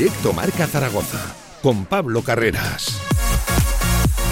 [0.00, 2.98] Directo Marca Zaragoza, con Pablo Carreras.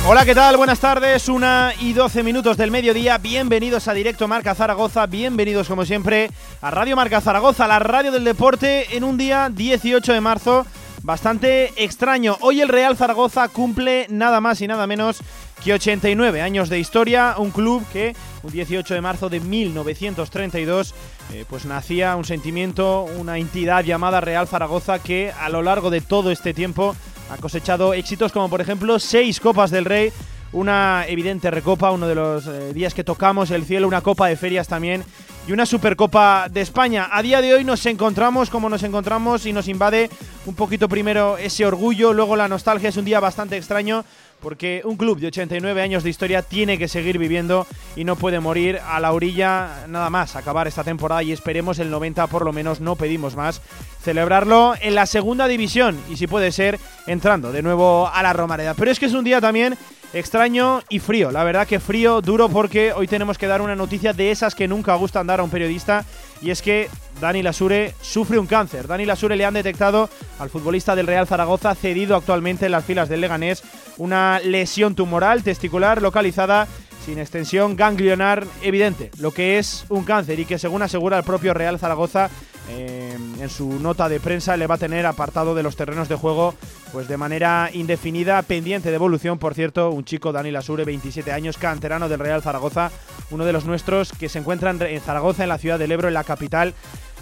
[0.07, 0.57] Hola, ¿qué tal?
[0.57, 3.19] Buenas tardes, una y doce minutos del mediodía.
[3.19, 6.31] Bienvenidos a Directo Marca Zaragoza, bienvenidos como siempre
[6.63, 10.67] a Radio Marca Zaragoza, la radio del deporte, en un día 18 de marzo
[11.09, 12.37] bastante extraño.
[12.43, 15.21] Hoy el Real Zaragoza cumple nada más y nada menos
[15.65, 20.95] que 89 años de historia, un club que un 18 de marzo de 1932
[21.33, 26.03] eh, pues nacía un sentimiento, una entidad llamada Real Zaragoza que a lo largo de
[26.03, 26.95] todo este tiempo
[27.31, 30.13] ha cosechado éxitos como por ejemplo seis Copas del Rey,
[30.53, 34.37] una evidente recopa, uno de los eh, días que tocamos el cielo, una copa de
[34.37, 35.05] ferias también
[35.47, 37.09] y una Supercopa de España.
[37.11, 40.11] A día de hoy nos encontramos como nos encontramos y nos invade
[40.47, 42.89] un poquito primero ese orgullo, luego la nostalgia.
[42.91, 44.05] Es un día bastante extraño
[44.41, 48.41] porque un club de 89 años de historia tiene que seguir viviendo y no puede
[48.41, 52.53] morir a la orilla nada más acabar esta temporada y esperemos el 90 por lo
[52.53, 53.61] menos, no pedimos más,
[54.03, 58.75] celebrarlo en la segunda división y si puede ser entrando de nuevo a la Romareda.
[58.75, 59.77] Pero es que es un día también
[60.13, 61.31] extraño y frío.
[61.31, 64.69] La verdad que frío, duro, porque hoy tenemos que dar una noticia de esas que
[64.69, 66.05] nunca gustan dar a un periodista.
[66.41, 66.89] Y es que
[67.21, 68.87] Dani Lasure sufre un cáncer.
[68.87, 70.09] Dani Lasure le han detectado
[70.39, 73.63] al futbolista del Real Zaragoza, cedido actualmente en las filas del Leganés,
[73.97, 76.69] una lesión tumoral testicular localizada
[77.05, 81.55] sin extensión ganglionar evidente, lo que es un cáncer y que según asegura el propio
[81.55, 82.29] Real Zaragoza
[82.71, 86.17] eh, en su nota de prensa le va a tener apartado de los terrenos de
[86.17, 86.55] juego
[86.93, 91.59] pues de manera indefinida, pendiente de evolución, por cierto, un chico Dani Lasure, 27 años,
[91.59, 92.91] canterano del Real Zaragoza,
[93.31, 96.15] uno de los nuestros que se encuentra en Zaragoza, en la ciudad del Ebro, en
[96.15, 96.75] la capital,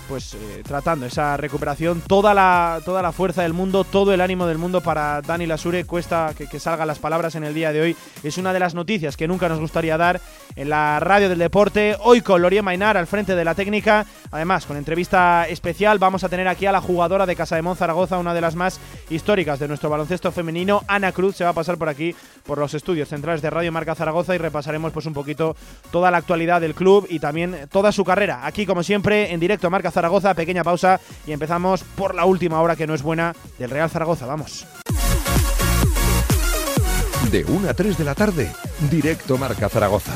[0.08, 4.46] pues eh, tratando esa recuperación, toda la, toda la fuerza del mundo, todo el ánimo
[4.46, 7.80] del mundo para Dani Lasure, cuesta que, que, salgan las palabras en el día de
[7.80, 10.20] hoy, es una de las noticias que nunca nos gustaría dar
[10.54, 14.66] en la radio del deporte, hoy con Lorie Mainar al frente de la técnica, además
[14.66, 18.34] con entrevista especial vamos a tener aquí a la jugadora de Casa de Zaragoza, una
[18.34, 18.80] de las más
[19.10, 22.14] históricas de nuestro baloncesto femenino, Ana Cruz, se va a pasar por aquí,
[22.44, 25.56] por los estudios centrales de Radio Marca Zaragoza y repasaremos pues un poquito
[25.90, 29.68] toda la actualidad del club y también toda su carrera, aquí como siempre en directo
[29.68, 33.70] Marca Zaragoza, pequeña pausa y empezamos por la última hora que no es buena del
[33.70, 34.26] Real Zaragoza.
[34.26, 34.66] Vamos.
[37.30, 38.52] De 1 a 3 de la tarde,
[38.90, 40.12] directo Marca Zaragoza.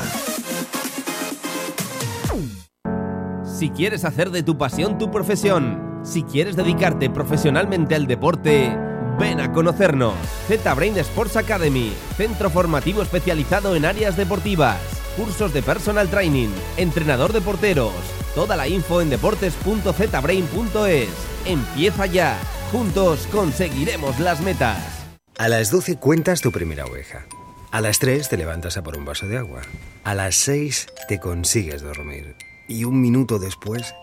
[3.43, 8.77] Si quieres hacer de tu pasión tu profesión, si quieres dedicarte profesionalmente al deporte,
[9.19, 10.13] ven a conocernos.
[10.47, 17.41] Z-Brain Sports Academy, centro formativo especializado en áreas deportivas, cursos de personal training, entrenador de
[17.41, 17.93] porteros.
[18.35, 21.09] Toda la info en deportes.zbrain.es.
[21.45, 22.37] Empieza ya.
[22.71, 24.77] Juntos conseguiremos las metas.
[25.37, 27.25] A las 12 cuentas tu primera oveja.
[27.71, 29.61] A las 3 te levantas a por un vaso de agua.
[30.03, 32.35] A las 6 te consigues dormir.
[32.67, 33.93] Y un minuto después...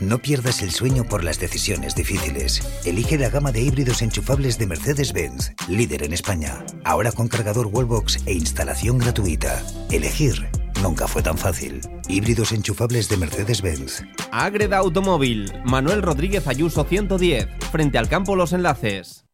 [0.00, 2.62] No pierdas el sueño por las decisiones difíciles.
[2.84, 6.64] Elige la gama de híbridos enchufables de Mercedes-Benz, líder en España.
[6.84, 9.60] Ahora con cargador Wallbox e instalación gratuita.
[9.90, 10.48] Elegir
[10.82, 11.80] nunca fue tan fácil.
[12.08, 14.04] Híbridos enchufables de Mercedes-Benz.
[14.30, 19.24] Agreda Automóvil, Manuel Rodríguez Ayuso 110, frente al campo Los Enlaces.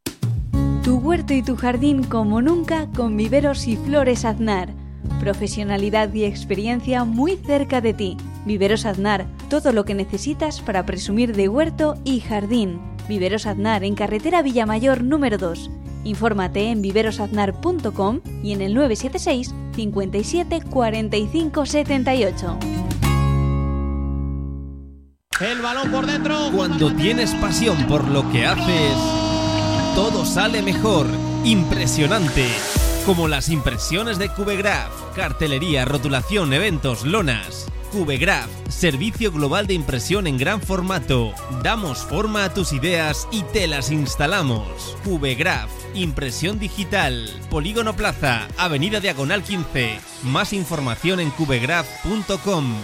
[0.82, 4.72] Tu huerto y tu jardín como nunca con viveros y flores Aznar.
[5.20, 8.16] Profesionalidad y experiencia muy cerca de ti.
[8.44, 12.80] Viveros Aznar, todo lo que necesitas para presumir de huerto y jardín.
[13.08, 15.70] Viveros Aznar en carretera Villamayor número 2.
[16.04, 22.58] Infórmate en viverosaznar.com y en el 976 57 45 78.
[25.40, 26.50] El balón por dentro.
[26.54, 28.94] Cuando tienes pasión por lo que haces,
[29.94, 31.06] todo sale mejor.
[31.44, 32.46] Impresionante.
[33.04, 37.66] Como las impresiones de Cubegraph, cartelería, rotulación, eventos, lonas.
[37.94, 41.32] Cubegraph, servicio global de impresión en gran formato.
[41.62, 44.96] Damos forma a tus ideas y te las instalamos.
[45.04, 47.30] Cubegraph, impresión digital.
[47.50, 50.00] Polígono Plaza, Avenida Diagonal 15.
[50.24, 52.74] Más información en cubegraph.com.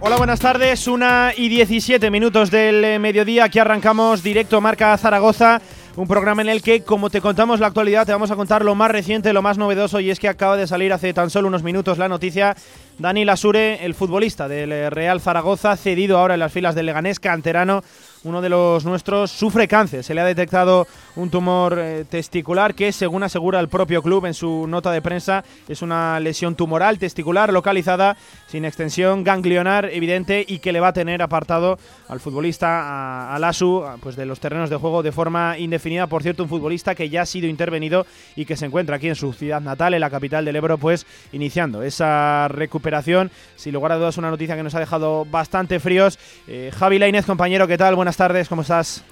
[0.02, 0.90] Hola, buenas tardes.
[0.90, 3.46] Una y 17 minutos del eh, mediodía.
[3.46, 5.62] Aquí arrancamos directo Marca Zaragoza.
[5.96, 8.76] Un programa en el que, como te contamos la actualidad, te vamos a contar lo
[8.76, 10.02] más reciente, lo más novedoso.
[10.02, 12.58] Y es que acaba de salir hace tan solo unos minutos la noticia.
[12.98, 17.22] Dani Lasure, el futbolista del eh, Real Zaragoza, cedido ahora en las filas del Leganés,
[17.22, 17.84] canterano
[18.24, 20.04] uno de los nuestros sufre cáncer.
[20.04, 20.88] Se le ha detectado
[21.20, 25.44] un tumor eh, testicular que, según asegura el propio club en su nota de prensa,
[25.68, 28.18] es una lesión tumoral testicular localizada
[28.48, 31.78] sin extensión ganglionar evidente y que le va a tener apartado
[32.08, 36.08] al futbolista, a, Lasu, pues de los terrenos de juego de forma indefinida.
[36.08, 38.06] Por cierto, un futbolista que ya ha sido intervenido
[38.36, 41.06] y que se encuentra aquí en su ciudad natal, en la capital del Ebro, pues
[41.32, 43.32] iniciando esa recuperación.
[43.56, 46.18] Sin lugar a dudas, una noticia que nos ha dejado bastante fríos.
[46.48, 47.96] Eh, Javi Lainez, compañero, ¿qué tal?
[47.96, 49.04] buenas tardes, ¿cómo estás?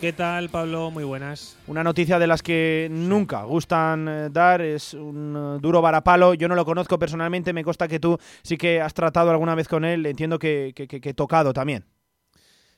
[0.00, 0.90] ¿Qué tal, Pablo?
[0.90, 1.56] Muy buenas.
[1.66, 6.34] Una noticia de las que nunca gustan eh, dar, es un eh, duro varapalo.
[6.34, 9.68] Yo no lo conozco personalmente, me consta que tú sí que has tratado alguna vez
[9.68, 11.86] con él, entiendo que, que, tocado también.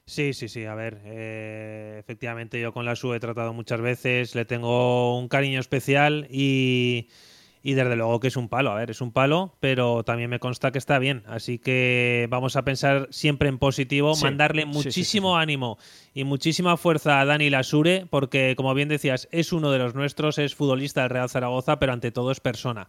[0.06, 4.36] Sí, sí, sí, a ver, eh, efectivamente yo con la SU he tratado muchas veces,
[4.36, 7.08] le tengo un cariño especial y
[7.62, 10.38] y desde luego que es un palo, a ver, es un palo, pero también me
[10.38, 11.22] consta que está bien.
[11.26, 15.78] Así que vamos a pensar siempre en positivo, mandarle muchísimo ánimo
[16.14, 20.38] y muchísima fuerza a Dani Lasure, porque como bien decías, es uno de los nuestros,
[20.38, 22.88] es futbolista del Real Zaragoza, pero ante todo es persona.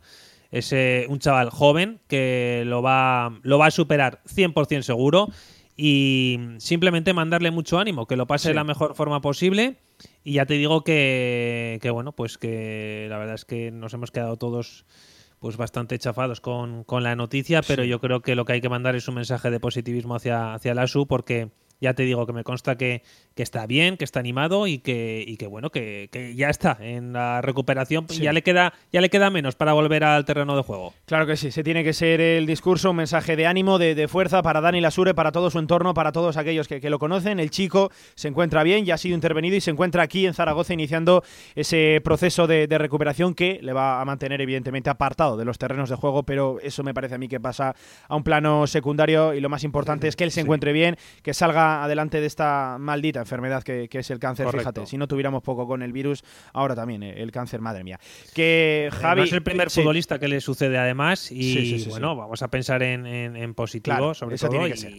[0.51, 5.30] Es eh, un chaval joven que lo va, lo va a superar 100% seguro
[5.81, 9.77] y simplemente mandarle mucho ánimo, que lo pase de la mejor forma posible.
[10.25, 14.35] Y ya te digo que, bueno, pues que la verdad es que nos hemos quedado
[14.35, 14.85] todos
[15.39, 18.67] pues bastante chafados con, con la noticia, pero yo creo que lo que hay que
[18.67, 21.49] mandar es un mensaje de positivismo hacia, hacia la SU porque
[21.81, 23.03] ya te digo que me consta que,
[23.35, 27.41] está bien, que está animado y que, y que bueno, que, ya está en la
[27.41, 28.05] recuperación.
[28.07, 30.93] Ya, le queda, ya le queda menos para volver al terreno de juego.
[31.05, 34.41] Claro que sí, se tiene que ser el discurso, un mensaje de ánimo, de, fuerza
[34.41, 37.39] para Dani Lasure, para todo su entorno, para todos aquellos que, lo conocen.
[37.39, 40.73] El chico se encuentra bien, ya ha sido intervenido y se encuentra aquí en Zaragoza
[40.73, 41.23] iniciando
[41.55, 45.95] ese proceso de, recuperación que le va a mantener evidentemente apartado de los terrenos de
[45.95, 47.75] juego, pero eso me parece a mí que pasa
[48.07, 51.33] a un plano secundario y lo más importante es que él se encuentre bien, que
[51.33, 54.86] salga adelante de esta maldita enfermedad que, es el cáncer, fíjate.
[54.86, 56.24] Si no tuviéramos poco con el virus,
[56.54, 58.00] ahora también eh, el cáncer, madre mía.
[58.33, 59.24] Que Javi.
[59.24, 64.13] es el primer futbolista que le sucede además y bueno, vamos a pensar en, positivo
[64.13, 64.51] sobre todo.
[64.51, 64.94] Tiene que ser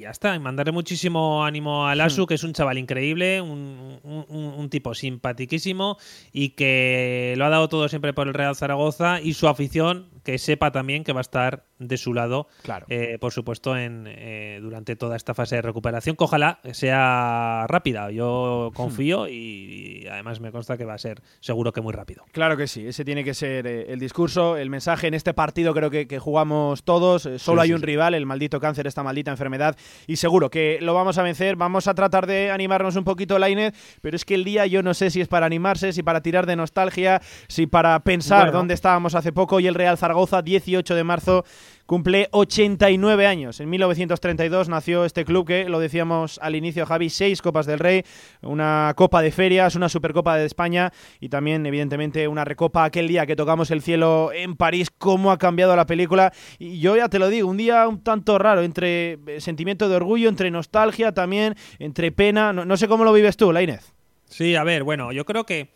[0.00, 0.34] ya está.
[0.34, 2.26] Y mandarle muchísimo ánimo a Lasu, hmm.
[2.26, 5.98] que es un chaval increíble, un, un, tipo simpaticísimo
[6.32, 10.38] y que lo ha dado todo siempre por el Real Zaragoza y su afición que
[10.38, 12.86] sepa también que va a estar de su lado, claro.
[12.90, 18.10] Eh, por supuesto, en, eh, durante toda esta fase de recuperación, que ojalá sea rápida.
[18.10, 22.24] Yo confío y, además me consta que va a ser seguro que muy rápido.
[22.32, 25.06] Claro que sí, ese tiene que ser eh, el discurso, el mensaje.
[25.06, 29.02] En este partido creo que, jugamos todos, solo hay un rival, el maldito cáncer, esta
[29.02, 29.76] maldita enfermedad,
[30.06, 31.56] y seguro que lo vamos a vencer.
[31.56, 33.72] Vamos a tratar de animarnos un poquito, Lainez,
[34.02, 36.44] pero es que el día yo no sé si es para animarse, si para tirar
[36.44, 40.09] de nostalgia, si para pensar dónde estábamos hace poco y el Real Zaragoza,
[40.42, 41.44] 18 de marzo,
[41.86, 43.58] cumple 89 años.
[43.58, 48.04] En 1932 nació este club que, lo decíamos al inicio, Javi, seis Copas del Rey,
[48.42, 53.26] una Copa de Ferias, una Supercopa de España y también, evidentemente, una Recopa aquel día
[53.26, 54.88] que tocamos el cielo en París.
[54.96, 56.32] ¿Cómo ha cambiado la película?
[56.58, 60.28] Y yo ya te lo digo, un día un tanto raro, entre sentimiento de orgullo,
[60.28, 62.52] entre nostalgia también, entre pena.
[62.52, 63.92] No, sé cómo lo vives tú, Lainez.
[64.26, 65.70] Sí, a ver, bueno, yo creo que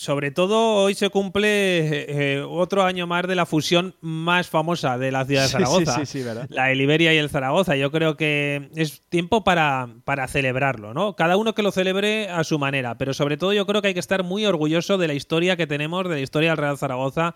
[0.00, 5.12] sobre todo hoy se cumple eh, otro año más de la fusión más famosa de
[5.12, 6.02] la ciudad de Zaragoza,
[6.48, 7.76] la el Iberia y el Zaragoza.
[7.76, 11.16] Yo creo que es tiempo para, para celebrarlo, ¿no?
[11.16, 13.94] Cada uno que lo celebre a su manera, pero sobre todo yo creo que hay
[13.94, 17.34] que estar muy orgulloso de la historia que tenemos, de la historia del Real Zaragoza.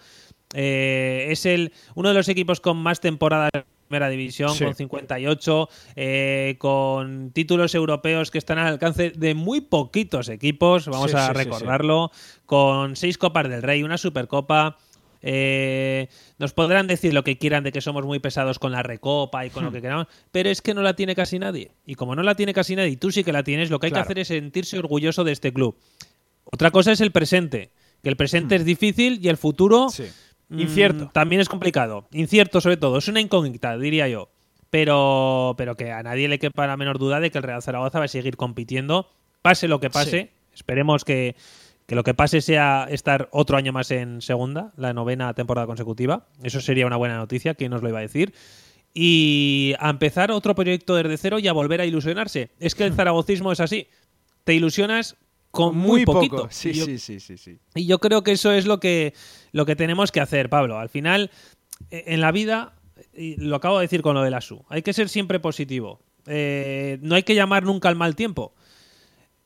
[0.54, 3.50] Eh, es el uno de los equipos con más temporadas
[3.94, 10.28] primera división con 58, eh, con títulos europeos que están al alcance de muy poquitos
[10.28, 12.10] equipos, vamos a recordarlo,
[12.44, 14.78] con seis Copas del Rey, una Supercopa.
[15.22, 16.08] Eh,
[16.38, 19.50] nos podrán decir lo que quieran de que somos muy pesados con la recopa y
[19.50, 19.74] con lo hmm.
[19.74, 21.70] que queramos, pero es que no la tiene casi nadie.
[21.86, 23.86] Y como no la tiene casi nadie y tú sí que la tienes, lo que
[23.86, 25.78] hay que hacer es sentirse orgulloso de este club.
[26.42, 27.70] Otra cosa es el presente,
[28.02, 28.60] que el presente hmm.
[28.60, 29.86] es difícil y el futuro
[30.50, 31.10] Incierto.
[31.12, 32.06] también es complicado.
[32.12, 32.98] Incierto, sobre todo.
[32.98, 34.28] Es una incógnita, diría yo.
[34.70, 38.00] Pero, pero que a nadie le quepa la menor duda de que el Real Zaragoza
[38.00, 39.08] va a seguir compitiendo,
[39.40, 40.32] pase lo que pase.
[40.52, 41.36] Esperemos que,
[41.86, 46.26] que, lo que pase sea estar otro año más en segunda, la novena temporada consecutiva.
[46.42, 48.34] Eso sería una buena noticia, ¿quién nos lo iba a decir?
[48.94, 52.50] Y a empezar otro proyecto desde cero y a volver a ilusionarse.
[52.58, 53.88] Es que el zaragocismo es así.
[54.44, 55.16] Te ilusionas
[55.54, 56.48] con muy, poquito.
[56.50, 57.58] Sí, y yo, sí, sí, sí, sí.
[57.76, 59.14] Y yo creo que eso es lo que,
[59.52, 60.78] lo que tenemos que hacer, Pablo.
[60.78, 61.30] Al final,
[61.90, 62.74] e, en la vida,
[63.14, 66.00] y lo acabo de decir con lo de la SU, hay que ser siempre positivo.
[66.26, 68.54] Eh, no hay que llamar nunca al mal tiempo.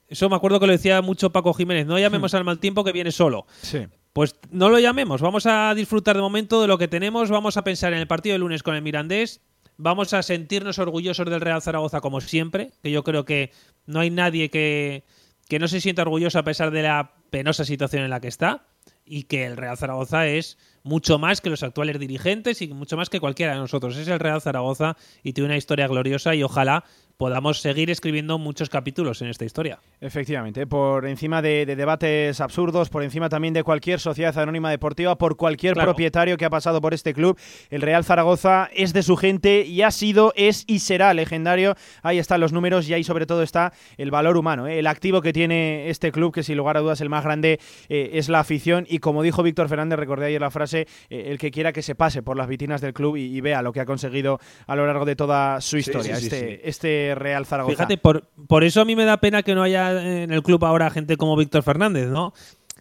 [0.08, 1.86] Eso me acuerdo que lo decía mucho Paco Jiménez.
[1.86, 3.46] No llamemos al mal tiempo que viene solo.
[3.60, 3.86] Sí.
[4.14, 5.20] Pues no lo llamemos.
[5.20, 7.30] Vamos a disfrutar de momento de lo que tenemos.
[7.30, 9.42] Vamos a pensar en el partido de lunes con el Mirandés.
[9.76, 12.72] Vamos a sentirnos orgullosos del Real Zaragoza como siempre.
[12.82, 13.52] Que yo creo que
[13.84, 15.04] no hay nadie que,
[15.48, 18.66] que no se sienta orgulloso a pesar de la penosa situación en la que está.
[19.08, 23.10] Y que el Real Zaragoza es mucho más que los actuales dirigentes y mucho más
[23.10, 23.96] que cualquiera de nosotros.
[23.96, 26.84] Es el Real Zaragoza y tiene una historia gloriosa y ojalá
[27.18, 29.80] podamos seguir escribiendo muchos capítulos en esta historia.
[30.00, 35.18] Efectivamente, por encima de, de debates absurdos, por encima también de cualquier sociedad anónima deportiva,
[35.18, 35.90] por cualquier Claro.
[35.90, 37.36] propietario que ha pasado por este club,
[37.70, 41.74] el Real Zaragoza es de su gente y ha sido, es y será legendario.
[42.02, 44.78] Ahí están los números y ahí sobre todo está el valor humano, ¿eh?
[44.78, 48.10] el activo que tiene este club, que sin lugar a dudas el más grande eh,
[48.14, 51.50] es la afición y como dijo Víctor Fernández, recordé ayer la frase, eh, el que
[51.50, 53.86] quiera que se pase por las vitinas del club y, y vea lo que ha
[53.86, 56.60] conseguido a lo largo de toda su historia, sí, sí, este, sí.
[56.64, 57.74] este Real Zaragoza.
[57.74, 60.64] Fíjate, por, por eso a mí me da pena que no haya en el club
[60.64, 62.32] ahora gente como Víctor Fernández, ¿no?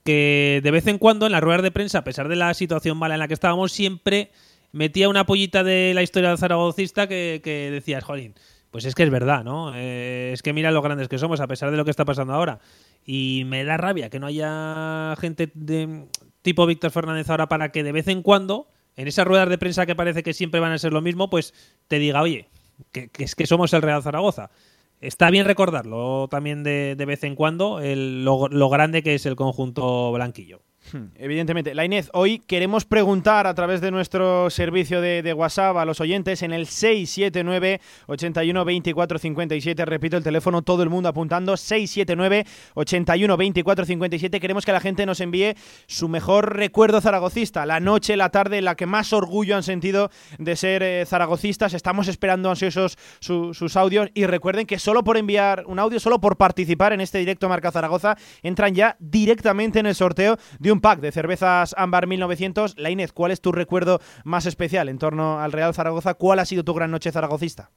[0.04, 2.98] Que de vez en cuando en las ruedas de prensa, a pesar de la situación
[2.98, 4.32] mala en la que estábamos, siempre
[4.72, 8.34] metía una pollita de la historia del zaragocista que, que decías, jolín,
[8.72, 9.74] pues es que es verdad, ¿no?
[9.76, 12.34] Eh, es que mira lo grandes que somos a pesar de lo que está pasando
[12.34, 12.60] ahora.
[13.10, 16.08] Y me da rabia que no haya gente de
[16.42, 19.86] tipo Víctor Fernández ahora para que de vez en cuando, en esas ruedas de prensa
[19.86, 21.54] que parece que siempre van a ser lo mismo, pues
[21.88, 22.50] te diga, oye,
[22.92, 24.52] que, es que somos el Real Zaragoza.
[25.00, 29.38] Está bien recordarlo también de, de vez en cuando, el- lo grande que es el
[29.38, 30.62] conjunto blanquillo.
[30.94, 31.76] Hmm, Evidentemente.
[31.76, 36.42] La Inés, hoy queremos preguntar a través de nuestro servicio de, WhatsApp a los oyentes
[36.44, 39.86] en el 679 81 24 57.
[39.86, 41.58] Repito el teléfono, todo el mundo apuntando.
[41.58, 44.40] 679 81 24 57.
[44.40, 45.56] Queremos que la gente nos envíe
[45.88, 47.66] su mejor recuerdo zaragocista.
[47.66, 51.74] La noche, la tarde, la que más orgullo han sentido de ser eh, zaragocistas.
[51.74, 54.10] Estamos esperando ansiosos su- sus audios.
[54.14, 57.72] Y recuerden que solo por enviar un audio, solo por participar en este directo Marca
[57.72, 62.78] Zaragoza, entran ya directamente en el sorteo de un pack de cervezas Ámbar 1900.
[62.78, 66.14] La Inés, ¿cuál es tu recuerdo más especial en torno al Real Zaragoza?
[66.16, 67.72] ¿Cuál ha sido tu gran noche zaragocista?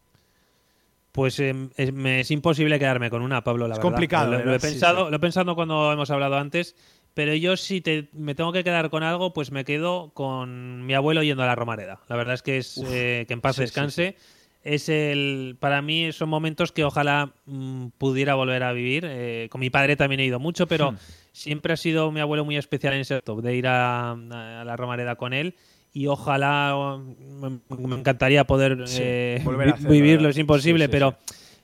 [1.13, 3.91] Pues em, es, me es imposible quedarme con una, Pablo, la Es verdad.
[3.91, 4.55] complicado, Lo, lo ¿verdad?
[4.57, 5.11] he Sí, pensado, sí.
[5.11, 6.77] lo he pensado cuando hemos hablado antes,
[7.15, 10.95] pero yo si te, me tengo que quedar con algo, pues me quedo con mi
[10.95, 12.01] abuelo yendo a la Romareda.
[12.09, 14.17] La verdad es que es eh, que en paz sí, descanse.
[14.63, 19.05] Es el, para mí son momentos que ojalá mm, pudiera volver a vivir.
[19.09, 20.97] Eh, con mi padre también he ido mucho, pero Hmm.
[21.33, 24.77] siempre ha sido mi abuelo muy especial en ese aspecto, de ir a, a la
[24.77, 25.55] Romareda con él.
[25.93, 30.31] Y ojalá, mm, me, me encantaría poder Sí, eh, volver a vivirlo, ¿verdad?
[30.31, 31.17] es imposible, Sí, sí, pero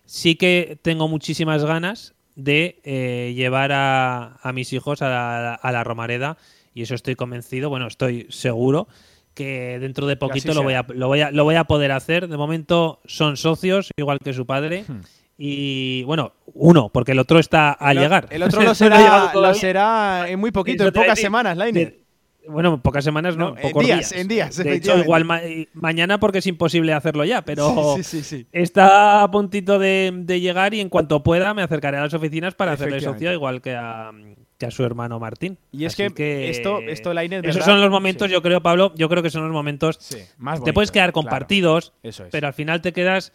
[0.07, 5.73] sí que tengo muchísimas ganas de eh, llevar a, a mis hijos a la, a
[5.73, 6.37] la Romareda
[6.75, 8.89] y eso estoy convencido, bueno, estoy seguro
[9.37, 12.27] que dentro de poquito lo voy, a, lo, voy a, lo voy a poder hacer.
[12.27, 14.85] De momento son socios, igual que su padre.
[14.89, 15.03] Hmm.
[15.39, 18.27] Y bueno, uno, porque el otro está a El llegar.
[18.31, 21.91] El otro lo será, lo será en muy poquito, en pocas semanas, la Inés.
[21.91, 22.07] De-
[22.49, 25.07] Bueno, en pocas semanas no, No, en pocos días, en días, De hecho, efectivamente.
[25.07, 25.41] igual ma-
[25.75, 28.47] mañana porque es imposible hacerlo ya, pero Sí, sí, sí.
[28.53, 32.55] está a puntito de, de llegar y en cuanto pueda me acercaré a las oficinas
[32.55, 34.11] para hacerle socio, igual que a,
[34.59, 35.59] que a su hermano Martín.
[35.73, 38.33] Y es Así que esto- esto, Lainez, Esos son los momentos, Sí.
[38.33, 39.99] yo creo, Pablo, yo creo que son los momentos...
[40.01, 41.35] Sí, más te puedes quedar con claro.
[41.35, 42.23] partidos, es.
[42.31, 43.33] pero al final te quedas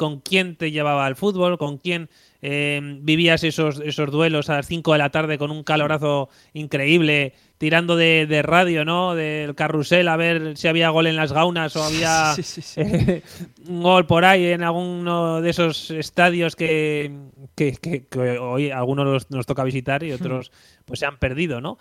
[0.00, 2.08] con quién te llevaba al fútbol, con quién
[2.40, 7.34] eh, vivías esos, esos duelos a las 5 de la tarde con un calorazo increíble,
[7.58, 9.14] tirando de, de radio, ¿no?
[9.14, 12.80] Del carrusel a ver si había gol en las gaunas o había Sí, sí, sí.
[12.80, 13.22] eh,
[13.68, 17.12] un gol por ahí en alguno de esos estadios que,
[17.54, 20.50] que, que- que hoy algunos nos toca visitar y otros
[20.86, 21.76] pues se han perdido, ¿no?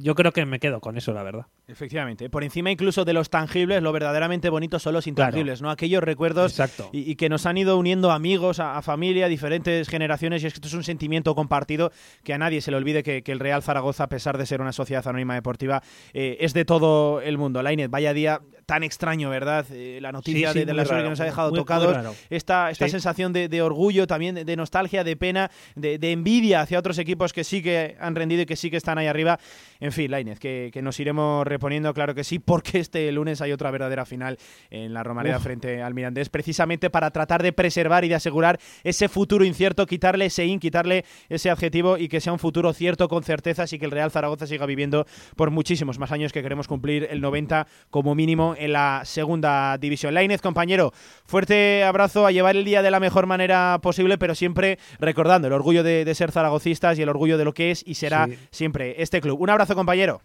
[0.00, 1.46] Yo creo que me quedo con eso, la verdad.
[1.68, 5.70] Efectivamente, por encima incluso de los tangibles, lo verdaderamente bonito son los intangibles, ¿no?
[5.70, 6.90] Aquellos recuerdos Exacto.
[6.92, 10.46] y, y que nos han ido uniendo amigos, a, a familia, a diferentes generaciones, y
[10.46, 13.32] es que esto es un sentimiento compartido que a nadie se le olvide que, que
[13.32, 17.20] el Real Zaragoza, a pesar de ser una sociedad anónima deportiva, eh, es de todo
[17.20, 17.62] el mundo.
[17.62, 19.64] Lainez, vaya día tan extraño, ¿verdad?
[19.70, 21.94] Eh, la noticia Sí, sí, de, la suerte que raro, nos ha dejado muy- tocados,
[21.94, 22.14] raro.
[22.30, 22.90] esta, esta Sí.
[22.90, 27.32] sensación de, de orgullo, también de, nostalgia, de pena, de, de envidia hacia otros equipos
[27.32, 29.38] que sí que han rendido y que sí que están ahí arriba.
[29.78, 33.52] En fin, Lainez, que, que nos iremos reponiendo, claro que sí, porque este lunes hay
[33.52, 34.36] otra verdadera final
[34.70, 39.08] en la Romareda frente al Mirandés, precisamente para tratar de preservar y de asegurar ese
[39.08, 43.22] futuro incierto, quitarle ese in, quitarle ese adjetivo y que sea un futuro cierto con
[43.22, 45.06] certezas y que el Real Zaragoza siga viviendo
[45.36, 50.14] por muchísimos más años que queremos cumplir el 90 como mínimo en la segunda división.
[50.14, 50.92] Lainez, compañero,
[51.24, 55.54] fuerte abrazo a llevar el día de la mejor manera posible, pero siempre recordando el
[55.54, 59.20] orgullo de, ser zaragocistas y el orgullo de lo que es y será siempre este
[59.20, 59.40] club.
[59.40, 60.20] Un abrazo, compañero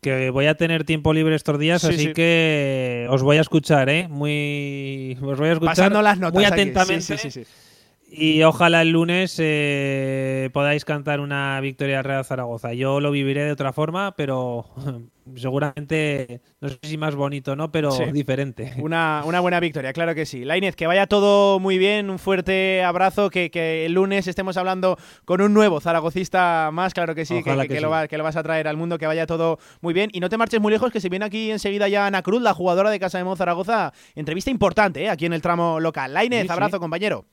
[0.00, 4.06] que voy a tener tiempo libre estos días, así que os voy a escuchar, ¿eh?
[4.06, 7.16] Muy, os voy a escuchar Pasando las notas muy atentamente.
[8.16, 12.72] Y ojalá el lunes eh, podáis cantar una victoria Real Zaragoza.
[12.72, 14.66] Yo lo viviré de otra forma, pero
[15.36, 17.70] seguramente, no sé si más bonito, ¿no?
[17.70, 18.74] Pero diferente.
[18.78, 20.44] Una, una, buena victoria, claro que sí.
[20.44, 24.98] Lainez, que vaya todo muy bien, un fuerte abrazo, que, que, el lunes estemos hablando
[25.24, 27.80] con un nuevo zaragocista más, claro que sí, que, Lo que,
[28.18, 30.10] Lo vas a traer al mundo, que vaya todo muy bien.
[30.12, 32.54] Y no te marches muy lejos, que se viene aquí enseguida ya Ana Cruz, la
[32.54, 33.92] jugadora de Casa de Mon Zaragoza.
[34.14, 35.08] Entrevista importante, ¿eh?
[35.08, 36.12] Aquí en el tramo local.
[36.14, 37.24] Lainez, abrazo, compañero.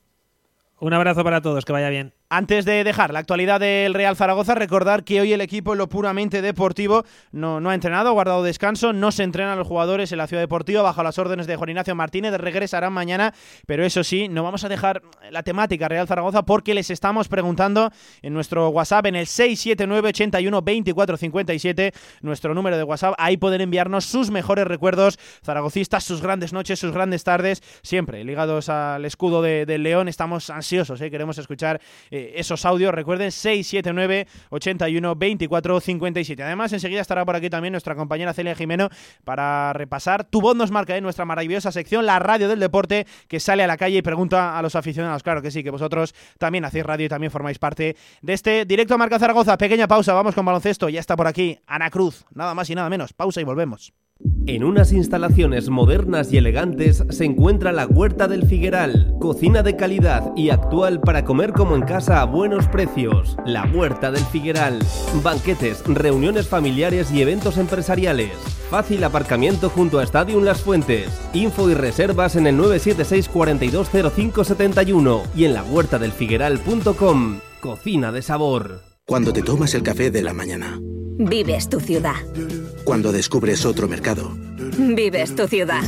[0.79, 2.13] Un abrazo para todos, que vaya bien.
[2.33, 5.89] Antes de dejar la actualidad del Real Zaragoza, recordar que hoy el equipo en lo
[5.89, 10.17] puramente deportivo no, no ha entrenado, ha guardado descanso, no se entrenan los jugadores en
[10.17, 13.33] la ciudad deportiva bajo las órdenes de Juan Ignacio Martínez, regresarán mañana,
[13.67, 17.91] pero eso sí, no vamos a dejar la temática Real Zaragoza porque les estamos preguntando
[18.21, 23.59] en nuestro WhatsApp en el 679 81 24 57, nuestro número de WhatsApp, ahí pueden
[23.59, 29.41] enviarnos sus mejores recuerdos zaragocistas, sus grandes noches, sus grandes tardes, siempre ligados al escudo
[29.41, 31.11] del de León, estamos ansiosos, ¿eh?
[31.11, 31.81] queremos escuchar...
[32.09, 32.93] Eh, esos audios.
[32.93, 36.43] Recuerden, 679 81 24 57.
[36.43, 38.89] Además, enseguida estará por aquí también nuestra compañera Celia Jimeno
[39.23, 40.23] para repasar.
[40.25, 43.67] Tu voz nos marca en nuestra maravillosa sección, la radio del deporte, que sale a
[43.67, 45.23] la calle y pregunta a los aficionados.
[45.23, 48.95] Claro que sí, que vosotros también hacéis radio y también formáis parte de este directo
[48.95, 49.57] a Marca Zaragoza.
[49.57, 50.89] Pequeña pausa, vamos con baloncesto.
[50.89, 53.13] Ya está por aquí Ana Cruz, nada más y nada menos.
[53.13, 53.93] Pausa y volvemos.
[54.47, 60.31] En unas instalaciones modernas y elegantes se encuentra la Huerta del Figueral, cocina de calidad
[60.35, 63.37] y actual para comer como en casa a buenos precios.
[63.45, 64.79] La Huerta del Figueral,
[65.23, 68.31] banquetes, reuniones familiares y eventos empresariales.
[68.71, 71.07] Fácil aparcamiento junto a Stadium Las Fuentes.
[71.33, 77.39] Info y reservas en el 976 420571 y en la huertadelfigueral.com.
[77.61, 78.81] Cocina de sabor.
[79.05, 80.79] Cuando te tomas el café de la mañana.
[81.17, 82.15] Vives tu ciudad.
[82.91, 84.33] Cuando descubres otro mercado.
[84.77, 85.79] Vives tu ciudad.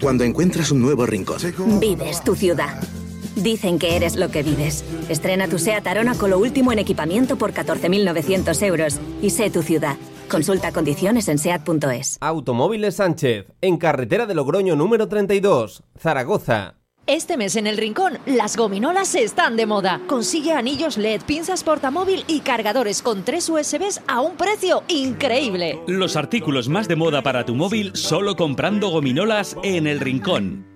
[0.00, 1.36] Cuando encuentras un nuevo rincón.
[1.78, 2.80] Vives tu ciudad.
[3.34, 4.82] Dicen que eres lo que vives.
[5.10, 8.98] Estrena tu SEAT Arona con lo último en equipamiento por 14.900 euros.
[9.20, 9.98] Y sé tu ciudad.
[10.30, 12.16] Consulta condiciones en SEAT.es.
[12.22, 16.75] Automóviles Sánchez, en carretera de Logroño número 32, Zaragoza.
[17.08, 20.00] Este mes en el Rincón, las gominolas están de moda.
[20.08, 25.78] Consigue anillos LED, pinzas portamóvil y cargadores con tres USBs a un precio increíble.
[25.86, 30.75] Los artículos más de moda para tu móvil solo comprando gominolas en el Rincón.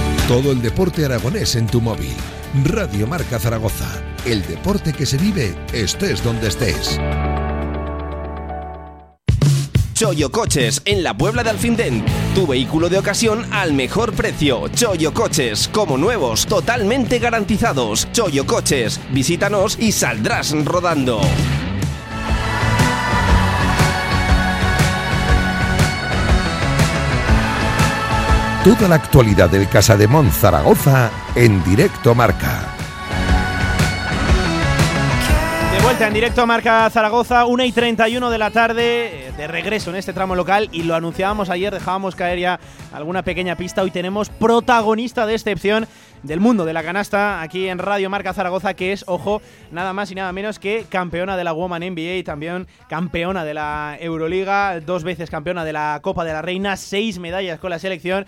[0.31, 2.13] Todo el deporte aragonés en tu móvil.
[2.63, 4.01] Radio Marca Zaragoza.
[4.25, 6.97] El deporte que se vive estés donde estés.
[9.93, 12.05] Choyo Coches en la Puebla de Alfindén.
[12.33, 14.69] Tu vehículo de ocasión al mejor precio.
[14.69, 18.07] Choyo Coches, como nuevos, totalmente garantizados.
[18.13, 21.19] Choyo Coches, visítanos y saldrás rodando.
[28.63, 32.75] Toda la actualidad del Casa de Mon Zaragoza en directo marca.
[35.75, 39.95] De vuelta en directo Marca Zaragoza, 1 y 31 de la tarde, de regreso en
[39.95, 42.59] este tramo local y lo anunciábamos ayer, dejábamos caer ya
[42.93, 43.81] alguna pequeña pista.
[43.81, 45.87] Hoy tenemos protagonista de excepción
[46.23, 50.11] del mundo de la canasta aquí en Radio Marca Zaragoza, que es, ojo, nada más
[50.11, 54.79] y nada menos que campeona de la Woman NBA y también campeona de la Euroliga,
[54.79, 58.25] dos veces campeona de la Copa de la Reina, seis medallas con la selección,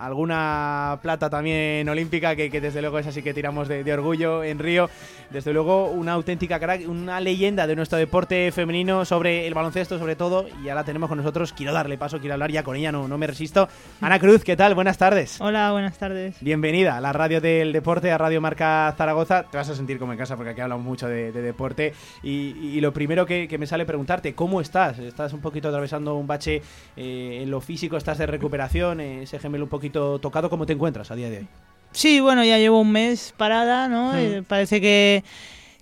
[0.00, 4.88] alguna plata también olímpica, que, desde luego es así que tiramos de, orgullo en Río.
[5.30, 10.16] Desde luego, una auténtica crack, una leyenda de nuestro deporte femenino sobre el baloncesto, sobre
[10.16, 11.52] todo, y ya la tenemos con nosotros.
[11.52, 13.68] Quiero darle paso, quiero hablar ya con ella, no, no me resisto.
[14.00, 14.74] Ana Cruz, ¿qué tal?
[14.74, 15.40] Buenas tardes.
[15.40, 16.36] Hola, buenas tardes.
[16.40, 19.44] Bienvenida a la radio del deporte, a Radio Marca Zaragoza.
[19.44, 21.94] Te vas a sentir como en casa porque aquí hablamos mucho de, deporte.
[22.22, 24.98] Y, lo primero que, me sale preguntarte, ¿cómo estás?
[24.98, 26.62] ¿Estás un poquito atravesando un bache
[26.96, 27.96] eh, en lo físico?
[27.96, 29.00] ¿Estás de recuperación?
[29.00, 30.50] Eh, ese gemelo un poquito tocado.
[30.50, 31.48] ¿Cómo te encuentras a día de hoy?
[31.92, 34.16] Sí, bueno, ya llevo un mes parada, ¿no?
[34.16, 35.22] Eh, parece que,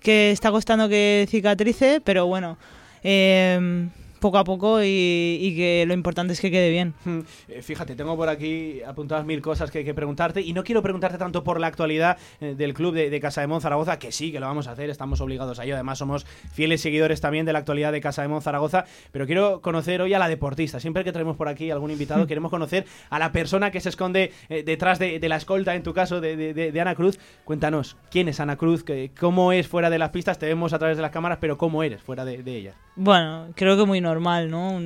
[0.01, 2.57] que, está costando que cicatrice, pero bueno.
[3.03, 3.89] Eh,
[4.23, 6.93] poco a poco y, que lo importante es que quede bien.
[7.03, 7.19] Hmm.
[7.49, 10.81] Eh, fíjate, tengo por aquí apuntadas mil cosas que hay que preguntarte y no quiero
[10.81, 14.31] preguntarte tanto por la actualidad eh, del club de, Casa de Mon Zaragoza, que sí,
[14.31, 17.51] que lo vamos a hacer, estamos obligados a ello, además somos fieles seguidores también de
[17.51, 20.79] la actualidad de Casa de Mon Zaragoza, pero quiero conocer hoy a la deportista.
[20.79, 24.31] Siempre que traemos por aquí algún invitado, queremos conocer a la persona que se esconde
[24.47, 27.19] eh, detrás de, la escolta, en tu caso, de, Ana Cruz.
[27.43, 28.85] Cuéntanos, ¿quién es Ana Cruz?
[29.19, 30.39] ¿Cómo es fuera de las pistas?
[30.39, 32.75] Te vemos a través de las cámaras, pero ¿cómo eres fuera de, ella?
[32.95, 34.12] Bueno, creo que muy normal,
[34.49, 34.79] ¿no?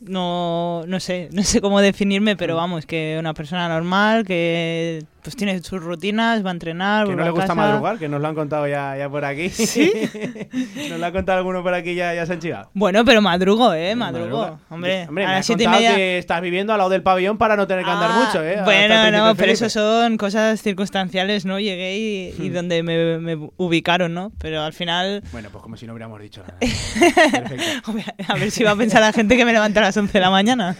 [0.00, 2.56] no, no sé, no sé cómo definirme, pero mm.
[2.56, 7.08] vamos, que una persona normal que pues tiene sus rutinas, va a entrenar.
[7.08, 9.48] Que no le gusta madrugar, que nos lo han contado ya, ya por aquí.
[9.48, 9.90] ¿Sí?
[10.88, 12.70] nos lo ha contado alguno por aquí ya, ya se han chivado.
[12.74, 13.96] Bueno, pero madrugo, ¿eh?
[13.96, 14.60] Madrugo.
[14.70, 15.96] Hombre, Hombre, a me media...
[15.96, 18.60] que estás viviendo al lado del pabellón para no tener que andar ah, mucho, ¿eh?
[18.62, 21.58] Bueno, no, pero eso son cosas circunstanciales, ¿no?
[21.58, 22.52] Llegué y, hmm.
[22.52, 24.30] donde me, me, ubicaron, ¿no?
[24.38, 25.24] Pero al final...
[25.32, 26.56] Bueno, pues como si no hubiéramos dicho nada.
[28.28, 30.20] a ver si va a pensar la gente que me levanta a las 11 de
[30.20, 30.76] la mañana.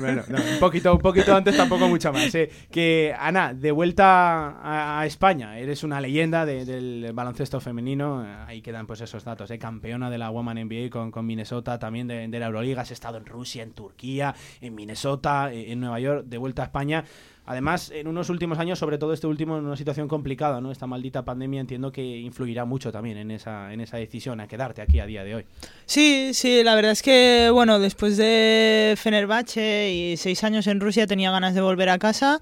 [0.00, 2.34] bueno, un, poquito, un poquito antes, tampoco mucho más.
[2.34, 2.50] ¿eh?
[2.72, 4.60] Que, Ana, de vuelta vuelta
[4.98, 8.24] a, España, eres una leyenda del baloncesto femenino.
[8.46, 9.58] Ahí quedan pues esos datos, ¿eh?
[9.58, 12.80] campeona de la Woman NBA con, con Minnesota, también de, la Euroliga.
[12.80, 16.64] Has estado en Rusia, en Turquía, en Minnesota, eh, en Nueva York, de vuelta a
[16.64, 17.04] España.
[17.46, 20.72] Además, en unos últimos años, sobre todo este último, en una situación complicada, ¿no?
[20.72, 24.80] Esta maldita pandemia entiendo que influirá mucho también en esa, en esa decisión a quedarte
[24.80, 25.44] aquí a día de hoy.
[25.84, 31.06] Sí, sí, la verdad es que, bueno, después de Fenerbahce y seis años en Rusia
[31.06, 32.40] tenía ganas de volver a casa.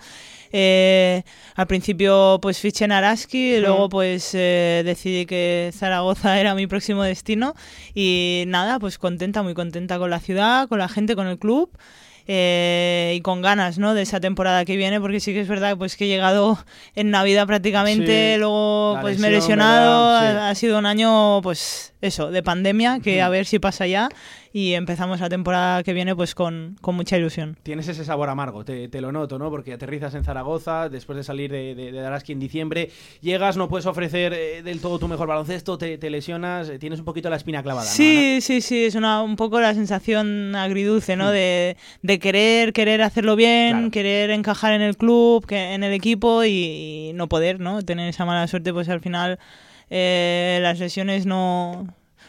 [0.52, 1.22] Eh,
[1.54, 6.66] al principio pues fiché en Araski, y luego pues eh, decidí que Zaragoza era mi
[6.66, 7.54] próximo destino
[7.94, 11.70] y nada, pues contenta, muy contenta con la ciudad, con la gente, con el club.
[12.28, 13.94] Eh, y con ganas ¿no?
[13.94, 16.56] de esa temporada que viene, porque sí que es verdad pues que he llegado
[16.94, 22.44] en Navidad prácticamente, luego pues me he lesionado, ha, sido un año pues eso, de
[22.44, 24.08] pandemia, que a ver si pasa ya
[24.52, 27.56] y empezamos la temporada que viene pues con, mucha ilusión.
[27.62, 29.50] Tienes ese sabor amargo, te, lo noto, ¿no?
[29.50, 33.86] Porque aterrizas en Zaragoza después de salir de, de, Araski en diciembre, llegas, no puedes
[33.86, 37.62] ofrecer eh, del todo tu mejor baloncesto, te, lesionas, eh, tienes un poquito la espina
[37.62, 37.86] clavada.
[37.86, 41.30] Sí, sí, sí, es una, un poco la sensación agridulce, ¿no?
[41.30, 41.32] Mm.
[41.32, 47.12] De, querer, querer hacerlo bien, querer encajar en el club, que, en el equipo y,
[47.14, 47.82] no poder, ¿no?
[47.82, 49.38] Tener esa mala suerte, pues al final
[49.88, 51.86] eh, las lesiones no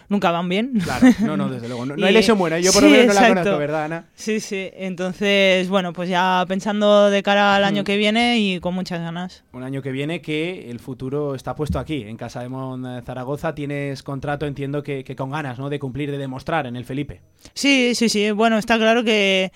[0.10, 0.74] nunca van bien.
[0.84, 1.86] Claro, no, no, desde luego.
[1.86, 2.60] No, hay lesión buena.
[2.60, 4.06] Yo por lo menos no la conozco, ¿verdad, Ana?
[4.16, 4.70] Sí, sí.
[4.74, 7.86] Entonces, bueno, pues ya pensando de cara al año mm.
[7.86, 9.44] que viene y con muchas ganas.
[9.54, 13.56] Un año que viene que el futuro está puesto aquí, en Casa de Mon Zaragoza.
[13.56, 15.70] Tienes contrato, entiendo que, que con ganas, ¿no?
[15.70, 17.22] De cumplir, de demostrar en el Felipe.
[17.54, 18.32] Sí, sí, sí.
[18.32, 19.52] Bueno, está claro que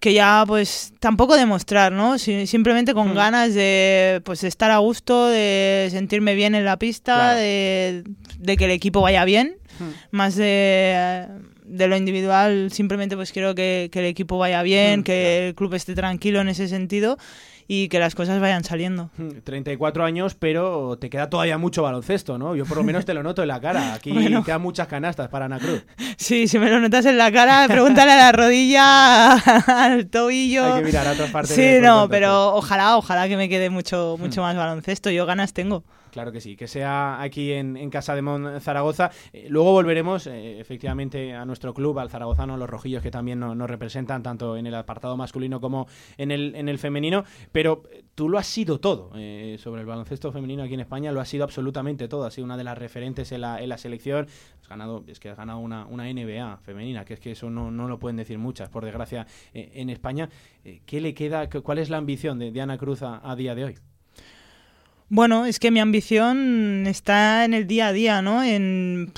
[0.00, 2.18] que ya pues tampoco demostrar, ¿no?
[2.18, 3.14] simplemente con hmm.
[3.14, 8.02] ganas de pues estar a gusto, de sentirme bien en la pista, de,
[8.58, 9.58] que el equipo vaya bien,
[10.10, 11.26] más de,
[11.64, 15.74] de, lo individual, simplemente pues quiero que, el equipo vaya bien, hmm, que el club
[15.74, 17.18] esté tranquilo en ese sentido
[17.72, 19.10] y que las cosas vayan saliendo.
[19.44, 22.56] 34 años, pero te queda todavía mucho baloncesto, ¿no?
[22.56, 23.94] Yo por lo menos te lo noto en la cara.
[23.94, 24.12] Aquí
[24.44, 25.84] quedan muchas canastas para Ana Cruz.
[26.16, 29.34] Sí, si me lo notas en la cara, pregúntale a la rodilla,
[29.84, 30.64] al tobillo.
[30.64, 31.54] Hay que mirar a otras partes.
[31.54, 35.10] Sí, no, pero ojalá, ojalá que me quede mucho, mucho más baloncesto.
[35.10, 35.84] Yo ganas tengo.
[36.10, 39.10] Claro que sí, que sea aquí en, Casa de Mon Zaragoza.
[39.32, 43.70] Eh, luego volveremos eh, efectivamente a nuestro club, al zaragozano, los rojillos que también nos,
[43.70, 47.24] representan tanto en el apartado masculino como en el, en el femenino.
[47.52, 49.10] Pero eh, tú lo has sido todo
[49.58, 52.24] sobre el baloncesto femenino aquí en España, lo has sido absolutamente todo.
[52.24, 54.26] Has sido una de las referentes en la, en la selección.
[54.60, 57.88] Has ganado, es que has ganado una, NBA femenina, que es que eso no, no
[57.88, 60.28] lo pueden decir muchas, por desgracia, en España.
[60.86, 61.48] ¿Qué le queda?
[61.48, 63.89] ¿Cuál es la ambición de, Ana Cruz a día de hoy?
[65.12, 68.44] Bueno, es que mi ambición está en el día a día, ¿no?
[68.44, 69.12] En,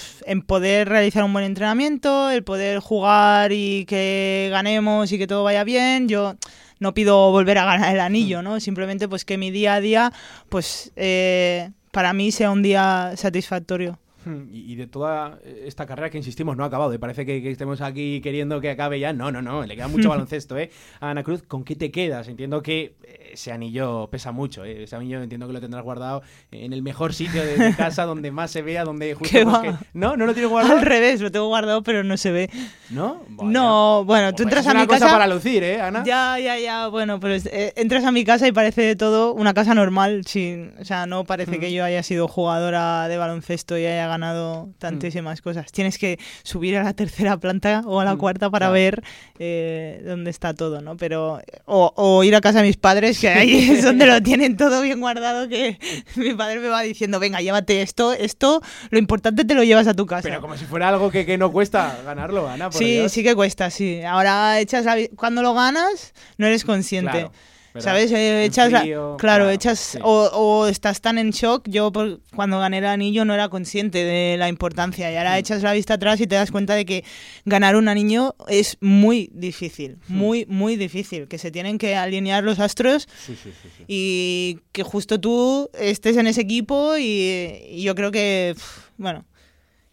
[0.47, 5.65] poder realizar un buen entrenamiento, el poder jugar y que ganemos y que todo vaya
[5.65, 6.09] bien.
[6.09, 6.37] Yo
[6.81, 8.59] no pido volver a ganar el anillo, ¿no?
[8.59, 10.13] Simplemente pues que mi día a día,
[10.49, 13.99] pues eh, para mí sea un día satisfactorio.
[14.25, 17.83] Hmm, y, de toda esta carrera que insistimos no ha acabado, y parece que, estemos
[17.83, 19.13] aquí queriendo que acabe ya.
[19.13, 20.71] No, no, no, le queda mucho baloncesto, ¿eh?
[21.01, 22.29] Ana Cruz, ¿con qué te quedas?
[22.29, 22.95] Entiendo que
[23.33, 24.65] ese anillo pesa mucho.
[24.65, 24.85] ¿eh?
[24.85, 28.31] Ese anillo entiendo que lo tendrás guardado en el mejor sitio de, de casa, donde
[28.31, 29.31] más se vea, donde justo.
[29.37, 29.63] ¿Qué pues, va?
[29.63, 30.79] que- No, no lo tienes guardado.
[30.79, 32.51] Al revés, lo tengo guardado, pero no se ve.
[32.91, 33.23] ¿No?
[33.43, 35.13] No, bueno, tú Pues entras es a una mi cosa casa.
[35.13, 36.03] para lucir, ¿eh, Ana?
[36.05, 39.55] Ya, ya, ya, bueno, pero es- eh, entras a mi casa y parece todo una
[39.55, 41.61] casa normal, sin, o sea, no parece Mm.
[41.61, 45.43] que yo haya sido jugadora de baloncesto y haya ganado tantísimas Mm.
[45.43, 45.73] cosas.
[45.73, 48.73] Tienes que subir a la tercera planta o a la cuarta para claro.
[48.75, 49.03] ver
[49.39, 50.97] eh, dónde está todo, ¿no?
[50.97, 54.57] Pero o, o ir a casa de mis padres, que ahí es donde lo tienen
[54.57, 55.79] todo bien guardado, que
[56.17, 59.95] mi padre me va diciendo, venga, llévate esto, esto, lo importante te lo llevas a
[59.95, 60.23] tu casa.
[60.29, 62.69] Pero como si fuera algo que, que no cuesta ganarlo, Ana.
[62.69, 63.13] por Sí, Dios.
[63.13, 64.03] sí que cuesta, sí.
[64.03, 67.13] Ahora echas la cuando lo ganas no eres consciente.
[67.13, 67.33] Claro,
[67.75, 67.91] ¿verdad?
[67.91, 68.13] ¿Sabes?
[68.13, 69.99] Eh, echas la- claro, claro, echas sí.
[70.03, 71.69] o, o estás tan en shock.
[71.69, 75.19] Yo por- cuando gané el anillo no era consciente de la importancia y Mm.
[75.19, 77.05] ahora echas la vista atrás y te das cuenta de que
[77.45, 80.15] ganar un anillo es muy difícil, Mm.
[80.17, 83.85] muy muy difícil, que se tienen que alinear los astros Sí, sí, sí, sí.
[83.89, 88.55] y que justo tú estés en ese equipo y, y yo creo que,
[88.99, 89.25] bueno,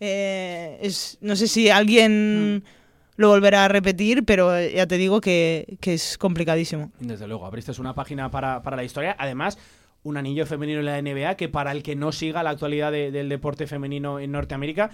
[0.02, 2.64] eh, es, no sé si alguien
[3.20, 6.92] lo volverá a repetir, pero ya te digo que, que es complicadísimo.
[7.02, 9.14] Desde luego, abriste una página para, para la historia.
[9.20, 9.58] Además,
[10.04, 13.12] un anillo femenino en la NBA que para el que no siga la actualidad de-
[13.12, 14.92] del deporte femenino en Norteamérica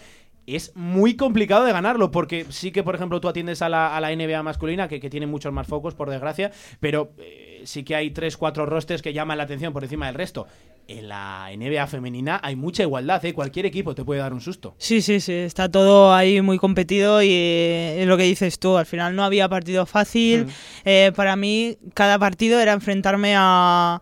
[0.48, 4.02] es muy complicado de ganarlo porque sí que, por ejemplo, tú atiendes a la, a
[4.02, 7.96] la NBA masculina, que, que tiene muchos más focos, por desgracia, pero eh, sí que
[7.96, 10.48] hay tres, cuatro rosters que llaman la atención por encima del resto.
[10.88, 13.34] En la NBA femenina hay mucha igualdad, ¿eh?
[13.34, 14.76] cualquier equipo te puede dar un susto.
[14.78, 18.78] Sí, sí, sí, está todo ahí muy competido y eh, es lo que dices tú,
[18.78, 20.46] al final no había partido fácil.
[20.46, 20.50] Mm.
[20.86, 24.00] Eh, para mí, cada partido era enfrentarme a,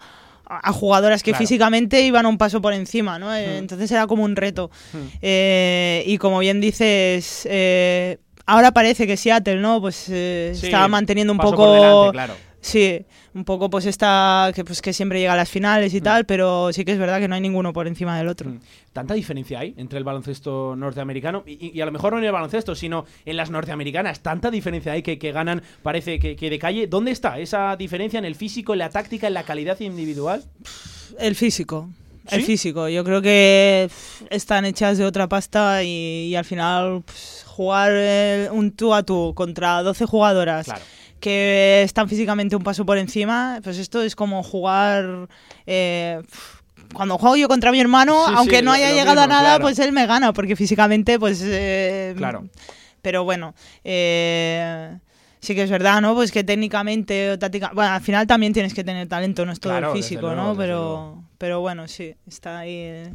[0.61, 1.43] a jugadoras que Claro.
[1.43, 3.33] físicamente iban un paso por encima, ¿no?
[3.35, 3.57] Eh, Mm.
[3.59, 4.69] Entonces era como un reto.
[4.93, 4.97] Mm.
[5.21, 9.81] Eh, y como bien dices, eh, ahora parece que Seattle, ¿no?
[9.81, 11.57] Pues eh, Sí, está manteniendo un poco...
[11.65, 12.33] por delante, claro.
[12.61, 16.03] Sí, un poco pues está que pues que siempre llega a las finales y Mm.
[16.03, 18.53] tal, pero sí que es verdad que no hay ninguno por encima del otro.
[18.93, 21.43] ¿Tanta diferencia hay entre el baloncesto norteamericano?
[21.47, 24.19] Y, y- a lo mejor no en el baloncesto, sino en las norteamericanas.
[24.19, 26.87] ¿Tanta diferencia hay que, que ganan, parece que, que de calle?
[26.87, 30.43] ¿Dónde está esa diferencia en el físico, en la táctica, en la calidad individual?
[31.19, 31.89] El físico.
[32.29, 32.87] El físico.
[32.87, 33.89] Yo creo que
[34.29, 39.03] están hechas de otra pasta y, y al final pues, jugar eh, un tú a
[39.03, 40.81] tú contra 12 jugadoras Claro.
[41.23, 45.29] Que están físicamente un paso por encima, pues esto es como jugar...
[45.65, 46.21] eh,
[46.93, 49.61] cuando juego yo contra mi hermano, Sí, sí, aunque no haya llegado a nada, claro.
[49.61, 51.41] pues él me gana, porque físicamente, pues...
[51.41, 52.43] eh, Claro.
[53.01, 53.55] Pero bueno,
[53.85, 54.97] eh,
[55.39, 56.13] sí que es verdad, ¿no?
[56.13, 57.71] Pues que técnicamente o táctica...
[57.73, 60.35] Bueno, al final también tienes que tener talento, no es todo Claro, el físico, luego,
[60.35, 60.57] ¿no?
[60.57, 62.75] Pero, pero bueno, sí, está ahí...
[62.75, 63.13] eh.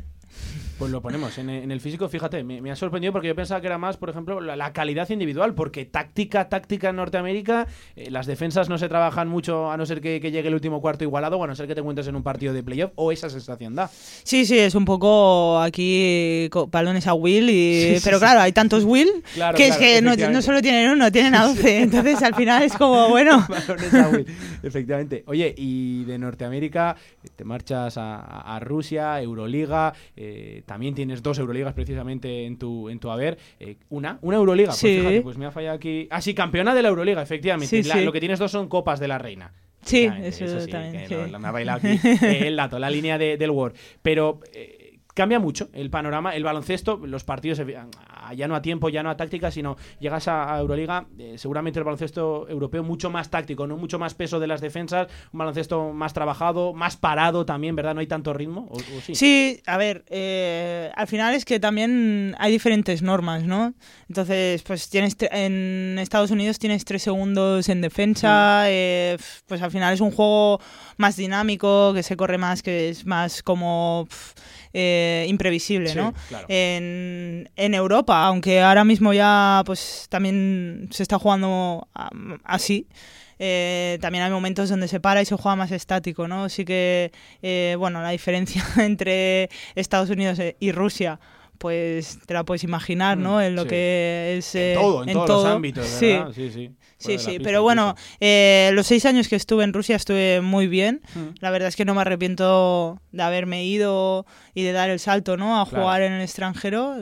[0.79, 3.61] Pues lo ponemos en, en el físico, fíjate, me, me ha sorprendido porque yo pensaba
[3.61, 8.13] que era más, por ejemplo, la, la calidad individual, porque táctica, táctica en Norteamérica, eh,
[8.13, 11.03] las defensas no se trabajan mucho a no ser que, que llegue el último cuarto
[11.03, 13.29] igualado o a no ser que te encuentres en un partido de playoff, o esa
[13.29, 13.89] sensación da.
[13.89, 17.97] Sí, sí, es un poco aquí balones a Will, y...
[17.97, 18.25] Sí, pero sí.
[18.25, 21.45] claro, hay tantos Will Claro, que claro, es que no, solo tienen uno, tienen a
[21.49, 21.83] 12.
[21.83, 23.45] Entonces al final es como, bueno...
[23.49, 24.27] Balones a Will,
[24.63, 25.25] Efectivamente.
[25.27, 26.95] Oye, y de Norteamérica
[27.35, 28.21] te marchas a,
[28.57, 33.37] a Rusia, Euroliga, eh, también tienes dos Euroligas precisamente en tu, en tu haber.
[33.59, 34.99] eh, una, una Euroliga, pues Sí.
[34.99, 36.07] fíjate, pues me ha fallado aquí.
[36.13, 37.83] Ah, sí, campeona de la Euroliga, efectivamente.
[37.83, 38.05] Sí, La- sí.
[38.05, 39.53] Lo que tienes dos son Copas de la Reina.
[39.83, 41.15] Sí, Efectivamente, eso sí, también, que sí.
[41.15, 43.75] lo- lo- me ha bailado aquí eh, el dato, la línea de- del Word.
[44.03, 44.78] Pero eh,
[45.19, 49.03] cambia mucho el panorama, el baloncesto, los partidos, eh, ah, ya no a tiempo, ya
[49.03, 53.29] no a táctica, sino llegas a, a Euroliga, eh, seguramente el baloncesto europeo mucho más
[53.29, 57.75] táctico, no mucho más peso de las defensas, un baloncesto más trabajado, más parado también,
[57.75, 57.95] ¿verdad?
[57.95, 59.17] No hay tanto ritmo, ¿o, o sí?
[59.17, 63.75] Sí, a ver, eh, al final es que también hay diferentes normas, ¿no?
[64.09, 69.93] Entonces, pues tienes en Estados Unidos tienes tres segundos en defensa, eh, pues al final
[69.93, 70.61] es un juego
[70.97, 74.07] más dinámico, que se corre más, que es más como
[74.73, 76.15] eh, imprevisible, Sí, ¿no?
[76.29, 76.47] claro.
[76.49, 81.89] En, en Europa, aunque ahora mismo ya pues también se está jugando
[82.45, 82.87] así.
[83.39, 86.49] eh, también hay momentos donde se para y se juega más estático, ¿no?
[86.49, 91.21] Sí que, eh, bueno, la diferencia entre Estados Unidos e- y Rusia,
[91.59, 93.39] pues te la puedes imaginar, ¿no?
[93.39, 93.69] Mm, En lo sí.
[93.69, 94.55] que es...
[94.55, 96.07] En eh, todo, en todos los ámbitos, Sí.
[96.07, 96.33] ¿verdad?
[96.35, 96.71] Sí, sí.
[96.71, 100.41] Fuera Sí, sí, pista pero bueno, eh, los seis años que estuve en Rusia estuve
[100.41, 101.01] muy bien.
[101.15, 101.29] Mm.
[101.41, 105.37] La verdad es que no me arrepiento de haberme ido y de dar el salto,
[105.37, 105.61] ¿no?
[105.61, 105.85] A Claro.
[105.85, 106.97] jugar en el extranjero.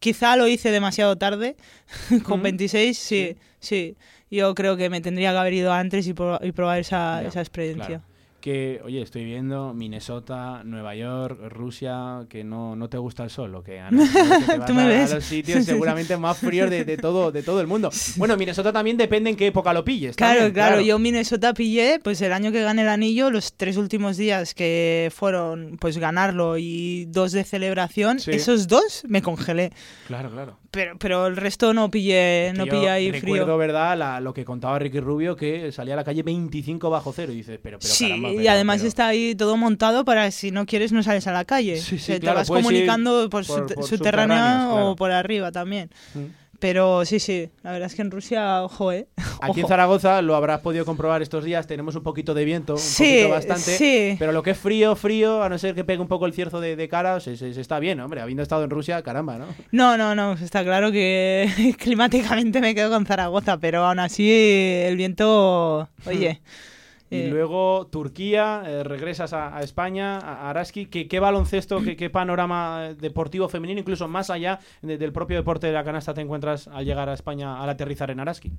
[0.00, 1.56] Quizá lo hice demasiado tarde,
[2.24, 2.42] con Mm.
[2.42, 3.96] 26, sí, sí.
[4.30, 7.40] Yo creo que me tendría que haber ido antes y, pro- y probar esa, esa
[7.40, 7.86] experiencia.
[7.86, 8.02] claro.
[8.48, 13.54] Que, oye, estoy viendo Minnesota, Nueva York, Rusia, que no, no te gusta el sol,
[13.54, 15.12] o que, te Tú me a, ves.
[15.12, 17.90] a los sitios seguramente más fríos de, de todo, de todo el mundo.
[18.16, 20.16] Bueno, Minnesota también depende en qué época lo pilles.
[20.16, 23.76] Claro, también, claro, yo Minnesota pillé, pues el año que gané el anillo, los tres
[23.76, 28.30] últimos días que fueron, pues ganarlo y dos de celebración, Sí.
[28.32, 29.72] esos dos me congelé.
[30.06, 30.58] Claro, claro.
[30.70, 33.56] Pero, pero el resto no pillé, no yo ahí recuerdo, frío.
[33.56, 33.96] ¿verdad?
[33.96, 37.32] La- lo que contaba Ricky Rubio, que salía a la calle 25 bajo cero.
[37.32, 40.30] Y dices, pero, pero sí, caramba, y pero- además pero- está ahí todo montado para
[40.30, 41.78] si no quieres no sales a la calle.
[41.78, 43.88] Sí, sí, O sea, claro, te vas comunicando por, por- por
[44.66, 44.90] claro.
[44.90, 45.90] o por arriba también.
[46.14, 46.18] Mm.
[46.60, 49.06] Pero sí, sí, la verdad es que en Rusia, ojo, ¿eh?
[49.40, 49.68] Aquí en.
[49.68, 53.28] Zaragoza lo habrás podido comprobar estos días, tenemos un poquito de viento, un Sí, poquito
[53.28, 54.16] bastante, sí.
[54.18, 56.60] pero lo que es frío, frío, a no ser que pegue un poco el cierzo
[56.60, 59.46] de, de cara, se, se- se está bien, hombre, habiendo estado en Rusia, caramba, ¿no?
[59.70, 64.96] No, no, no, está claro que climáticamente me quedo con Zaragoza, pero aún así el
[64.96, 66.40] viento, oye.
[67.10, 71.96] Y eh, luego Turquía, eh, regresas a, a España, a Araski, ¿qué, qué baloncesto, qué,
[71.96, 76.12] qué panorama eh, deportivo femenino, incluso más allá de- del propio deporte de la canasta
[76.12, 78.52] te encuentras al llegar a España, al aterrizar en Araski?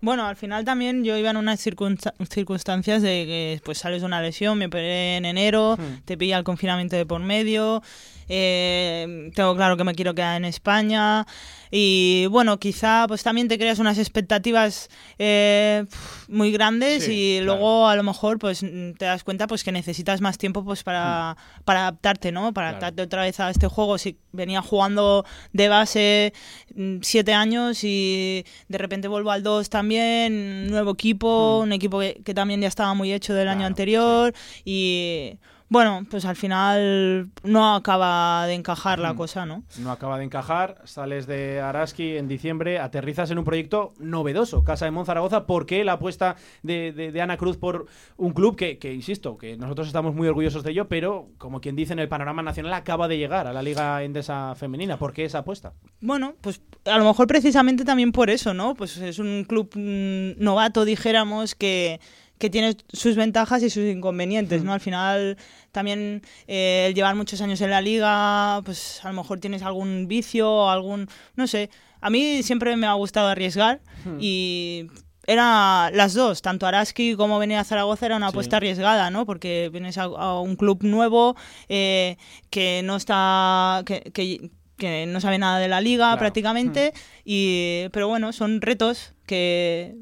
[0.00, 4.06] Bueno, al final también yo iba en unas circunsta- circunstancias de que pues sales de
[4.06, 6.02] una lesión, me operé en enero, Hmm.
[6.04, 7.82] te pilla el confinamiento de por medio,
[8.28, 11.26] eh, tengo claro que me quiero quedar en España
[11.70, 14.88] y bueno, quizá pues también te creas unas expectativas
[15.18, 15.84] eh,
[16.28, 17.46] muy grandes Sí, y claro.
[17.58, 20.82] luego a lo mejor pues mm, te das cuenta pues que necesitas más tiempo pues
[20.82, 22.52] para, para adaptarte, ¿no?
[22.54, 22.76] Para Claro.
[22.86, 23.98] adaptarte otra vez a este juego.
[23.98, 26.32] Si venía jugando de base
[26.74, 32.20] mm, siete años y de repente vuelvo al 2 también, nuevo equipo, un equipo que,
[32.24, 34.32] que también ya estaba muy hecho del año anterior
[34.64, 35.38] y
[35.70, 39.16] bueno, pues al final no acaba de encajar la Mm.
[39.16, 39.64] cosa, ¿no?
[39.80, 44.84] No acaba de encajar, sales de Araski en diciembre, aterrizas en un proyecto novedoso, Casa
[44.86, 45.46] de Monzaragoza.
[45.46, 49.36] ¿Por qué la apuesta de, de- de Ana Cruz por un club que, que, insisto,
[49.36, 52.72] que nosotros estamos muy orgullosos de ello, pero como quien dice en el panorama nacional
[52.72, 54.98] acaba de llegar a la Liga Endesa Femenina?
[54.98, 55.72] ¿Por qué esa apuesta?
[56.00, 58.74] Bueno, pues a lo mejor precisamente también por eso, ¿no?
[58.74, 62.00] Pues es un club mm, novato, dijéramos, que,
[62.38, 64.72] que tiene sus ventajas y sus inconvenientes, ¿no?
[64.72, 65.36] Al final
[65.72, 70.06] también eh, el llevar muchos años en la liga, pues a lo mejor tienes algún
[70.08, 71.70] vicio, algún, no sé.
[72.00, 73.80] A mí siempre me ha gustado arriesgar
[74.20, 74.86] y
[75.26, 78.30] era las dos, tanto Araski como venir a Zaragoza era una Sí.
[78.30, 79.26] apuesta arriesgada, ¿no?
[79.26, 81.36] Porque vienes a, a un club nuevo
[81.68, 82.16] eh,
[82.50, 86.18] que no está, que, que- que no sabe nada de la liga Claro.
[86.20, 86.92] prácticamente,
[87.24, 89.96] y, pero bueno, son retos que,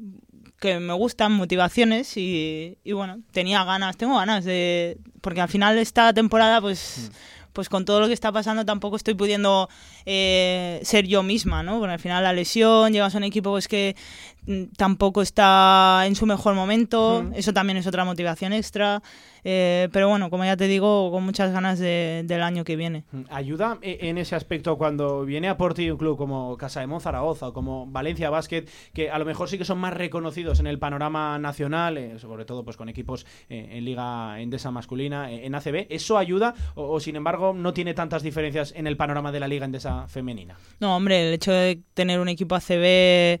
[0.59, 5.77] que me gustan, motivaciones y, y bueno, tenía ganas, tengo ganas de, porque al final
[5.77, 7.11] esta temporada pues...
[7.53, 9.67] Pues con todo lo que está pasando tampoco estoy pudiendo
[10.05, 11.79] eh, ser yo misma, ¿no?
[11.79, 13.95] Porque al final la lesión, llegas a un equipo pues que
[14.45, 19.01] mm, tampoco está en su mejor momento, eso también es otra motivación extra,
[19.49, 23.05] eh, pero bueno, como ya te digo, con muchas ganas de- del año que viene.
[23.29, 26.87] ¿Ayuda e- en ese aspecto cuando viene a por ti un club como Casa de
[26.87, 30.67] Monzaragoza o como Valencia Basket, que a lo mejor sí que son más reconocidos en
[30.67, 35.45] el panorama nacional, eh, sobre todo pues con equipos eh, en Liga Endesa masculina, eh,
[35.45, 35.87] en ACB?
[35.89, 39.47] ¿Eso ayuda o, o, sin embargo no tiene tantas diferencias en el panorama de la
[39.47, 40.57] Liga Endesa femenina?
[40.81, 43.39] No, hombre, el hecho de tener un equipo ACB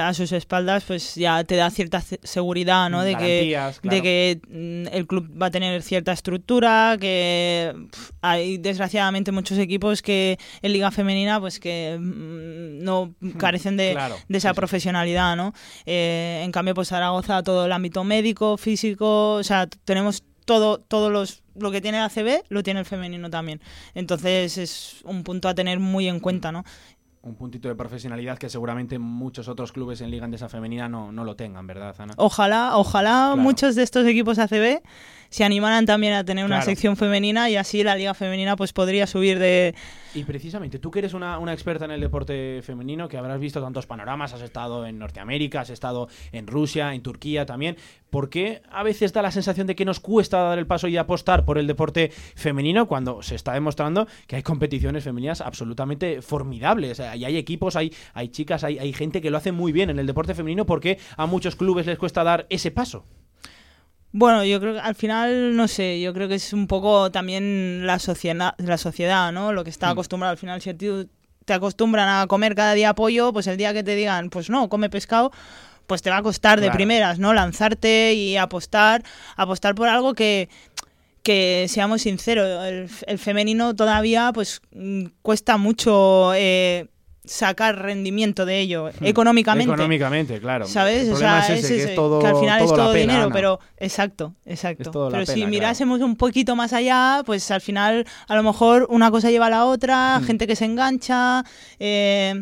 [0.00, 3.02] a sus espaldas, pues ya te da cierta seguridad, ¿no?
[3.02, 3.96] De Garantías, que, claro.
[3.96, 7.74] de que mm, el club va a tener cierta estructura, que
[8.20, 14.16] hay desgraciadamente muchos equipos que en Liga Femenina, pues que mm, no carecen de, Claro,
[14.28, 15.52] de esa profesionalidad, ¿no?
[15.86, 21.12] Eh, en cambio, pues Zaragoza, todo el ámbito médico, físico, o sea, tenemos todo, todos
[21.12, 23.60] los lo que tiene el ACB lo tiene el femenino también.
[23.94, 26.64] Entonces es un punto a tener muy en cuenta, ¿no?
[27.28, 31.24] Un puntito de profesionalidad que seguramente muchos otros clubes en Liga Endesa femenina no, no
[31.24, 32.14] lo tengan, ¿verdad, Ana?
[32.16, 34.80] Ojalá, ojalá muchos de estos equipos ACB
[35.30, 39.06] se animaran también a tener una sección femenina y así la liga femenina pues podría
[39.06, 39.74] subir de,
[40.14, 43.60] Y precisamente, tú que eres una, una experta en el deporte femenino, que habrás visto
[43.60, 47.76] tantos panoramas, has estado en Norteamérica, has estado en Rusia, en Turquía también,
[48.10, 50.96] ¿por qué a veces da la sensación de que nos cuesta dar el paso y
[50.96, 57.00] apostar por el deporte femenino cuando se está demostrando que hay competiciones femeninas absolutamente formidables?
[57.16, 59.98] Y hay equipos, hay, hay chicas, hay, hay gente que lo hace muy bien en
[59.98, 63.04] el deporte femenino, ¿por qué a muchos clubes les cuesta dar ese paso?
[64.12, 67.86] Bueno, yo creo que al final, no sé, yo creo que es un poco también
[67.86, 69.52] la sociedad, la sociedad ¿no?
[69.52, 70.32] Lo que está acostumbrado.
[70.32, 70.88] Al final, si a ti
[71.44, 74.68] te acostumbran a comer cada día pollo, pues el día que te digan, pues no,
[74.68, 75.30] come pescado,
[75.86, 77.32] pues te va a costar de primeras, ¿no?
[77.32, 79.02] Lanzarte y apostar,
[79.36, 80.48] apostar por algo que
[81.22, 86.86] que seamos sinceros, el, el femenino todavía pues mm, cuesta mucho eh,
[87.28, 89.72] sacar rendimiento de ello económicamente.
[89.72, 90.66] Económicamente, claro.
[90.66, 91.06] ¿Sabes?
[91.08, 93.28] El o sea, es ese, es que es todo, que al final es todo dinero,
[93.32, 94.90] pero exacto, exacto.
[95.10, 95.50] Pero si claro.
[95.50, 99.50] mirásemos un poquito más allá, pues al final a lo mejor una cosa lleva a
[99.50, 100.24] la otra, Hmm.
[100.24, 101.44] gente que se engancha.
[101.78, 102.34] eh,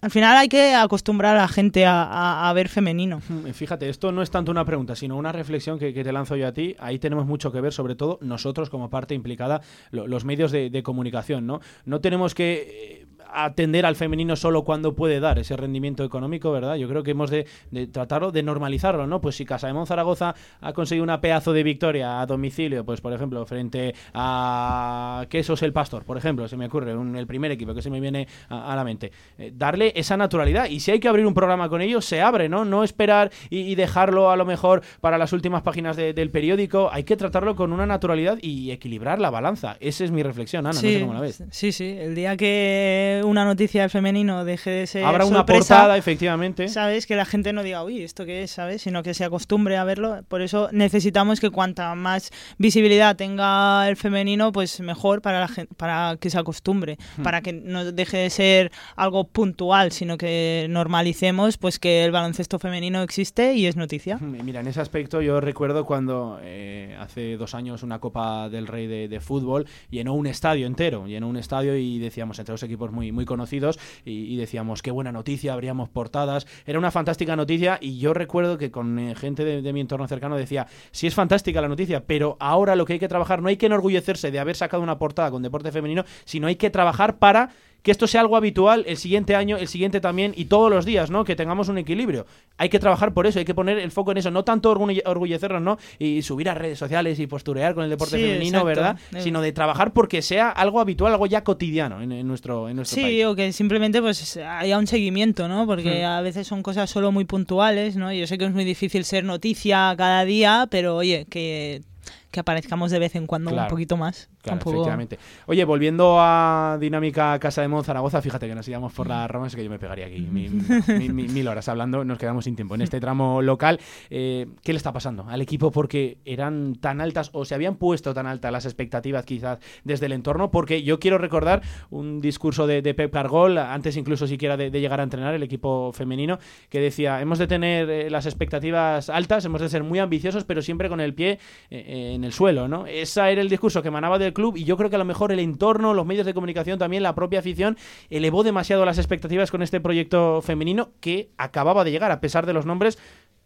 [0.00, 3.22] al final hay que acostumbrar a la gente a, a- a ver femenino.
[3.28, 6.36] Mm, Fíjate, esto no es tanto una pregunta, sino una reflexión que, que te lanzo
[6.36, 6.76] yo a ti.
[6.78, 10.68] Ahí tenemos mucho que ver, sobre todo nosotros como parte implicada, lo- los medios de,
[10.68, 11.60] de comunicación, ¿no?
[11.86, 16.76] No tenemos que eh, atender al femenino solo cuando puede dar ese rendimiento económico, ¿verdad?
[16.76, 19.20] Yo creo que hemos de, de tratarlo, de normalizarlo, ¿no?
[19.20, 23.12] Pues si Casa de Zaragoza ha conseguido una pedazo de victoria a domicilio, pues por
[23.12, 27.74] ejemplo, frente a Quesos el Pastor, por ejemplo, se me ocurre, un- el primer equipo
[27.74, 30.66] que se me viene a, a la mente, eh, darle esa naturalidad.
[30.68, 32.64] Y si hay que abrir un programa con ellos, se abre, ¿no?
[32.64, 36.88] No esperar y, y dejarlo a lo mejor para las últimas páginas de- del periódico.
[36.92, 39.76] Hay que tratarlo con una naturalidad y equilibrar la balanza.
[39.80, 41.42] Esa es mi reflexión, Ana, no sé cómo la ves.
[41.50, 41.96] Sí, sí.
[41.98, 46.68] El día que una noticia del femenino deje de ser Habrá una sorpresa, portada, efectivamente.
[46.68, 47.06] ¿Sabes?
[47.06, 48.50] Que la gente no diga, uy, ¿esto qué es?
[48.50, 48.82] ¿Sabes?
[48.82, 50.22] Sino que se acostumbre a verlo.
[50.28, 55.68] Por eso necesitamos que cuanta más visibilidad tenga el femenino, pues mejor para, la gen-
[55.76, 56.98] para que se acostumbre.
[57.16, 57.22] Hmm.
[57.22, 62.58] Para que no deje de ser algo puntual, sino que normalicemos pues que el baloncesto
[62.58, 64.18] femenino existe y es noticia.
[64.18, 68.86] Mira, en ese aspecto yo recuerdo cuando eh, hace dos años una Copa del Rey
[68.86, 72.90] de, de fútbol llenó un estadio entero, llenó un estadio y decíamos entre dos equipos
[72.92, 77.98] muy, muy conocidos y, decíamos qué buena noticia, abríamos portadas, era una fantástica noticia y
[77.98, 81.60] yo recuerdo que con eh, gente de, de mi entorno cercano decía, sí es fantástica
[81.60, 84.56] la noticia, pero ahora lo que hay que trabajar, no hay que enorgullecerse de haber
[84.56, 87.50] sacado una portada con deporte femenino, sino hay que trabajar para
[87.84, 91.10] que esto sea algo habitual el siguiente año, el siguiente también y todos los días,
[91.10, 91.22] ¿no?
[91.22, 92.26] Que tengamos un equilibrio.
[92.56, 95.02] Hay que trabajar por eso, hay que poner el foco en eso, no tanto orgulle-
[95.04, 95.78] orgullecernos, ¿no?
[95.98, 98.66] Y subir a redes sociales y posturear con el deporte Sí, femenino, exacto.
[98.66, 98.96] ¿verdad?
[99.22, 102.96] Sino de trabajar porque sea algo habitual, algo ya cotidiano en, en nuestro, en nuestro
[102.96, 103.24] Sí, país.
[103.26, 105.66] o que simplemente pues haya un seguimiento, ¿no?
[105.66, 106.06] Porque Hmm.
[106.06, 108.10] a veces son cosas solo muy puntuales, ¿no?
[108.14, 111.82] Yo sé que es muy difícil ser noticia cada día, pero oye, que,
[112.30, 114.30] que aparezcamos de vez en cuando un poquito más.
[114.44, 115.18] Claro, efectivamente.
[115.46, 119.56] Oye, volviendo a Dinámica Casa de Mon Zaragoza, fíjate que nos íbamos por las ramas,
[119.56, 120.48] que yo me pegaría aquí mi-
[120.98, 122.74] mi- mi- mil horas hablando, nos quedamos sin tiempo.
[122.74, 123.80] En este tramo local,
[124.10, 125.70] eh, ¿qué le está pasando al equipo?
[125.70, 130.12] Porque eran tan altas o se habían puesto tan altas las expectativas quizás desde el
[130.12, 134.70] entorno, porque yo quiero recordar un discurso de, de Pep Cargol, antes incluso siquiera de,
[134.70, 136.38] de llegar a entrenar el equipo femenino,
[136.68, 140.60] que decía, hemos de tener eh, las expectativas altas, hemos de ser muy ambiciosos, pero
[140.60, 141.38] siempre con el pie
[141.70, 142.86] eh, en el suelo, ¿no?
[142.86, 145.32] Ese era el discurso que emanaba del club y yo creo que a lo mejor
[145.32, 147.78] el entorno, los medios de comunicación también, la propia afición,
[148.10, 152.52] elevó demasiado las expectativas con este proyecto femenino que acababa de llegar, a pesar de
[152.52, 152.98] los nombres.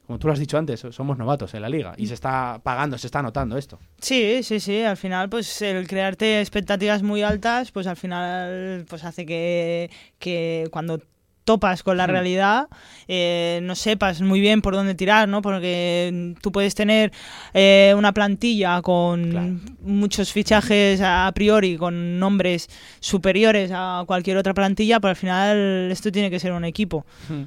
[0.07, 2.97] Como tú lo has dicho antes, somos novatos en la liga y se está pagando,
[2.97, 3.79] se está notando esto.
[4.01, 4.83] Sí, sí, sí.
[4.83, 10.67] Al final, pues el crearte expectativas muy altas, pues al final, pues hace que, que
[10.71, 11.03] cuando
[11.49, 12.11] topas con la Hmm.
[12.11, 12.69] realidad,
[13.09, 15.41] eh, no sepas muy bien por dónde tirar, ¿no?
[15.41, 17.11] Porque tú puedes tener
[17.55, 22.69] eh, una plantilla con muchos fichajes a priori, con nombres
[23.01, 27.07] superiores a cualquier otra plantilla, pero al final esto tiene que ser un equipo,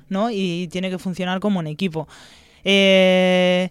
[0.10, 0.32] ¿no?
[0.32, 2.08] Y tiene que funcionar como un equipo.
[2.64, 3.70] Eh,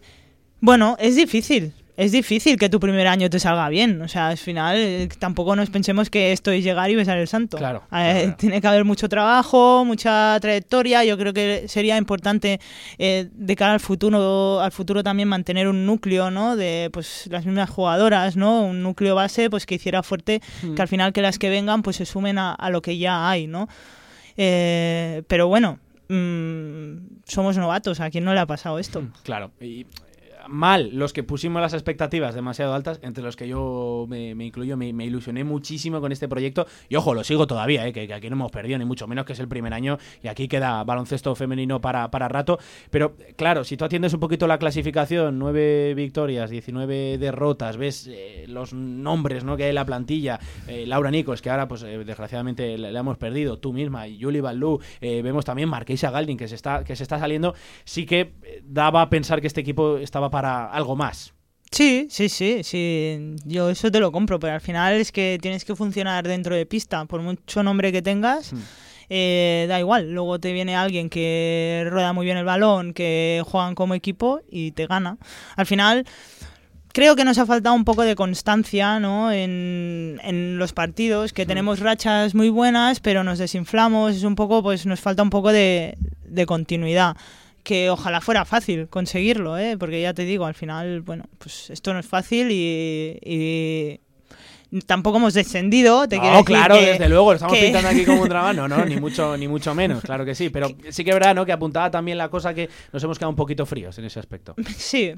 [0.61, 1.73] bueno, es difícil.
[2.01, 4.01] Es difícil que tu primer año te salga bien.
[4.01, 7.29] O sea, al final eh, tampoco nos pensemos que esto es llegar y besar el
[7.29, 7.59] santo.
[7.59, 11.05] Claro, Eh, Tiene que haber mucho trabajo, mucha trayectoria.
[11.05, 12.59] Yo creo que sería importante
[12.99, 16.57] eh, de cara al futuro, al futuro también mantener un núcleo, ¿no?
[16.57, 18.63] De pues las mismas jugadoras, ¿no?
[18.63, 20.75] Un núcleo base, pues que hiciera fuerte, Mm.
[20.75, 23.29] que al final que las que vengan, pues se sumen a, a lo que ya
[23.29, 23.69] hay, ¿no?
[24.37, 25.79] Eh, pero bueno,
[26.09, 28.01] mm, somos novatos.
[28.01, 29.03] ¿A quién no le ha pasado esto?
[29.23, 29.87] Claro, y eh,
[30.51, 34.89] mal los que pusimos las expectativas demasiado altas, entre los que yo me, incluyo, me,
[35.05, 36.67] ilusioné muchísimo con este proyecto.
[36.89, 39.33] Y ojo, lo sigo todavía, eh, que, aquí no hemos perdido, ni mucho menos que
[39.33, 42.59] es el primer año y aquí queda baloncesto femenino para, para rato.
[42.91, 48.45] Pero claro, si tú atiendes un poquito la clasificación, nueve victorias, 19 derrotas, ves eh,
[48.49, 49.57] los nombres ¿no?
[49.57, 53.19] que hay en la plantilla, eh, Laura Nicos, que ahora pues eh, desgraciadamente le, hemos
[53.19, 56.97] perdido, tú misma, y Julie Balú, eh, vemos también Marquesa Galding que se está, que
[56.97, 58.33] se está saliendo, sí que
[58.65, 61.33] daba a pensar que este equipo estaba para algo más.
[61.71, 63.37] Sí, sí, sí, sí.
[63.45, 66.67] Yo eso te lo compro, pero al final es que tienes que funcionar dentro de
[66.67, 67.05] pista.
[67.05, 68.53] Por mucho nombre que tengas,
[69.09, 70.13] eh, da igual.
[70.13, 74.73] Luego te viene alguien que rueda muy bien el balón, que juegan como equipo y
[74.73, 75.17] te gana.
[75.55, 76.07] Al final,
[76.93, 79.31] creo que nos ha faltado un poco de constancia ¿no?
[79.31, 84.17] en, en los partidos, que tenemos rachas muy buenas, pero nos desinflamos.
[84.17, 87.17] Es un poco, pues nos falta un poco de, de continuidad
[87.71, 89.77] que ojalá fuera fácil conseguirlo, ¿eh?
[89.79, 95.19] porque ya te digo, al final, bueno, pues esto no es fácil y, y tampoco
[95.19, 96.09] hemos descendido.
[96.09, 98.53] Te No, claro, que- desde luego, lo estamos que- pintando aquí como un drama.
[98.53, 100.51] No, no, ni mucho, ni mucho menos, claro que sí.
[100.51, 101.47] Pero sí que es verdad, ¿no?
[101.47, 104.57] Que apuntaba también la cosa que nos hemos quedado un poquito fríos en ese aspecto.
[104.77, 105.13] Sí,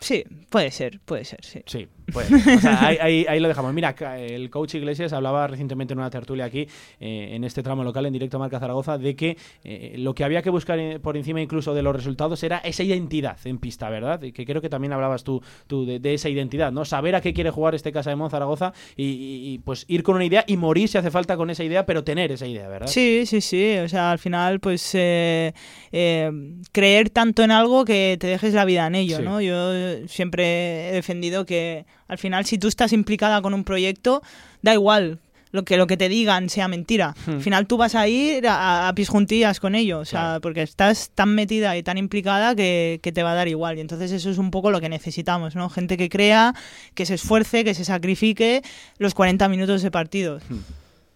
[0.00, 1.62] sí, puede ser, puede ser, sí.
[1.66, 3.72] Sí, pues, o sea, ahí, ahí- ahí lo dejamos.
[3.74, 6.66] Mira, el coach Iglesias hablaba recientemente en una tertulia aquí,
[7.00, 10.24] eh, en este tramo local, en directo a Marca Zaragoza, de que eh, lo que
[10.24, 13.90] había que buscar eh, por encima incluso de los resultados era esa identidad en pista,
[13.90, 14.22] ¿verdad?
[14.22, 16.84] Y que creo que también hablabas tú, tú de, de esa identidad, ¿no?
[16.84, 20.02] Saber a qué quiere jugar este Casa de Mon Zaragoza y, y- y, pues ir
[20.02, 22.68] con una idea y morir si hace falta con esa idea, pero tener esa idea,
[22.68, 22.86] ¿verdad?
[22.88, 23.76] Sí, sí, sí.
[23.78, 25.52] O sea, al final, pues eh,
[25.92, 26.30] eh,
[26.72, 29.22] creer tanto en algo que te dejes la vida en ello, Sí.
[29.22, 29.40] ¿no?
[29.40, 34.22] Yo siempre he defendido que al final, si tú estás implicada con un proyecto,
[34.62, 35.18] da igual
[35.52, 37.14] lo que lo que te digan sea mentira.
[37.26, 37.30] Hmm.
[37.30, 40.62] Al final tú vas a ir a, a pies juntillas con ello, o sea, porque
[40.62, 43.78] estás tan metida y tan implicada que, que te va a dar igual.
[43.78, 45.70] Y entonces eso es un poco lo que necesitamos, ¿no?
[45.70, 46.54] Gente que crea,
[46.94, 48.62] que se esfuerce, que se sacrifique
[48.98, 50.38] los 40 minutos de partido.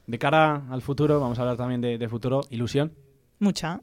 [0.07, 2.93] De cara al futuro, vamos a hablar también de, de futuro, ilusión.
[3.39, 3.81] Mucha.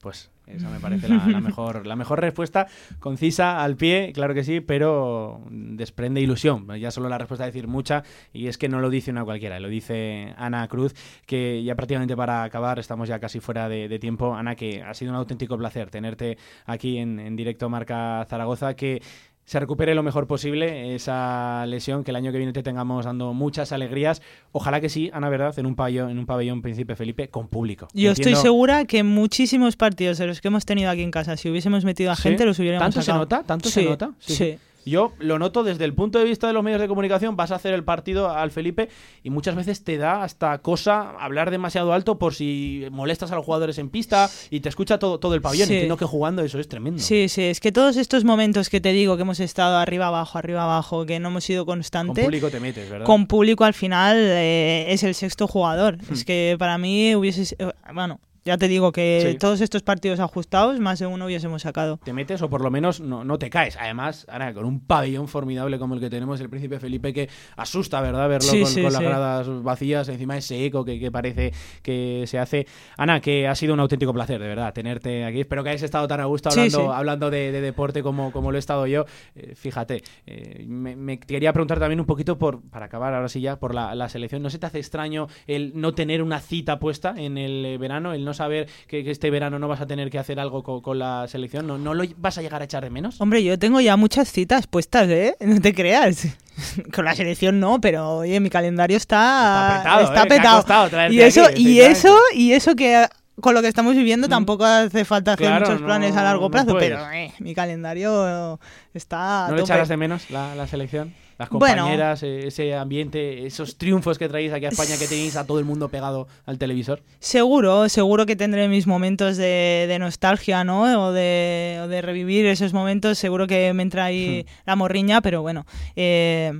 [0.00, 2.66] Pues esa me parece la, mejor, la mejor respuesta,
[3.00, 6.66] concisa, al pie, claro que sí, pero desprende ilusión.
[6.78, 9.58] Ya solo la respuesta es decir mucha, y es que no lo dice una cualquiera,
[9.60, 10.94] lo dice Ana Cruz,
[11.26, 14.34] que ya prácticamente para acabar, estamos ya casi fuera de, de tiempo.
[14.34, 16.36] Ana, que ha sido un auténtico placer tenerte
[16.66, 19.02] aquí en, en directo Marca Zaragoza, que
[19.44, 23.34] se recupere lo mejor posible esa lesión, que el año que viene te tengamos dando
[23.34, 24.22] muchas alegrías.
[24.52, 25.58] Ojalá que sí, Ana, ¿verdad?
[25.58, 27.88] En un pabellón, en un pabellón Príncipe Felipe con público.
[27.92, 31.50] Yo estoy segura que muchísimos partidos de los que hemos tenido aquí en casa, si
[31.50, 32.22] hubiésemos metido a ¿Sí?
[32.22, 33.42] gente, los hubiéramos ¿Tanto se nota?
[33.42, 34.12] ¿Tanto Sí, se nota?
[34.18, 34.58] Sí.
[34.84, 37.56] Yo lo noto desde el punto de vista de los medios de comunicación, vas a
[37.56, 38.88] hacer el partido al Felipe
[39.22, 43.44] y muchas veces te da hasta cosa hablar demasiado alto por si molestas a los
[43.44, 45.68] jugadores en pista y te escucha todo, todo el pabellón.
[45.68, 45.74] Sí.
[45.74, 47.02] Entiendo que jugando eso es tremendo.
[47.02, 50.38] Sí, sí, es que todos estos momentos que te digo que hemos estado arriba abajo,
[50.38, 53.06] arriba abajo, que no hemos sido Con constantes, público te metes, ¿verdad?
[53.06, 55.96] con público al final eh, es el sexto jugador.
[55.96, 56.12] Hmm.
[56.12, 59.38] Es que para mí hubiese, eh, bueno, ya te digo que Sí.
[59.38, 61.98] todos estos partidos ajustados, más de uno hubiésemos sacado.
[62.04, 63.76] te metes o por lo menos no, no te caes.
[63.80, 68.00] Además, ahora con un pabellón formidable como el que tenemos, el Príncipe Felipe, que asusta,
[68.00, 68.28] ¿verdad?
[68.28, 72.24] Verlo Sí, con, sí, con las gradas vacías, encima ese eco que, que parece que
[72.26, 72.66] se hace.
[72.96, 75.40] Ana, que ha sido un auténtico placer, de verdad, tenerte aquí.
[75.40, 78.58] Espero que hayas estado tan a gusto hablando, hablando de, de deporte como, como lo
[78.58, 79.04] he estado yo.
[79.34, 83.40] Eh, fíjate, eh, me, me quería preguntar también un poquito, por para acabar ahora sí
[83.40, 84.42] ya, por la, la selección.
[84.42, 88.24] ¿No se te hace extraño el no tener una cita puesta en el verano, el
[88.24, 90.98] no saber que, que este verano no vas a tener que hacer algo co- con,
[90.98, 91.66] la selección?
[91.66, 93.20] ¿No, ¿No lo vas a llegar a echar de menos?
[93.20, 95.36] Hombre, yo tengo ya muchas citas puestas, ¿eh?
[95.40, 96.26] No te creas.
[96.94, 101.12] Con la selección no, pero oye, mi calendario está, Está apretado, está ¿eh?
[101.12, 103.06] Y eso, aquí, y eso, y eso que
[103.40, 105.50] con lo que estamos viviendo tampoco hace falta hacer Mm.
[105.50, 108.60] Claro, muchos no- planes a largo plazo, pero eh, mi calendario
[108.94, 109.46] está.
[109.50, 111.12] ¿No le echarás de menos la, la selección?
[111.38, 111.82] Las Bueno.
[111.82, 115.58] compañeras, eh, ese ambiente, esos triunfos que traéis aquí a España que tenéis a todo
[115.58, 117.02] el mundo pegado al televisor.
[117.18, 120.82] Seguro, seguro que tendré mis momentos de, de nostalgia, ¿no?
[121.08, 123.18] O de, o de revivir esos momentos.
[123.18, 125.66] Seguro que me entra ahí la morriña, pero bueno.
[125.96, 126.52] eh,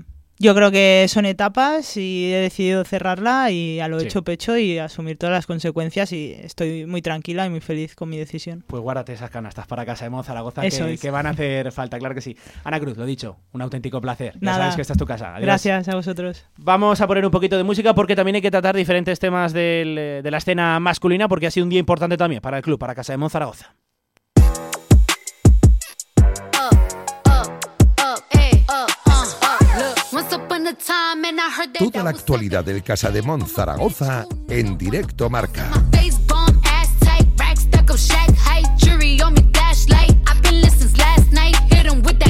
[0.45, 4.07] yo creo que son etapas y he decidido cerrarla y a lo Sí.
[4.07, 8.09] hecho pecho y asumir todas las consecuencias y estoy muy tranquila y muy feliz con
[8.11, 8.63] mi decisión.
[8.67, 11.73] Pues guárdate esas canastas para casa de Mon Zaragoza Eso que, que van a hacer
[11.73, 12.37] falta, claro que sí.
[12.63, 14.35] Ana Cruz, lo dicho, un auténtico placer.
[14.35, 14.59] Ya Nada.
[14.59, 15.31] sabes que esta es tu casa.
[15.35, 15.47] Adiós.
[15.47, 16.45] Gracias a vosotros.
[16.59, 19.97] Vamos a poner un poquito de música porque también hay que tratar diferentes temas del,
[19.99, 22.79] eh, de la escena masculina porque ha sido un día importante también para el club,
[22.79, 23.31] para Casa de Mon
[31.79, 35.71] Toda la actualidad del Casa de Mon Zaragoza en directo marca.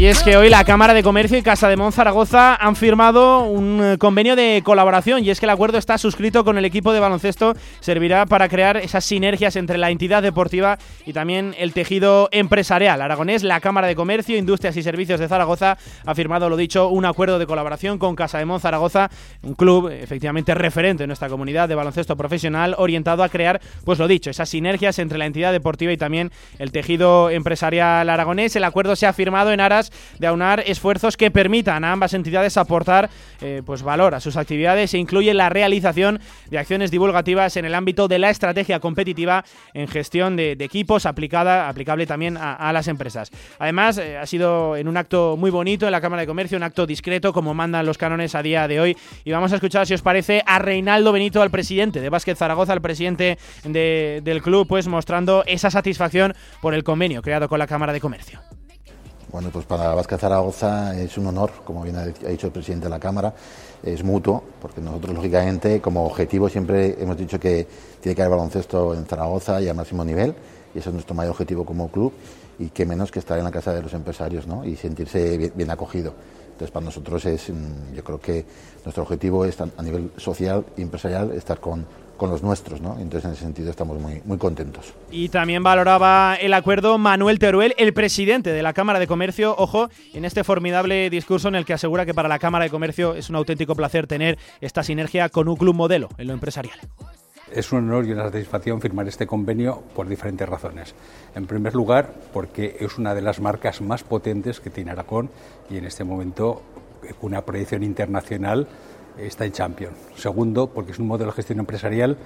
[0.05, 3.45] Y es que hoy la Cámara de Comercio y Casa de Mon Zaragoza han firmado
[3.45, 6.93] un eh, convenio de colaboración y es que el acuerdo está suscrito con el equipo
[6.93, 10.77] de baloncesto, servirá para crear esas sinergias entre la entidad deportiva
[11.07, 13.01] y también el tejido empresarial.
[13.01, 17.07] Aragonés, la Cámara de Comercio, Industrias y Servicios de Zaragoza ha firmado, lo dicho, un
[17.07, 19.09] acuerdo de colaboración con Casa de Mon Zaragoza,
[19.43, 24.07] un club efectivamente referente en nuestra comunidad de baloncesto profesional orientado a crear, pues lo
[24.07, 28.55] dicho, esas sinergias entre la entidad deportiva y también el tejido empresarial aragonés.
[28.55, 32.57] El acuerdo se ha firmado en aras de aunar esfuerzos que permitan a ambas entidades
[32.57, 36.20] aportar eh, pues valor a sus actividades e incluye la realización
[36.51, 41.68] de acciones divulgativas en el ámbito de la estrategia competitiva en gestión de, equipos aplicada
[41.68, 43.30] aplicable también a, las empresas.
[43.59, 46.62] Además, eh, ha sido en un acto muy bonito en la Cámara de Comercio, un
[46.62, 49.95] acto discreto como mandan los cánones a día de hoy y vamos a escuchar si
[49.95, 54.66] os parece a Reinaldo Benito, al presidente de Básquet Zaragoza, al presidente de- del club,
[54.66, 58.40] pues mostrando esa satisfacción por el convenio creado con la Cámara de Comercio.
[59.35, 62.91] Bueno, pues para Vázquez Zaragoza es un honor, como bien ha dicho el presidente de
[62.91, 63.35] la Cámara,
[63.82, 67.66] es mutuo, porque nosotros, lógicamente, como objetivo siempre hemos dicho que
[68.01, 70.37] tiene que haber baloncesto en Zaragoza y a máximo nivel,
[70.72, 72.12] y ese es nuestro mayor objetivo como club,
[72.61, 74.64] y qué menos que estar en la casa de los empresarios ¿no?
[74.64, 76.14] y sentirse bien acogido.
[76.55, 78.45] Entonces, para nosotros es, mm, yo creo que
[78.85, 81.85] nuestro objetivo es, a nivel social y empresarial, estar con,
[82.17, 82.97] con los nuestros, ¿no?
[83.01, 84.95] Entonces, en ese sentido, estamos muy, muy contentos.
[85.11, 89.89] Y también valoraba el acuerdo Manuel Teruel, el presidente de la Cámara de Comercio, ojo,
[90.13, 93.31] en este formidable discurso en el que asegura que para la Cámara de Comercio es
[93.31, 96.79] un auténtico placer tener esta sinergia con un club modelo en lo empresarial.
[97.53, 100.95] Es un honor y una satisfacción firmar este convenio por diferentes razones.
[101.34, 105.30] En primer lugar, porque es una de las marcas más potentes que tiene Aragón
[105.68, 106.62] y en este momento
[107.20, 108.66] con una proyección internacional
[109.18, 109.92] está en Champion.
[110.16, 112.16] Segundo, porque es un modelo de gestión empresarial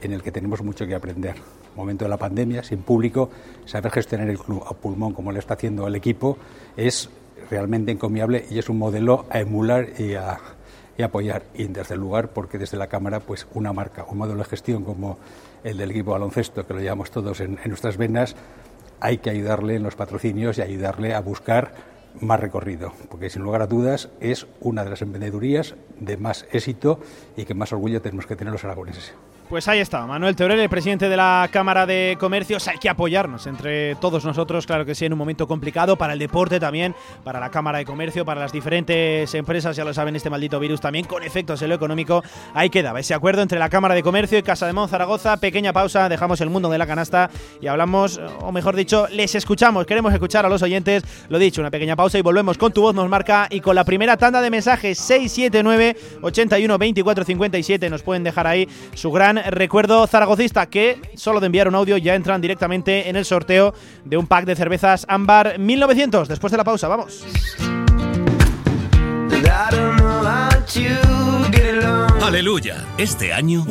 [0.00, 1.36] en el que tenemos mucho que aprender.
[1.76, 3.30] momento de la pandemia, sin público,
[3.64, 6.36] saber gestionar el club a pulmón como lo está haciendo el equipo
[6.76, 7.08] es
[7.50, 10.38] realmente encomiable y es un modelo a emular y a,
[11.02, 11.42] y apoyar.
[11.54, 14.84] Y en tercer lugar, porque desde la Cámara, pues una marca, un modelo de gestión
[14.84, 15.18] como
[15.64, 18.36] el del equipo baloncesto, que lo llevamos todos en, en nuestras venas,
[19.00, 21.74] hay que ayudarle en los patrocinios y ayudarle a buscar
[22.20, 27.00] más recorrido, porque sin lugar a dudas es una de las emprendedurías de más éxito
[27.36, 29.14] y que más orgullo tenemos que tener los aragoneses.
[29.48, 32.68] Pues ahí está, Manuel Teorel, el presidente de la Cámara de Comercios.
[32.68, 36.18] Hay que apoyarnos entre todos nosotros, claro que sí, en un momento complicado para el
[36.18, 40.30] deporte también, para la Cámara de Comercio, para las diferentes empresas, ya lo saben, este
[40.30, 42.22] maldito virus también con efectos en lo económico.
[42.54, 45.36] Ahí quedaba ese acuerdo entre la Cámara de Comercio y Casa de Mon Zaragoza.
[45.36, 47.28] Pequeña pausa, dejamos el mundo de la canasta
[47.60, 49.84] y hablamos, o mejor dicho, les escuchamos.
[49.84, 51.04] Queremos escuchar a los oyentes.
[51.28, 53.84] Lo dicho, una pequeña pausa y volvemos con tu voz nos marca y con la
[53.84, 60.06] primera tanda de mensajes 679 81 24 57 nos pueden dejar ahí su gran recuerdo
[60.06, 63.74] zaragocista que solo de enviar un audio ya entran directamente en el sorteo
[64.04, 66.28] de un pack de cervezas Ámbar 1900.
[66.28, 67.24] Después de la pausa, vamos.
[72.22, 73.64] Aleluya, este año...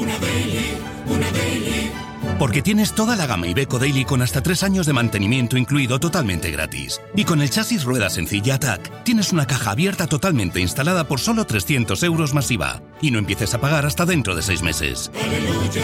[2.42, 6.50] Porque tienes toda la gama Ibeco Daily con hasta tres años de mantenimiento incluido totalmente
[6.50, 7.00] gratis.
[7.16, 11.46] Y con el chasis rueda sencilla Attack, tienes una caja abierta totalmente instalada por solo
[11.46, 12.82] 300 euros masiva.
[13.00, 15.12] Y no empieces a pagar hasta dentro de seis meses.
[15.24, 15.84] Aleluya.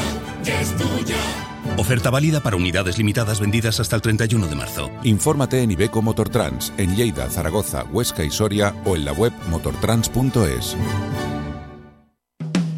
[1.78, 4.90] Oferta válida para unidades limitadas vendidas hasta el 31 de marzo.
[5.04, 10.76] Infórmate en Ibeco Motortrans, en Lleida, Zaragoza, Huesca y Soria o en la web motortrans.es.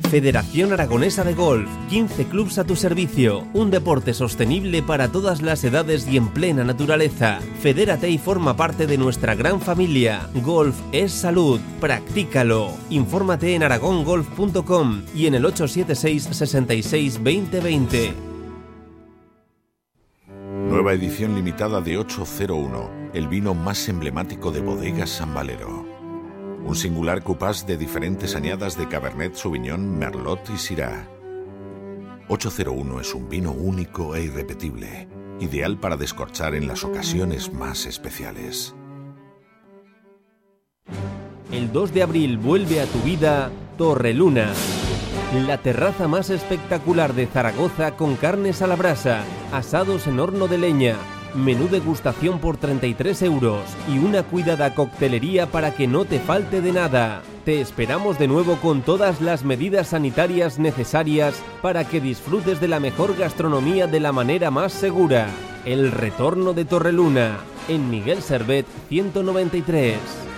[0.09, 5.63] Federación Aragonesa de Golf, 15 clubs a tu servicio, un deporte sostenible para todas las
[5.63, 7.39] edades y en plena naturaleza.
[7.61, 10.27] Fedérate y forma parte de nuestra gran familia.
[10.43, 12.71] Golf es salud, practícalo.
[12.89, 18.13] Infórmate en aragongolf.com y en el 876 66 2020.
[20.69, 25.88] Nueva edición limitada de 801, el vino más emblemático de bodegas San Valero.
[26.65, 31.07] Un singular cupás de diferentes añadas de Cabernet Sauvignon, Merlot y Syrah.
[32.27, 35.07] 801 es un vino único e irrepetible,
[35.39, 38.75] ideal para descorchar en las ocasiones más especiales.
[41.51, 44.51] El 2 de abril vuelve a tu vida Torreluna.
[45.47, 50.59] La terraza más espectacular de Zaragoza con carnes a la brasa, asados en horno de
[50.59, 50.95] leña,
[51.35, 56.71] menú degustación por 33 euros y una cuidada coctelería para que no te falte de
[56.71, 57.21] nada.
[57.45, 62.79] Te esperamos de nuevo con todas las medidas sanitarias necesarias para que disfrutes de la
[62.79, 65.27] mejor gastronomía de la manera más segura.
[65.65, 70.28] El retorno de Torreluna, en Miguel Servet 193.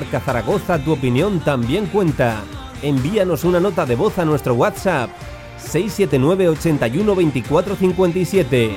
[0.00, 2.42] Marca Zaragoza, tu opinión también cuenta.
[2.80, 5.10] Envíanos una nota de voz a nuestro WhatsApp
[5.58, 8.76] 679 81 24 57.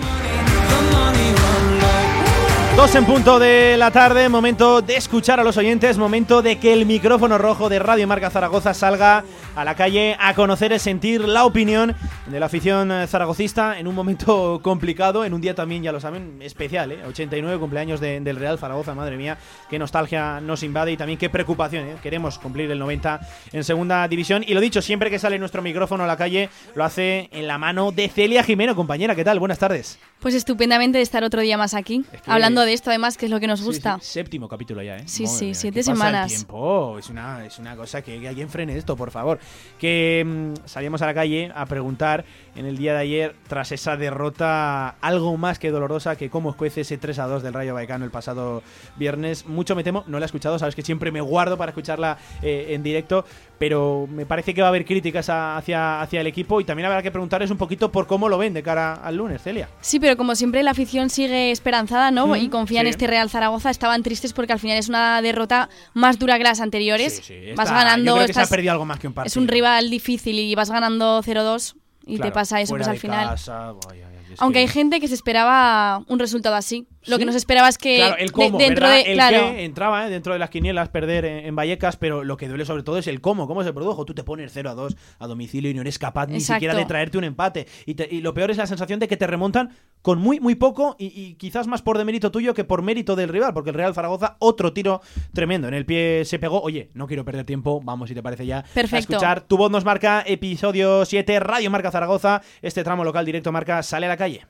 [2.76, 6.74] Dos en punto de la tarde, momento de escuchar a los oyentes, momento de que
[6.74, 9.24] el micrófono rojo de Radio Marca Zaragoza salga
[9.56, 11.96] a la calle a conocer y sentir la opinión
[12.28, 16.42] de la afición zaragocista en un momento complicado, en un día también, ya lo saben,
[16.42, 17.00] especial, ¿eh?
[17.08, 19.38] 89 cumpleaños de- del Real Zaragoza, madre mía,
[19.70, 21.96] qué nostalgia nos invade y también qué preocupación, ¿eh?
[22.02, 23.20] queremos cumplir el 90
[23.52, 26.84] en segunda división y lo dicho, siempre que sale nuestro micrófono a la calle lo
[26.84, 29.40] hace en la mano de Celia Jimeno, compañera, ¿qué tal?
[29.40, 30.00] Buenas tardes.
[30.20, 33.32] Pues estupendamente de estar otro día más aquí, que- hablando de esto además, que es
[33.32, 33.98] lo que nos gusta.
[34.02, 35.04] sí, séptimo capítulo ya, ¿eh?
[35.06, 36.28] Sí, Madre sí, mía, siete ¿qué pasa el semanas.
[36.34, 36.98] tiempo?
[37.00, 39.40] Es una, es una cosa que, que alguien frene esto, por favor.
[39.80, 42.26] Que mm, salíamos a la calle a preguntar
[42.56, 46.82] en el día de ayer, tras esa derrota algo más que dolorosa, que cómo escuece
[46.82, 48.62] ese 3 a 2 del Rayo Vallecano el pasado
[48.96, 49.46] viernes.
[49.46, 52.68] Mucho me temo, no la he escuchado, sabes que siempre me guardo para escucharla eh,
[52.70, 53.26] en directo,
[53.58, 56.86] pero me parece que va a haber críticas a- hacia, hacia el equipo y también
[56.88, 59.70] habrá que preguntarles un poquito por cómo lo ven de cara al lunes, Celia.
[59.82, 62.28] Sí, pero como siempre la afición sigue esperanzada, ¿no?
[62.28, 62.92] Mm, y confía en sí.
[62.92, 63.70] este Real Zaragoza.
[63.70, 67.20] Estaban tristes porque al final es una derrota más dura que las anteriores.
[67.56, 68.12] vas Está- ganando.
[68.12, 69.32] yo creo que se ha perdido algo más que un partido.
[69.32, 71.76] es un rival difícil y vas ganando 0-2
[72.06, 73.30] y Claro, te pasa eso pues al final.
[73.30, 76.88] casa, ay, ay, ay, es Aunque que- hay gente que se esperaba un resultado así.
[77.08, 77.20] Lo ¿Sí?
[77.20, 78.94] que nos esperaba es que Claro, el de- dentro ¿verdad?
[78.96, 80.10] de el claro, que entraba ¿eh?
[80.10, 83.08] dentro de las quinielas perder en, en Vallecas, pero lo que duele sobre todo es
[83.08, 84.06] el cómo, cómo se produjo.
[84.06, 86.86] Tú te pones 0 a 2 a domicilio y no eres capaz ni siquiera de
[86.86, 87.68] traerte un empate.
[87.86, 90.56] Y, te- y lo peor es la sensación de que te remontan con muy, muy
[90.56, 93.76] poco y, y quizás más por demérito tuyo que por mérito del rival, porque el
[93.76, 95.02] Real Zaragoza, otro tiro
[95.34, 95.68] tremendo.
[95.68, 96.62] En el pie se pegó.
[96.62, 98.64] Oye, no quiero perder tiempo, vamos si te parece ya.
[98.74, 98.96] Perfecto.
[98.96, 102.42] A escuchar Tu Voz nos marca, episodio 7, Radio Marca Zaragoza.
[102.62, 104.46] Este tramo local directo marca sale a la calle.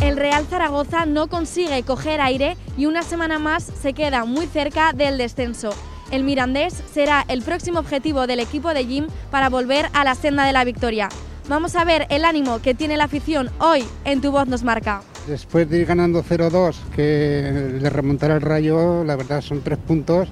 [0.00, 4.92] El Real Zaragoza no consigue coger aire y una semana más se queda muy cerca
[4.92, 5.70] del descenso.
[6.12, 10.44] El Mirandés será el próximo objetivo del equipo de Jim para volver a la senda
[10.44, 11.08] de la victoria.
[11.48, 15.02] Vamos a ver el ánimo que tiene la afición hoy en Tu Voz nos marca.
[15.26, 20.28] Después de ir ganando 0-2, que de remontar el rayo, la verdad son tres puntos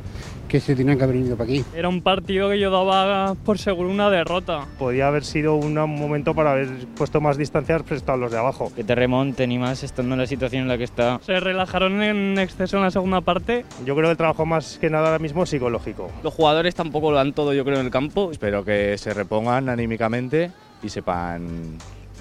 [0.49, 1.65] que se tenían que haber venido para aquí.
[1.75, 4.67] Era un partido que yo daba por seguro una derrota.
[4.79, 8.73] Podía haber sido un momento para haber puesto más distancias respecto a los de abajo.
[8.75, 11.21] Que te remonten y más estando en la situación en la que está.
[11.23, 13.65] Se relajaron en exceso en la segunda parte.
[13.85, 16.11] Yo creo que el trabajo más que nada ahora mismo es psicológico.
[16.23, 18.31] Los jugadores tampoco lo dan todo, yo creo, en el campo.
[18.31, 20.51] Espero que se repongan anímicamente
[20.83, 21.79] y sepan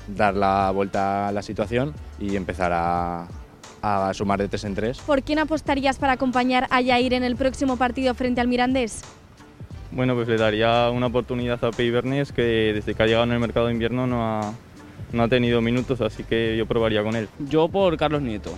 [0.07, 3.28] dar la vuelta a la situación y empezar a,
[3.86, 4.99] a sumar de tres en tres.
[4.99, 9.03] ¿Por quién apostarías para acompañar a Yair en el próximo partido frente al Mirandés?
[9.91, 13.33] Bueno, pues le daría una oportunidad a Pei Bernes, que desde que ha llegado en
[13.33, 14.53] el mercado de invierno no ha,
[15.13, 17.29] no ha tenido minutos, así que yo probaría con él.
[17.47, 18.51] Yo por Carlos Nieto.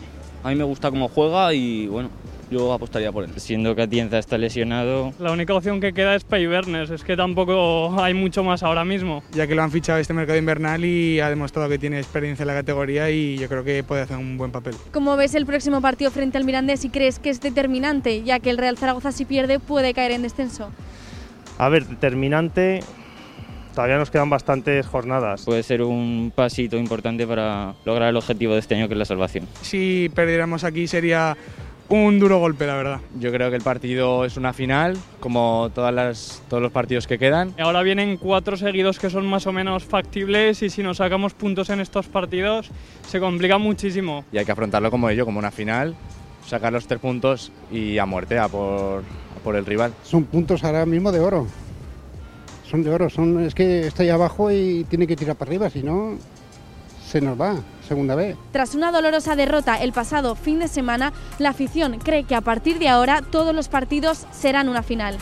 [0.44, 2.10] A mí me gusta cómo juega y bueno,
[2.50, 3.32] yo apostaría por él.
[3.38, 5.14] Siendo que Atienza está lesionado.
[5.20, 9.24] La única opción que queda es Paybernes, es que tampoco hay mucho más ahora mismo.
[9.32, 12.48] Ya que lo han fichado este mercado invernal y ha demostrado que tiene experiencia en
[12.48, 14.76] la categoría y yo creo que puede hacer un buen papel.
[14.92, 18.50] ¿Cómo ves el próximo partido frente al Mirandés y crees que es determinante, ya que
[18.50, 20.70] el Real Zaragoza si pierde puede caer en descenso?
[21.58, 22.82] A ver, determinante,
[23.74, 25.44] todavía nos quedan bastantes jornadas.
[25.44, 29.06] Puede ser un pasito importante para lograr el objetivo de este año, que es la
[29.06, 29.48] salvación.
[29.62, 31.36] Si perdiéramos aquí sería
[31.90, 33.00] un duro golpe, la verdad.
[33.20, 37.18] Yo creo que el partido es una final, como todas las, todos los partidos que
[37.18, 37.54] quedan.
[37.60, 41.70] Ahora vienen cuatro seguidos que son más o menos factibles y si nos sacamos puntos
[41.70, 42.70] en estos partidos
[43.08, 44.26] se complica muchísimo.
[44.32, 45.96] Y hay que afrontarlo como ello, como una final,
[46.46, 49.94] sacar los tres puntos y a muerte, a por, a por el rival.
[50.04, 51.48] Son puntos ahora mismo de oro.
[52.70, 55.70] Son de oro, son, es que está ahí abajo y tiene que tirar para arriba,
[55.70, 56.18] si no
[57.08, 57.56] se nos va,
[57.88, 58.36] segunda vez.
[58.52, 62.80] Tras una dolorosa derrota el pasado fin de semana, la afición cree que a partir
[62.80, 65.18] de ahora todos los partidos serán una final.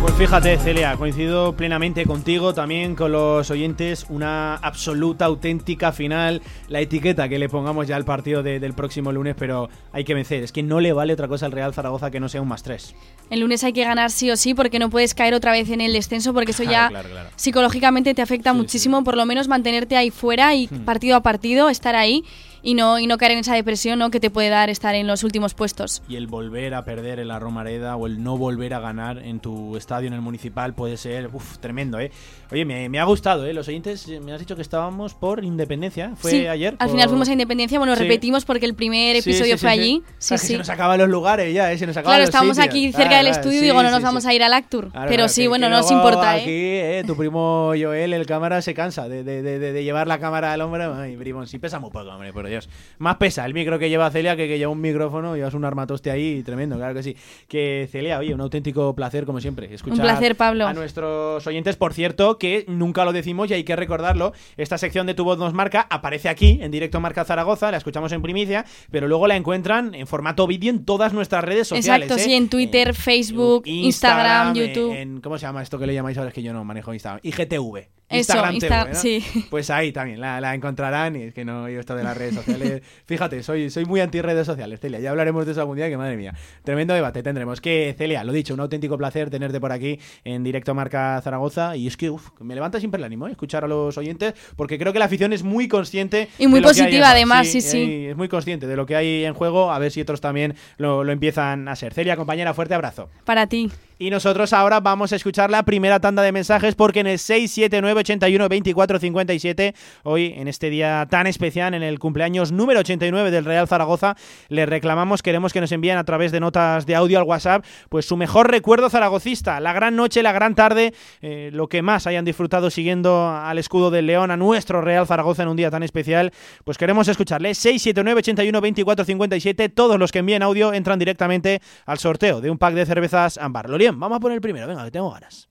[0.00, 6.80] Pues fíjate, Celia, coincido plenamente contigo, también con los oyentes, una absoluta, auténtica final, la
[6.80, 10.44] etiqueta que le pongamos ya al partido de- del próximo lunes, pero hay que vencer,
[10.44, 12.62] es que no le vale otra cosa al Real Zaragoza que no sea un más
[12.62, 12.94] tres.
[13.28, 15.80] El lunes hay que ganar sí o sí porque no puedes caer otra vez en
[15.80, 17.28] el descenso porque eso ya claro, claro.
[17.36, 20.84] psicológicamente te afecta muchísimo, por lo menos mantenerte ahí fuera y Hmm.
[20.84, 22.24] partido a partido estar ahí
[22.62, 24.10] y no y no caer en esa depresión ¿no?
[24.10, 26.02] que te puede dar estar en los últimos puestos.
[26.08, 29.40] Y el volver a perder en la Romareda o el no volver a ganar en
[29.40, 32.10] tu estadio, en el municipal, puede ser uf, tremendo, ¿eh?
[32.50, 33.52] Oye, me, me ha gustado, ¿eh?
[33.52, 36.72] Los oyentes, eh, me has dicho que estábamos por Independencia, ¿fue Sí, ayer?
[36.78, 38.02] Al por- final fuimos a Independencia, bueno, Sí.
[38.02, 40.02] repetimos porque el primer episodio sí, fue allí.
[40.18, 40.46] Sí, que sí.
[40.48, 41.78] se nos acaban los lugares ya, ¿eh?
[41.78, 42.70] se nos acaban Claro, los estábamos sitios.
[42.74, 44.90] aquí cerca Claro, del estudio y digo, no nos vamos a ir al Actur.
[45.08, 46.98] Pero sí, bueno, no nos importa, Aquí, ¿eh?
[47.00, 50.52] eh, tu primo Joel, el cámara, se cansa de, de- de- de llevar la cámara
[50.52, 50.94] al hombro.
[50.94, 52.68] Ay, primo, sí pesa muy poco, hombre, por Dios.
[52.98, 56.10] Más pesa el micro que lleva Celia que que lleva un micrófono, llevas un armatoste
[56.10, 57.16] ahí tremendo, claro que sí.
[57.48, 60.66] Que Celia, oye, un auténtico placer, como siempre, escuchar placer, Pablo.
[60.66, 61.76] a nuestros oyentes.
[61.76, 65.38] Por cierto, que nunca lo decimos y hay que recordarlo, esta sección de Tu Voz
[65.38, 69.36] nos marca aparece aquí, en directo Marca Zaragoza, la escuchamos en primicia, pero luego la
[69.36, 72.06] encuentran en formato vídeo en todas nuestras redes sociales.
[72.06, 72.24] Exacto, ¿eh?
[72.24, 74.94] sí, en Twitter, Facebook, Instagram, YouTube.
[74.94, 76.28] en- ¿Cómo se llama esto que le llamáis ahora?
[76.28, 77.20] Es que yo no manejo Instagram.
[77.22, 77.88] IGTV.
[78.08, 78.98] Eso, Instagram TV, ¿no?
[78.98, 79.24] sí.
[79.50, 81.16] Pues ahí también la, la encontrarán.
[81.16, 82.82] Y es que no, yo esto de las redes sociales.
[83.04, 84.98] Fíjate, soy, soy muy anti redes sociales, Celia.
[84.98, 86.34] Ya hablaremos de eso algún día, que madre mía.
[86.64, 87.60] Tremendo debate tendremos.
[87.60, 91.76] Que, Celia, lo dicho, un auténtico placer tenerte por aquí en directo Marca Zaragoza.
[91.76, 93.32] Y es que uf, me levanta siempre el ánimo ¿eh?
[93.32, 96.28] escuchar a los oyentes, porque creo que la afición es muy consciente.
[96.38, 97.78] Y muy de lo que hay en positiva, además, sí, sí.
[97.78, 99.70] y Es muy consciente de lo que hay en juego.
[99.70, 101.92] A ver si otros también lo, lo empiezan a ser.
[101.92, 103.10] Celia, compañera, fuerte abrazo.
[103.24, 103.70] Para ti.
[104.00, 108.00] Y nosotros ahora vamos a escuchar la primera tanda de mensajes porque en el 679
[108.00, 109.74] 81 24 57
[110.04, 114.16] hoy en este día tan especial en el cumpleaños número 89 del Real Zaragoza
[114.48, 118.06] le reclamamos queremos que nos envíen a través de notas de audio al WhatsApp pues
[118.06, 122.24] su mejor recuerdo zaragocista la gran noche la gran tarde eh, lo que más hayan
[122.24, 126.32] disfrutado siguiendo al escudo del León a nuestro Real Zaragoza en un día tan especial
[126.64, 127.54] pues queremos escucharle.
[127.54, 132.58] 679 81 24 57 todos los que envíen audio entran directamente al sorteo de un
[132.58, 135.48] pack de cervezas Ámbar Vamos a poner el primero venga que tengo ganas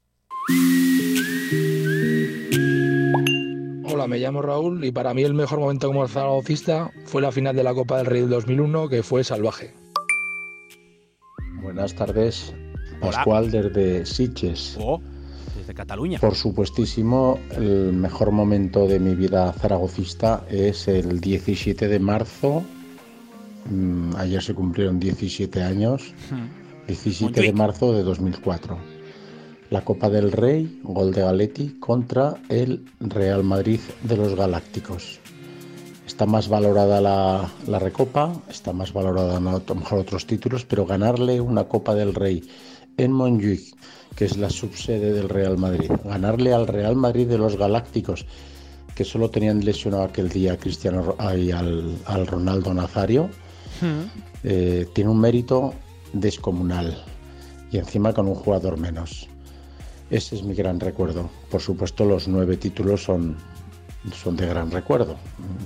[3.84, 7.56] Hola, me llamo Raúl y para mí el mejor momento como zaragocista fue la final
[7.56, 9.74] de la Copa del Rey del 2001, que fue salvaje.
[11.62, 12.54] Buenas tardes,
[13.02, 14.78] Pascual desde Sitges.
[14.80, 15.02] Oh,
[15.58, 16.20] desde Cataluña.
[16.20, 22.64] Por supuestísimo, el mejor momento de mi vida zaragocista es el 17 de marzo.
[23.70, 26.14] Mm, Ayer se cumplieron 17 años.
[26.88, 28.78] 17 de marzo de 2004.
[29.70, 35.20] La Copa del Rey, gol de Galetti contra el Real Madrid de los Galácticos.
[36.06, 40.86] Está más valorada la, la Recopa, está más valorada a lo mejor otros títulos, pero
[40.86, 42.42] ganarle una Copa del Rey
[42.96, 43.76] en Montjuic,
[44.16, 48.26] que es la subsede del Real Madrid, ganarle al Real Madrid de los Galácticos,
[48.96, 53.30] que solo tenían lesionado aquel día a Cristiano ay, al, al Ronaldo Nazario,
[54.44, 55.74] eh, tiene un mérito
[56.20, 57.04] descomunal
[57.72, 59.28] y encima con un jugador menos.
[60.10, 61.30] Ese es mi gran recuerdo.
[61.50, 63.36] Por supuesto, los nueve títulos son,
[64.14, 65.18] son de gran recuerdo.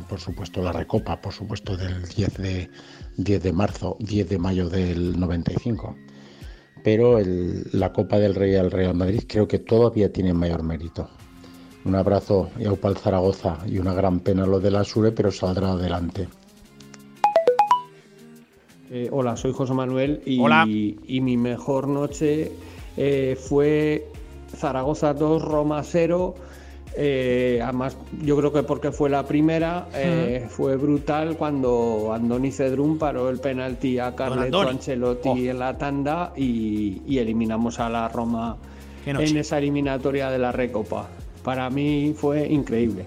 [0.09, 2.69] Por supuesto, la Recopa, por supuesto, del 10 de,
[3.17, 5.95] 10 de marzo, 10 de mayo del 95.
[6.83, 7.19] Pero
[7.73, 11.07] la Copa del Rey al Real Madrid creo que todavía tiene mayor mérito.
[11.85, 16.27] Un abrazo y Zaragoza y una gran pena lo de la Sure, pero saldrá adelante.
[18.93, 20.65] Eh, hola, soy José Manuel y, Hola.
[20.67, 22.51] y mi mejor noche
[22.97, 24.05] eh, fue
[24.53, 26.35] Zaragoza 2, Roma 0.
[26.97, 32.97] Eh, además, yo creo que porque fue la primera, eh, fue brutal cuando Andoni Cedrún
[32.97, 34.59] paró el penalti a Carleto.
[34.59, 38.57] Ancelotti en la tanda y, y eliminamos a la Roma
[39.05, 41.07] en esa eliminatoria de la Recopa.
[41.45, 43.05] Para mí fue increíble.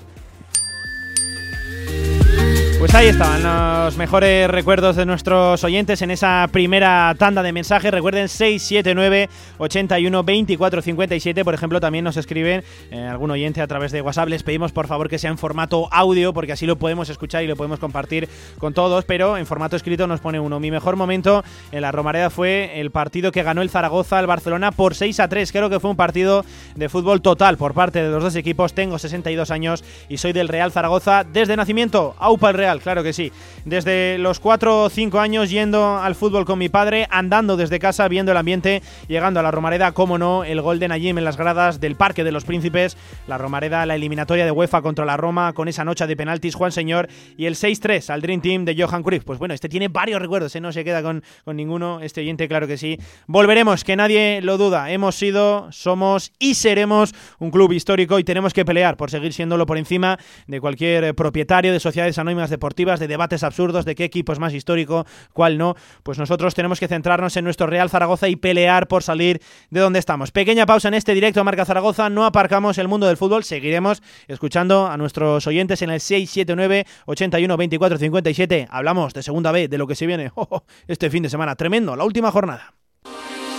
[2.85, 7.91] Pues ahí estaban los mejores recuerdos de nuestros oyentes en esa primera tanda de mensajes.
[7.91, 11.45] Recuerden 679 81 24 57.
[11.47, 14.29] Por ejemplo, también nos escriben eh, algún oyente a través de WhatsApp.
[14.29, 17.47] Les pedimos por favor que sea en formato audio porque así lo podemos escuchar y
[17.47, 18.29] lo podemos compartir
[18.59, 19.07] con todos.
[19.07, 20.61] Pero en formato escrito nos pone uno.
[20.61, 24.73] Mi mejor momento en la Romareda fue el partido que ganó el Zaragoza al Barcelona
[24.73, 25.53] por 6 a 3.
[25.53, 28.75] Creo que fue un partido de fútbol total por parte de los dos equipos.
[28.75, 32.15] Tengo 62 años y soy del Real Zaragoza desde nacimiento.
[32.19, 33.31] Aupa el Real, claro que sí.
[33.65, 38.09] Desde los 4 o 5 años yendo al fútbol con mi padre, andando desde casa,
[38.09, 41.81] viendo el ambiente, llegando a la Romareda, como no, el gol de en las gradas
[41.81, 42.97] del Parque de los Príncipes,
[43.27, 46.73] la Romareda, la eliminatoria de UEFA contra la Roma, con esa noche de penaltis, Juan
[46.73, 49.25] Señor, y el 6-3 al Dream Team de Johan Cruyff.
[49.25, 50.61] Pues bueno, este tiene varios recuerdos, ¿eh?
[50.61, 52.99] no se queda con, con ninguno, este oyente, claro que sí.
[53.27, 54.91] Volveremos, que nadie lo duda.
[54.91, 59.67] Hemos sido, somos y seremos un club histórico y tenemos que pelear por seguir siéndolo
[59.67, 64.33] por encima de cualquier propietario de sociedades anónimas deportivas, de debates absurdos, de qué equipo
[64.33, 65.05] es más histórico,
[65.35, 65.77] cuál no.
[66.03, 69.99] Pues nosotros tenemos que centrarnos en nuestro Real Zaragoza y pelear por salir de donde
[69.99, 70.31] estamos.
[70.31, 72.09] Pequeña pausa en este directo a Marca Zaragoza.
[72.09, 73.45] No aparcamos el mundo del fútbol.
[73.45, 78.67] Seguiremos escuchando a nuestros oyentes en el 679 81 24 57.
[78.71, 80.33] Hablamos de segunda B, de lo que se viene
[80.89, 81.57] este fin de semana.
[81.57, 82.73] Tremendo, la última jornada.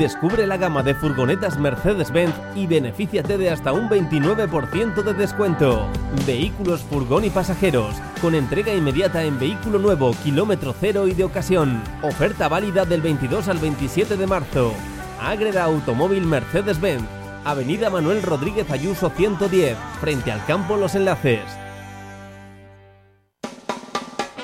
[0.00, 5.86] Descubre la gama de furgonetas Mercedes-Benz y benefíciate de hasta un 29% de descuento.
[6.26, 11.82] Vehículos, furgón y pasajeros, con entrega inmediata en vehículo nuevo, kilómetro cero y de ocasión.
[12.00, 14.72] Oferta válida del 22 al 27 de marzo.
[15.20, 17.04] Ágreda Automóvil Mercedes-Benz,
[17.44, 21.44] Avenida Manuel Rodríguez Ayuso 110, frente al campo Los Enlaces.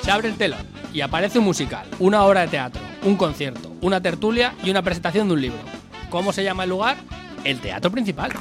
[0.03, 0.67] Se abre el telón.
[0.93, 5.27] y aparece un musical, una obra de teatro, un concierto, una tertulia y una presentación
[5.27, 5.59] de un libro.
[6.09, 6.97] ¿Cómo se llama el lugar?
[7.43, 8.31] El teatro principal.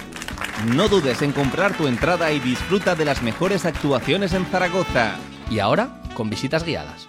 [0.75, 5.17] No dudes en comprar tu entrada y disfruta de las mejores actuaciones en Zaragoza.
[5.51, 7.09] Y ahora, con visitas guiadas.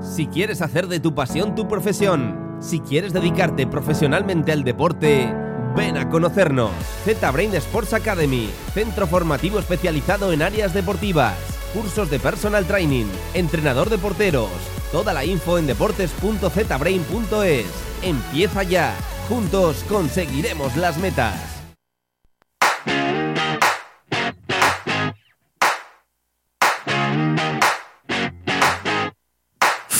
[0.00, 5.32] Si quieres hacer de tu pasión tu profesión, si quieres dedicarte profesionalmente al deporte,
[5.74, 6.72] ven a conocernos.
[7.04, 13.98] Z-Brain Sports Academy, centro formativo especializado en áreas deportivas, cursos de personal training, entrenador de
[13.98, 14.50] porteros.
[14.92, 17.66] Toda la info en deportes.zbrain.es.
[18.02, 18.94] Empieza ya.
[19.28, 21.58] Juntos conseguiremos las metas.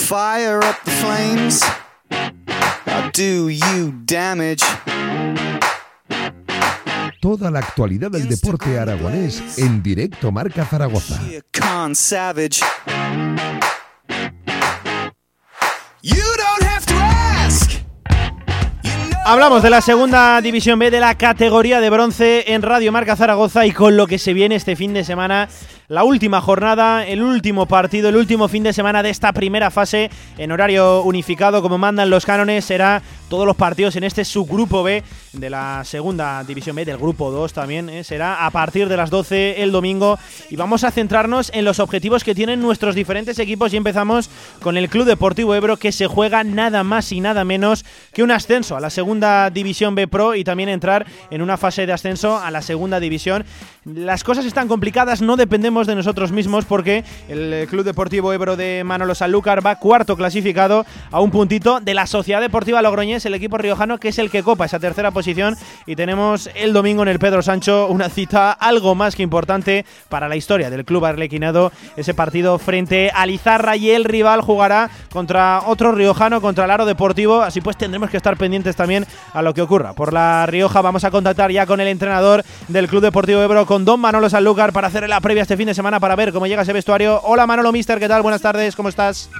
[0.08, 1.62] Fire up the flames.
[2.86, 4.62] I'll do you damage.
[7.20, 11.20] Toda la actualidad del deporte aragonés en directo Marca Zaragoza.
[19.24, 23.66] Hablamos de la segunda división B de la categoría de bronce en Radio Marca Zaragoza
[23.66, 25.48] y con lo que se viene este fin de semana
[25.88, 30.10] la última jornada, el último partido, el último fin de semana de esta primera fase
[30.36, 35.02] en horario unificado, como mandan los cánones, será todos los partidos en este subgrupo B
[35.32, 38.04] de la segunda división B, del grupo 2 también, ¿eh?
[38.04, 40.18] será a partir de las 12 el domingo
[40.50, 44.28] y vamos a centrarnos en los objetivos que tienen nuestros diferentes equipos y empezamos
[44.60, 48.30] con el Club Deportivo Ebro que se juega nada más y nada menos que un
[48.30, 52.38] ascenso a la segunda división B Pro y también entrar en una fase de ascenso
[52.38, 53.44] a la segunda división.
[53.84, 58.82] Las cosas están complicadas, no dependemos de nosotros mismos porque el Club Deportivo Ebro de
[58.84, 63.58] Manolo Sanlúcar va cuarto clasificado a un puntito de la Sociedad Deportiva Logroñés, el equipo
[63.58, 65.56] riojano que es el que copa esa tercera posición.
[65.86, 70.28] Y tenemos el domingo en el Pedro Sancho una cita algo más que importante para
[70.28, 75.62] la historia del club arlequinado, ese partido frente a Lizarra y el rival jugará contra
[75.66, 79.54] otro riojano, contra el Aro Deportivo, así pues tendremos que estar pendientes también a lo
[79.54, 79.92] que ocurra.
[79.92, 83.84] Por la Rioja vamos a contactar ya con el entrenador del Club Deportivo Ebro, con
[83.84, 86.62] Don Manolo Sanlúcar, para hacer la previa este fin de semana para ver cómo llega
[86.62, 87.20] ese vestuario.
[87.22, 88.22] Hola Manolo Mister, ¿qué tal?
[88.22, 89.30] Buenas tardes, ¿cómo estás?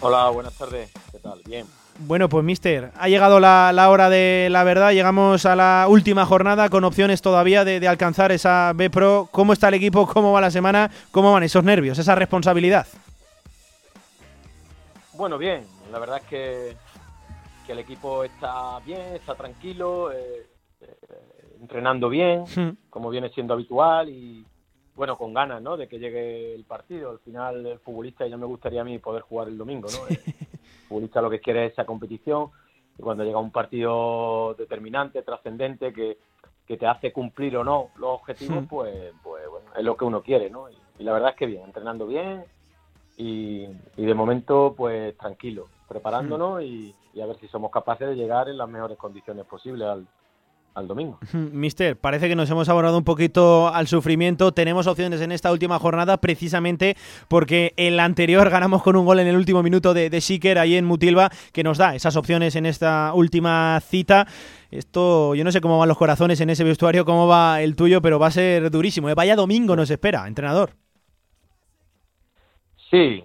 [0.00, 1.40] Hola, buenas tardes, ¿qué tal?
[1.44, 1.66] Bien.
[1.98, 6.24] Bueno, pues Mister, ha llegado la, la, hora de la verdad, llegamos a la última
[6.24, 9.28] jornada con opciones todavía de, de, alcanzar esa B Pro.
[9.30, 10.06] ¿Cómo está el equipo?
[10.06, 10.90] ¿Cómo va la semana?
[11.10, 12.86] ¿Cómo van esos nervios, esa responsabilidad?
[15.14, 16.76] Bueno, bien, la verdad es que,
[17.66, 20.46] que el equipo está bien, está tranquilo, eh,
[20.80, 20.96] eh,
[21.60, 22.88] entrenando bien, hmm.
[22.88, 24.44] como viene siendo habitual y
[24.94, 25.76] bueno, con ganas, ¿no?
[25.76, 27.10] De que llegue el partido.
[27.10, 30.06] Al final, el futbolista, ya me gustaría a mí poder jugar el domingo, ¿no?
[30.08, 30.18] El
[30.88, 32.50] futbolista lo que quiere es esa competición
[32.98, 36.18] y cuando llega un partido determinante, trascendente, que,
[36.66, 40.22] que te hace cumplir o no los objetivos, pues, pues bueno, es lo que uno
[40.22, 40.68] quiere, ¿no?
[40.68, 42.44] Y, y la verdad es que bien, entrenando bien
[43.16, 43.64] y,
[43.96, 48.48] y de momento, pues tranquilo, preparándonos y, y a ver si somos capaces de llegar
[48.48, 50.06] en las mejores condiciones posibles al,
[50.74, 51.18] al domingo.
[51.32, 54.52] Mister, parece que nos hemos abordado un poquito al sufrimiento.
[54.52, 56.96] Tenemos opciones en esta última jornada precisamente
[57.28, 60.76] porque el anterior ganamos con un gol en el último minuto de, de Siker ahí
[60.76, 64.26] en Mutilva que nos da esas opciones en esta última cita.
[64.70, 68.00] Esto, yo no sé cómo van los corazones en ese vestuario, cómo va el tuyo,
[68.00, 69.10] pero va a ser durísimo.
[69.10, 69.14] ¿eh?
[69.14, 70.70] Vaya domingo nos espera, entrenador.
[72.90, 73.24] Sí,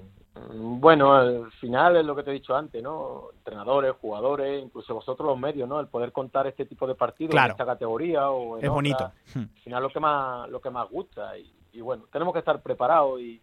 [0.54, 3.30] bueno, al final es lo que te he dicho antes, ¿no?
[3.38, 5.80] Entrenadores, jugadores, incluso vosotros los medios, ¿no?
[5.80, 7.48] El poder contar este tipo de partidos claro.
[7.48, 9.12] en esta categoría o en es otra, bonito.
[9.36, 12.62] Al final lo que más lo que más gusta y, y, bueno, tenemos que estar
[12.62, 13.42] preparados y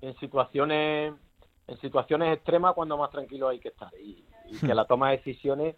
[0.00, 1.14] en situaciones
[1.66, 5.18] en situaciones extremas cuando más tranquilo hay que estar y, y que la toma de
[5.18, 5.76] decisiones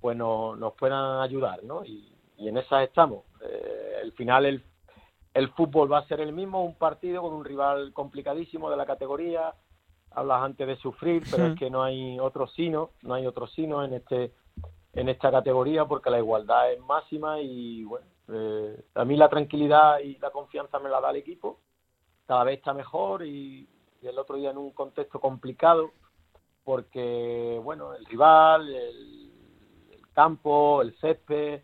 [0.00, 1.84] pues no, nos puedan ayudar, ¿no?
[1.84, 3.24] Y, y en esas estamos.
[3.40, 4.62] Eh, al final el
[5.34, 8.86] el fútbol va a ser el mismo, un partido con un rival complicadísimo de la
[8.86, 9.52] categoría,
[10.14, 13.84] hablas antes de sufrir, pero es que no hay otro sino, no hay otro sino
[13.84, 14.32] en este
[14.92, 19.98] en esta categoría porque la igualdad es máxima y bueno, eh, a mí la tranquilidad
[19.98, 21.58] y la confianza me la da el equipo,
[22.26, 23.68] cada vez está mejor y,
[24.00, 25.90] y el otro día en un contexto complicado
[26.62, 29.32] porque bueno, el rival, el,
[29.90, 31.60] el campo, el césped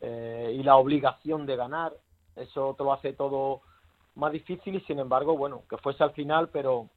[0.00, 1.94] eh, y la obligación de ganar,
[2.36, 3.62] eso te lo hace todo
[4.14, 6.88] más difícil y sin embargo, bueno, que fuese al final, pero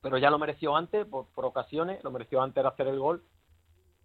[0.00, 3.22] pero ya lo mereció antes, por, ocasiones, lo mereció antes de hacer el gol,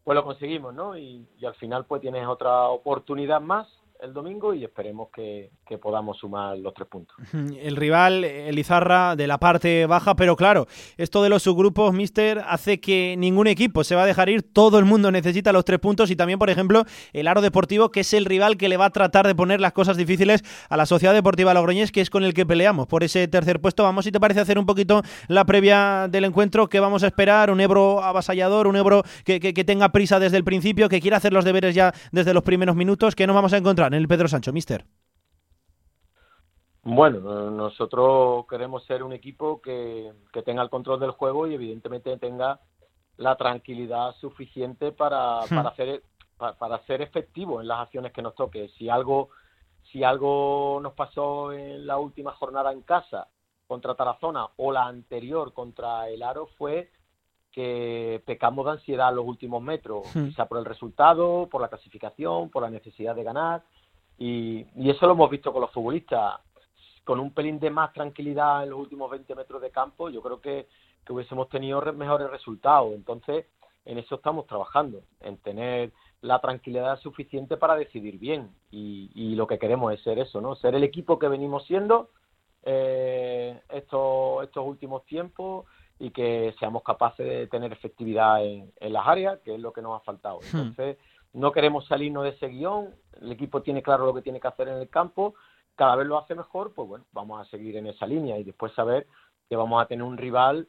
[0.03, 0.97] pues lo conseguimos, ¿no?
[0.97, 3.67] Y, y, al final pues tienes otra oportunidad más
[4.01, 7.15] el domingo y esperemos que, que podamos sumar los tres puntos.
[7.33, 10.67] El rival, el Izarra, de la parte baja, pero claro,
[10.97, 14.77] esto de los subgrupos, Mister, hace que ningún equipo se va a dejar ir, todo
[14.77, 16.83] el mundo necesita los tres puntos y también, por ejemplo,
[17.13, 19.71] el Aro Deportivo, que es el rival que le va a tratar de poner las
[19.71, 23.27] cosas difíciles a la Sociedad Deportiva Logroñés, que es con el que peleamos por ese
[23.29, 23.83] tercer puesto.
[23.83, 27.51] Vamos, si te parece, hacer un poquito la previa del encuentro, ¿qué vamos a esperar?
[27.51, 28.67] ¿Un Ebro avasallador?
[28.67, 31.73] ¿Un Ebro que, que, que tenga prisa desde el principio, que quiera hacer los deberes
[31.73, 33.15] ya desde los primeros minutos?
[33.15, 34.85] ¿Qué nos vamos a encontrar en el Pedro Sancho, Mister?
[36.83, 42.17] Bueno, nosotros queremos ser un equipo que, que, tenga el control del juego y evidentemente
[42.17, 42.59] tenga
[43.17, 45.49] la tranquilidad suficiente para, hmm.
[45.49, 46.03] para, hacer,
[46.37, 48.69] para, para, ser efectivo en las acciones que nos toque.
[48.77, 49.29] Si algo,
[49.91, 53.27] si algo nos pasó en la última jornada en casa
[53.65, 56.91] contra Tarazona o la anterior contra el Aro fue
[57.53, 60.25] que pecamos de ansiedad los últimos metros, hmm.
[60.25, 63.63] quizá por el resultado, por la clasificación, por la necesidad de ganar.
[64.18, 66.39] Y, y, eso lo hemos visto con los futbolistas
[67.03, 70.39] con un pelín de más tranquilidad en los últimos 20 metros de campo, yo creo
[70.39, 70.68] que,
[71.05, 72.93] que hubiésemos tenido mejores resultados.
[72.93, 73.45] Entonces,
[73.86, 75.91] en eso estamos trabajando, en tener
[76.22, 78.51] la tranquilidad suficiente para decidir bien.
[78.72, 80.55] Y, y lo que queremos es ser eso, ¿no?
[80.55, 82.09] Ser el equipo que venimos siendo
[82.64, 85.66] eh, estos, estos últimos tiempos
[85.99, 89.82] y que seamos capaces de tener efectividad en, en las áreas, que es lo que
[89.82, 90.39] nos ha faltado.
[90.53, 90.72] Hmm.
[91.34, 94.67] No queremos salirnos de ese guion, el equipo tiene claro lo que tiene que hacer
[94.67, 95.36] en el campo
[95.75, 98.73] cada vez lo hace mejor, pues bueno, vamos a seguir en esa línea y después
[98.73, 99.07] saber
[99.49, 100.67] que vamos a tener un rival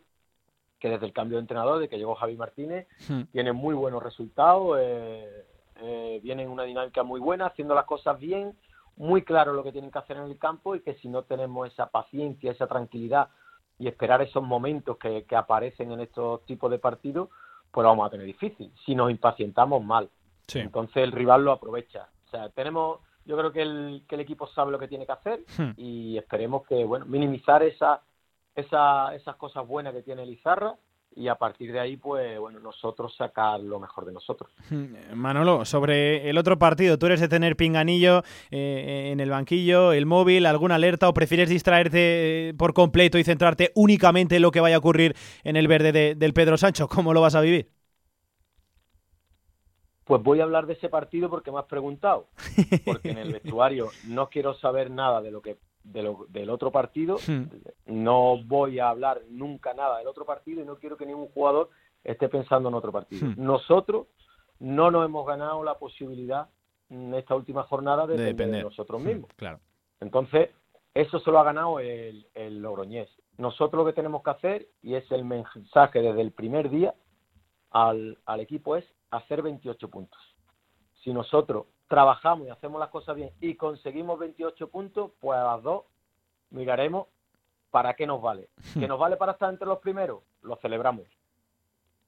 [0.79, 3.23] que desde el cambio de entrenador, de que llegó Javi Martínez, hmm.
[3.33, 5.47] tiene muy buenos resultados, eh,
[5.77, 8.57] eh, viene en una dinámica muy buena, haciendo las cosas bien,
[8.97, 11.71] muy claro lo que tienen que hacer en el campo y que si no tenemos
[11.71, 13.29] esa paciencia, esa tranquilidad
[13.79, 17.29] y esperar esos momentos que, que aparecen en estos tipos de partidos,
[17.71, 18.71] pues lo vamos a tener difícil.
[18.87, 20.09] Si nos impacientamos mal.
[20.47, 20.61] Sí.
[20.61, 22.09] Entonces el rival lo aprovecha.
[22.27, 25.13] O sea, tenemos yo creo que el, que el equipo sabe lo que tiene que
[25.13, 25.71] hacer hmm.
[25.77, 28.03] y esperemos que, bueno, minimizar esa,
[28.55, 30.75] esa, esas cosas buenas que tiene Lizarra
[31.17, 34.51] y a partir de ahí, pues bueno, nosotros sacar lo mejor de nosotros.
[34.69, 34.95] Hmm.
[35.15, 40.07] Manolo, sobre el otro partido, ¿tú eres de tener pinganillo eh, en el banquillo, el
[40.07, 44.61] móvil, alguna alerta o prefieres distraerte eh, por completo y centrarte únicamente en lo que
[44.61, 45.15] vaya a ocurrir
[45.45, 46.89] en el verde de, del Pedro Sancho?
[46.89, 47.71] ¿Cómo lo vas a vivir?
[50.05, 52.29] Pues voy a hablar de ese partido porque me has preguntado.
[52.85, 56.71] Porque en el vestuario no quiero saber nada de lo que de lo, del otro
[56.71, 57.17] partido.
[57.27, 57.45] Hmm.
[57.87, 61.71] No voy a hablar nunca nada del otro partido y no quiero que ningún jugador
[62.03, 63.27] esté pensando en otro partido.
[63.27, 63.35] Hmm.
[63.37, 64.09] Nosotros
[64.59, 66.49] no nos hemos ganado la posibilidad
[66.91, 69.31] en esta última jornada de, de depender de nosotros hmm, mismos.
[69.37, 69.61] Claro.
[70.01, 70.51] Entonces,
[70.95, 73.09] eso se lo ha ganado el, el Logroñés.
[73.37, 76.95] Nosotros lo que tenemos que hacer, y es el mensaje desde el primer día
[77.71, 78.85] al, al equipo, es
[79.17, 80.21] hacer 28 puntos.
[81.03, 85.63] Si nosotros trabajamos y hacemos las cosas bien y conseguimos 28 puntos, pues a las
[85.63, 85.85] dos
[86.51, 87.09] miraremos
[87.71, 88.49] para qué nos vale.
[88.75, 90.23] ¿Que nos vale para estar entre los primeros?
[90.43, 91.07] Lo celebramos.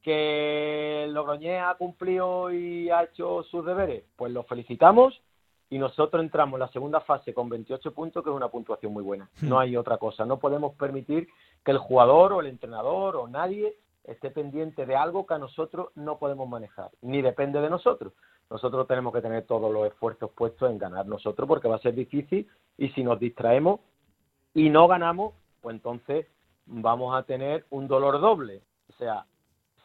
[0.02, 4.04] ¿Que Logroñés ha cumplido y ha hecho sus deberes?
[4.14, 5.20] Pues lo felicitamos
[5.68, 9.02] y nosotros entramos en la segunda fase con 28 puntos, que es una puntuación muy
[9.02, 9.28] buena.
[9.42, 10.24] No hay otra cosa.
[10.24, 11.28] No podemos permitir
[11.64, 13.76] que el jugador o el entrenador o nadie
[14.06, 18.12] esté pendiente de algo que a nosotros no podemos manejar, ni depende de nosotros.
[18.48, 21.94] Nosotros tenemos que tener todos los esfuerzos puestos en ganar nosotros porque va a ser
[21.94, 22.48] difícil
[22.78, 23.80] y si nos distraemos
[24.54, 26.26] y no ganamos, pues entonces
[26.66, 28.62] vamos a tener un dolor doble.
[28.88, 29.26] O sea,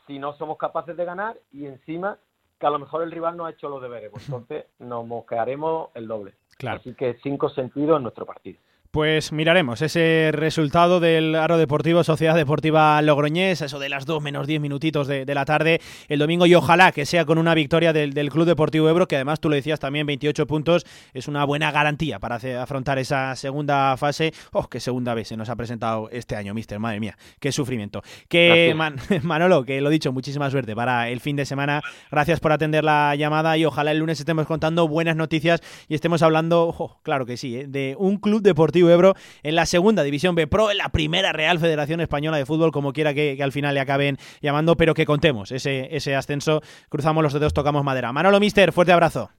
[0.06, 2.18] si no somos capaces de ganar y encima
[2.60, 5.90] que a lo mejor el rival no ha hecho los deberes, pues entonces nos mosquearemos
[5.96, 6.36] el doble.
[6.58, 6.80] Claro.
[6.80, 8.60] Así que cinco sentidos en nuestro partido.
[8.92, 14.48] Pues miraremos ese resultado del Aro Deportivo Sociedad Deportiva Logroñés, eso de las 2 menos
[14.48, 15.80] 10 minutitos de, de, la tarde
[16.10, 19.16] el domingo y ojalá que sea con una victoria del, del, Club Deportivo Ebro, que
[19.16, 23.34] además tú lo decías también, 28 puntos, es una buena garantía para hacer, afrontar esa
[23.38, 24.34] segunda fase.
[24.52, 26.78] ¡Oh, qué segunda vez se nos ha presentado este año, mister!
[26.78, 28.02] Madre mía, qué sufrimiento.
[28.28, 31.82] Que Man, Manolo, que lo dicho, muchísima suerte para el fin de semana.
[32.12, 36.22] Gracias por atender la llamada y ojalá el lunes estemos contando buenas noticias y estemos
[36.24, 37.68] hablando, oh, claro que sí, ¿eh?
[37.70, 39.14] de un Club Deportivo Ebro
[39.44, 42.94] en la segunda división B Pro, en la primera Real Federación Española de Fútbol, como
[42.94, 46.62] quiera que, al final le acaben llamando, pero que contemos ese, ese ascenso.
[46.90, 48.12] Cruzamos los dedos, tocamos madera.
[48.12, 49.30] Manolo Mister, fuerte abrazo.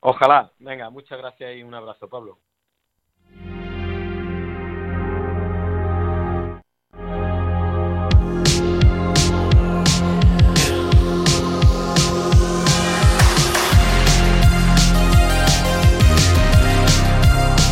[0.00, 0.52] Ojalá.
[0.58, 2.38] Venga, muchas gracias y un abrazo, Pablo.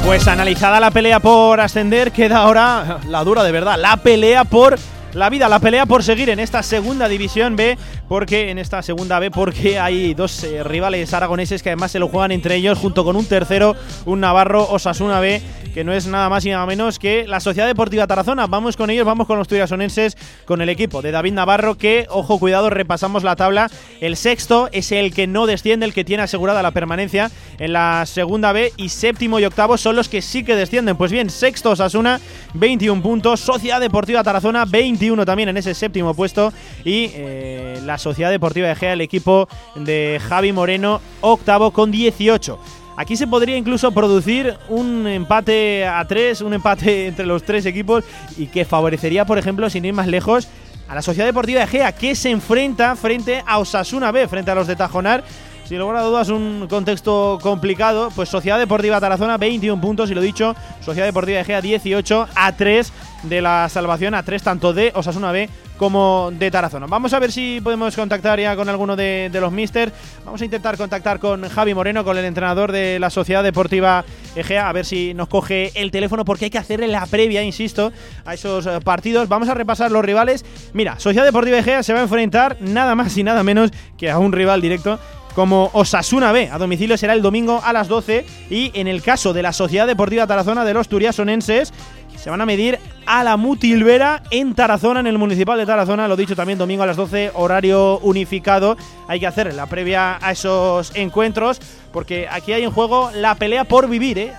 [0.07, 4.79] Pues analizada la pelea por ascender, queda ahora la dura de verdad, la pelea por
[5.13, 7.77] la vida, la pelea por seguir en esta segunda división B,
[8.09, 12.09] porque en esta segunda B, porque hay dos eh, rivales aragoneses que además se lo
[12.09, 15.43] juegan entre ellos, junto con un tercero, un Navarro Osasuna B,
[15.75, 18.47] que no es nada más y nada menos que la Sociedad Deportiva Tarazona.
[18.47, 22.39] Vamos con ellos, vamos con los tuyasonenses, con el equipo de David Navarro, que, ojo,
[22.39, 23.71] cuidado, repasamos la tabla.
[24.01, 28.05] El sexto es el que no desciende, el que tiene asegurada la permanencia en la
[28.07, 30.97] segunda B, y séptimo y octavo son los que sí que descienden.
[30.97, 32.21] Pues bien, sexto Osasuna,
[32.55, 36.53] 21 puntos, Sociedad Deportiva Tarazona, 21 también en ese séptimo puesto,
[36.85, 42.59] y eh, la Sociedad Deportiva de Gea, el equipo de Javi Moreno, octavo con 18.
[42.97, 48.05] Aquí se podría incluso producir un empate a tres, un empate entre los tres equipos
[48.39, 50.49] y que favorecería, por ejemplo, sin ir más lejos,
[50.89, 54.55] a la Sociedad Deportiva de Gea, que se enfrenta frente a Osasuna B, frente a
[54.55, 55.25] los de Tajonar.
[55.67, 58.11] Sin lugar a dudas, un contexto complicado.
[58.15, 62.53] Pues Sociedad Deportiva Tarazona, 21 puntos, y lo dicho, Sociedad Deportiva de Gea, 18 a
[62.53, 62.93] 3
[63.25, 66.87] de la salvación, a 3 tanto de Osasuna B como de Tarazona.
[66.87, 69.93] Vamos a ver si podemos contactar ya con alguno de, los Mister.
[70.25, 74.05] Vamos a intentar contactar con Javi Moreno, con el entrenador de la Sociedad Deportiva
[74.37, 77.93] Egea, a ver si nos coge el teléfono, porque hay que hacerle la previa, insisto,
[78.25, 79.29] a esos eh, partidos.
[79.29, 80.45] Vamos a repasar los rivales.
[80.75, 84.19] Mira, Sociedad Deportiva Egea se va a enfrentar nada más y nada menos que a
[84.21, 85.01] un rival directo
[85.37, 86.49] como Osasuna B.
[86.51, 89.87] A domicilio será el domingo a las 12 y en el caso de la Sociedad
[89.87, 91.75] Deportiva Tarazona de los Turiasonenses
[92.17, 96.09] se van a medir a la Mutilvera en Tarazona, en el municipal de Tarazona.
[96.09, 98.77] Lo dicho también, domingo a las 12, horario unificado.
[99.07, 101.61] Hay que hacer la previa a esos encuentros,
[101.93, 104.33] porque aquí hay en juego la pelea por vivir, ¿eh?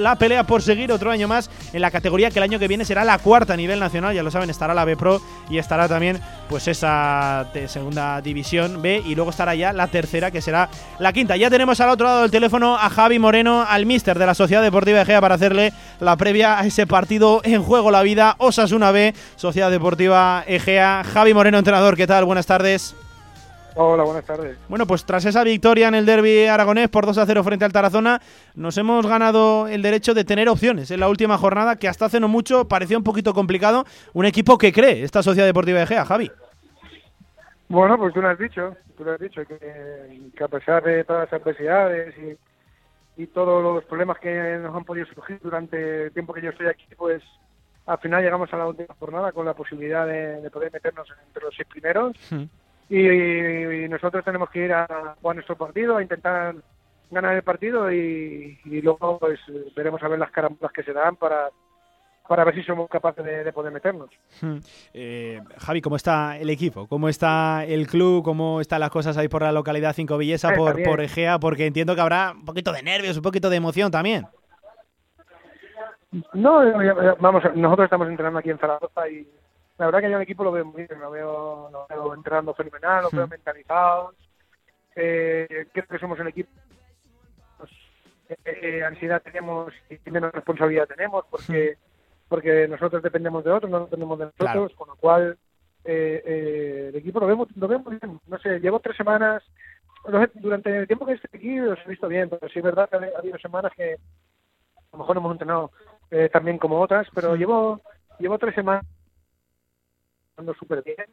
[0.00, 2.84] la pelea por seguir otro año más en la categoría que el año que viene
[2.84, 4.14] será la cuarta a nivel nacional.
[4.14, 8.82] Ya lo saben, estará la B Pro y estará también pues esa de segunda división
[8.82, 10.68] B y luego estará ya la tercera que será
[10.98, 11.36] la quinta.
[11.36, 14.62] Ya tenemos al otro lado del teléfono a Javi Moreno, al mister de la Sociedad
[14.62, 18.36] Deportiva Egea para hacerle la previa a ese partido en juego la vida.
[18.38, 21.02] Osasuna B, Sociedad Deportiva Egea.
[21.12, 22.24] Javi Moreno, entrenador, ¿qué tal?
[22.24, 22.94] Buenas tardes.
[23.76, 24.56] Hola, buenas tardes.
[24.68, 27.72] Bueno, pues tras esa victoria en el derby aragonés por 2 a 0 frente al
[27.72, 28.20] Tarazona,
[28.54, 32.20] nos hemos ganado el derecho de tener opciones en la última jornada, que hasta hace
[32.20, 33.84] no mucho parecía un poquito complicado.
[34.12, 36.30] Un equipo que cree esta Sociedad Deportiva de Gea, Javi.
[37.68, 39.58] Bueno, pues tú lo has dicho, tú lo has dicho, que,
[40.36, 44.84] que a pesar de todas las adversidades y, y todos los problemas que nos han
[44.84, 47.22] podido surgir durante el tiempo que yo estoy aquí, pues
[47.86, 51.42] al final llegamos a la última jornada con la posibilidad de, de poder meternos entre
[51.42, 52.16] los seis primeros.
[52.96, 56.54] Y, y nosotros tenemos que ir a jugar nuestro partido, a intentar
[57.10, 59.40] ganar el partido y, y luego pues
[59.74, 61.50] veremos a ver las carambolas que se dan para
[62.28, 64.08] para ver si somos capaces de, de poder meternos.
[64.94, 66.86] Eh, Javi, ¿cómo está el equipo?
[66.86, 68.22] ¿Cómo está el club?
[68.24, 71.38] ¿Cómo están las cosas ahí por la localidad Cinco Villesa, por, por Egea?
[71.38, 74.26] Porque entiendo que habrá un poquito de nervios, un poquito de emoción también.
[76.32, 76.62] No,
[77.18, 79.28] vamos, nosotros estamos entrenando aquí en Zaragoza y
[79.78, 82.54] la verdad que yo el equipo lo veo muy bien, lo veo, lo veo entrenando
[82.54, 84.14] fenomenal, lo veo mentalizados.
[84.96, 86.50] Eh, creo que somos el equipo
[88.28, 91.76] eh, eh, ansiedad tenemos y menos responsabilidad tenemos porque
[92.28, 94.76] porque nosotros dependemos de otros, no dependemos de nosotros, Claro.
[94.76, 95.38] con lo cual
[95.84, 98.18] eh, eh, el equipo lo vemos, lo vemos bien.
[98.26, 99.42] No sé, llevo tres semanas,
[100.34, 102.96] durante el tiempo que estoy aquí los he visto bien, pero sí es verdad que
[102.96, 105.70] ha ha habido semanas que a lo mejor no hemos entrenado
[106.32, 107.80] tan bien como otras, pero llevo
[108.18, 108.84] llevo tres semanas
[110.34, 111.06] jugando súper bien,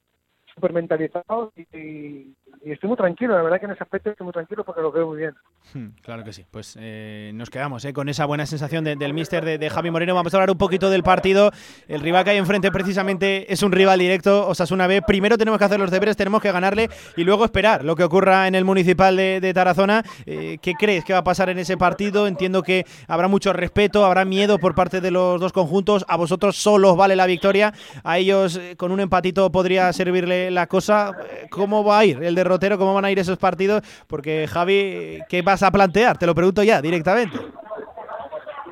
[0.54, 4.24] súper mentalizado y, y- y estoy muy tranquilo, la verdad que en ese aspecto estoy
[4.26, 5.34] muy tranquilo porque lo veo muy bien.
[5.74, 6.46] Hmm, Claro que sí.
[6.50, 9.90] Pues eh, nos quedamos eh, con esa buena sensación de- del míster de, de Javi
[9.92, 10.14] Moreno.
[10.16, 11.52] Vamos a hablar un poquito del partido.
[11.88, 15.02] El rival que hay enfrente precisamente es un rival directo, Osasuna B.
[15.02, 18.48] Primero tenemos que hacer los deberes, tenemos que ganarle y luego esperar lo que ocurra
[18.48, 20.04] en el municipal de, Tarazona.
[20.26, 22.28] Eh, ¿Qué crees que va a pasar en ese partido?
[22.28, 26.06] Entiendo que habrá mucho respeto, habrá miedo por parte de los dos conjuntos.
[26.08, 27.74] A vosotros solo os vale la victoria.
[28.04, 31.12] A ellos eh, con un empatito podría servirle la cosa.
[31.50, 32.78] ¿Cómo va a ir el derrotero?
[32.78, 33.84] ¿Cómo van a ir esos partidos?
[34.08, 36.18] Porque Javi, ¿qué vas a plantear?
[36.18, 37.38] Te lo pregunto ya, directamente.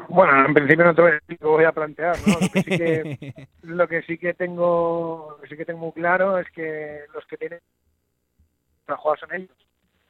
[0.09, 2.33] Bueno, en principio no te voy a decir que voy a plantear, ¿no?
[2.33, 5.91] Lo que sí que, lo que sí que tengo, lo que sí que tengo muy
[5.91, 7.59] claro es que los que tienen
[8.85, 9.55] para jugar son ellos,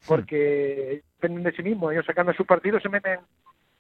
[0.08, 1.92] porque dependen de sí mismos.
[1.92, 3.20] Ellos sacando sus partidos se meten,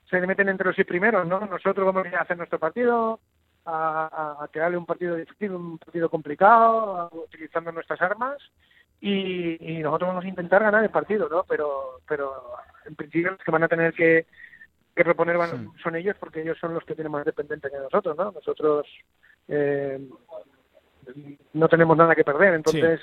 [0.10, 1.40] se meten entre los seis primeros, ¿no?
[1.40, 3.22] Nosotros vamos a hacer nuestro partido,
[3.64, 4.10] a,
[4.42, 8.38] a, a crearle un partido difícil, un partido complicado, utilizando nuestras armas
[9.02, 11.44] y, y nosotros vamos a intentar ganar el partido, ¿no?
[11.48, 12.34] Pero, pero
[12.86, 14.26] en principio los que van a tener que
[14.96, 18.18] que reponer van- son ellos porque ellos son los que tienen más dependencia que nosotros,
[18.18, 18.32] ¿no?
[18.34, 18.86] Nosotros
[19.48, 19.98] eh,
[21.54, 23.00] no tenemos nada que perder, entonces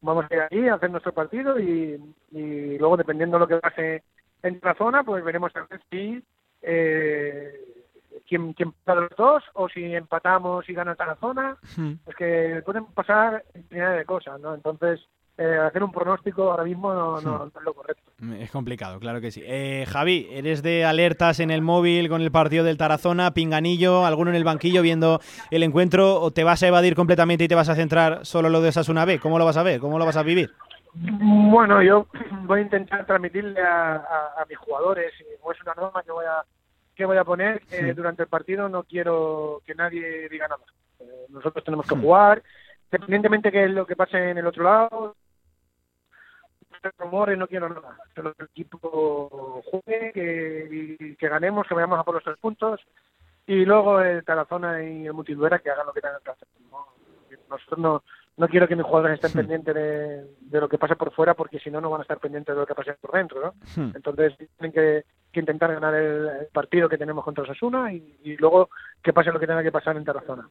[0.00, 2.00] vamos a ir allí a hacer nuestro partido y,
[2.32, 4.02] y luego dependiendo de lo que pase
[4.42, 6.22] en la zona, pues veremos a ver si
[6.62, 7.52] eh,
[8.28, 11.56] quién, quién pasa los dos o si empatamos y gana Tarazona.
[11.76, 11.92] Hmm.
[12.06, 14.54] Es que pueden pasar infinidad de cosas, ¿no?
[14.54, 15.00] Entonces,
[15.42, 18.02] eh, hacer un pronóstico ahora mismo no, no- no es lo correcto.
[18.38, 19.42] Es complicado, claro que sí.
[19.46, 24.28] Eh, Javi, ¿eres de alertas en el móvil con el partido del Tarazona, pinganillo, alguno
[24.30, 27.70] en el banquillo viendo el encuentro o te vas a evadir completamente y te vas
[27.70, 29.18] a centrar solo en lo de Osasuna B?
[29.18, 29.80] ¿Cómo lo vas a ver?
[29.80, 30.50] ¿Cómo lo vas a vivir?
[30.92, 32.06] Bueno, yo
[32.42, 36.44] voy a intentar transmitirle a, a- a mis jugadores, es una norma que voy a
[36.94, 37.92] que voy a poner, Sí.
[37.92, 40.60] durante el partido no quiero que nadie diga nada.
[40.98, 42.02] Eh, nosotros tenemos que Hmm.
[42.02, 42.42] jugar,
[42.92, 45.16] independientemente de lo que pase en el otro lado,
[46.98, 47.96] rumores, no quiero nada.
[48.14, 52.36] Solo que el equipo juegue, que, y que ganemos, que vayamos a por los tres
[52.38, 52.80] puntos,
[53.46, 56.48] y luego el Tarazona y el Mutilvera que hagan lo que tengan que hacer.
[56.70, 56.86] ¿no?
[57.48, 58.02] Nosotros no,
[58.36, 61.58] no quiero que mis jugadores estén pendientes de, de lo que pase por fuera, porque
[61.58, 63.40] si no, no van a estar pendientes de lo que pase por dentro.
[63.42, 63.54] ¿no?
[63.76, 63.92] Hmm.
[63.94, 68.36] Entonces tienen que, que intentar ganar el, el partido que tenemos contra Osasuna y, y
[68.36, 68.70] luego
[69.02, 70.48] que pase lo que tenga que pasar en Tarazona.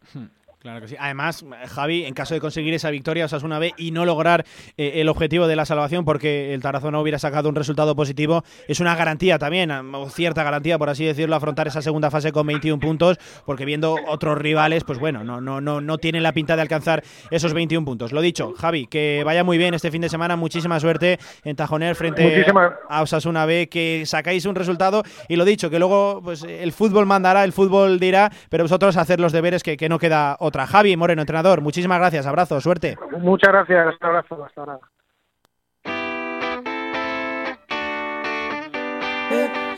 [0.59, 0.95] Claro que sí.
[0.99, 4.45] Además, Javi, en caso de conseguir esa victoria Osasuna B y no lograr
[4.75, 8.81] eh, el objetivo de la salvación porque el Tarazona hubiera sacado un resultado positivo, es
[8.81, 12.81] una garantía también, o cierta garantía, por así decirlo, afrontar esa segunda fase con 21
[12.81, 16.61] puntos, porque viendo otros rivales, pues bueno, no, no, no, no tienen la pinta de
[16.61, 18.11] alcanzar esos 21 puntos.
[18.11, 21.95] Lo dicho, Javi, que vaya muy bien este fin de semana, muchísima suerte en Tajoner
[21.95, 22.45] frente
[22.89, 27.05] a Osasuna B, que sacáis un resultado y lo dicho, que luego pues el fútbol
[27.05, 30.67] mandará, el fútbol dirá, pero vosotros hacer los deberes que, que no queda otra.
[30.67, 32.97] Javi Moreno, entrenador, muchísimas gracias, abrazo, suerte.
[33.17, 34.79] Muchas gracias, un abrazo, hasta ahora.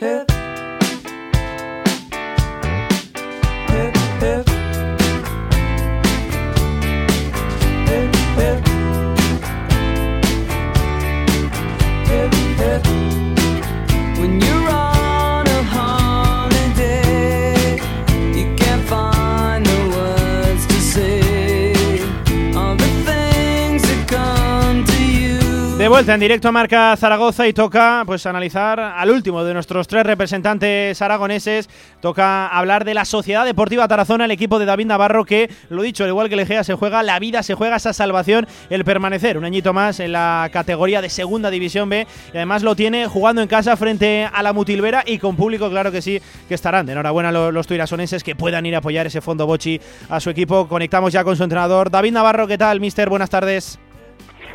[0.02, 0.41] When
[26.08, 31.00] en directo a Marca Zaragoza y toca pues analizar al último de nuestros tres representantes
[31.00, 31.68] aragoneses.
[32.00, 36.02] Toca hablar de la Sociedad Deportiva Tarazona, el equipo de David Navarro que, lo dicho,
[36.02, 39.44] al igual que el se juega la vida, se juega esa salvación, el permanecer un
[39.44, 43.48] añito más en la categoría de Segunda División B y además lo tiene jugando en
[43.48, 46.84] casa frente a la Mutilvera y con público, claro que sí, que estarán.
[46.84, 47.66] De enhorabuena a los, los
[48.24, 50.66] que puedan ir a apoyar ese fondo Bochi a su equipo.
[50.66, 51.90] Conectamos ya con su entrenador.
[51.90, 53.08] David Navarro, ¿qué tal, mister?
[53.08, 53.78] Buenas tardes.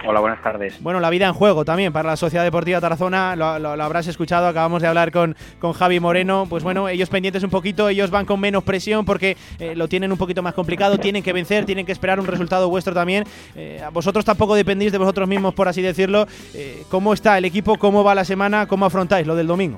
[0.06, 0.82] Hola, buenas tardes.
[0.82, 4.08] Bueno, la vida en juego también para la Sociedad Deportiva Tarazona, lo, lo- lo habrás
[4.08, 8.10] escuchado, acabamos de hablar con, con Javi Moreno, pues bueno, ellos pendientes un poquito, ellos
[8.10, 11.66] van con menos presión porque eh, lo tienen un poquito más complicado, tienen que vencer,
[11.66, 13.26] tienen que esperar un resultado vuestro también.
[13.56, 16.26] Eh, a vosotros tampoco dependéis de vosotros mismos, por así decirlo.
[16.54, 17.78] Eh, ¿Cómo está el equipo?
[17.78, 18.66] ¿Cómo va la semana?
[18.68, 19.78] ¿Cómo afrontáis lo del domingo?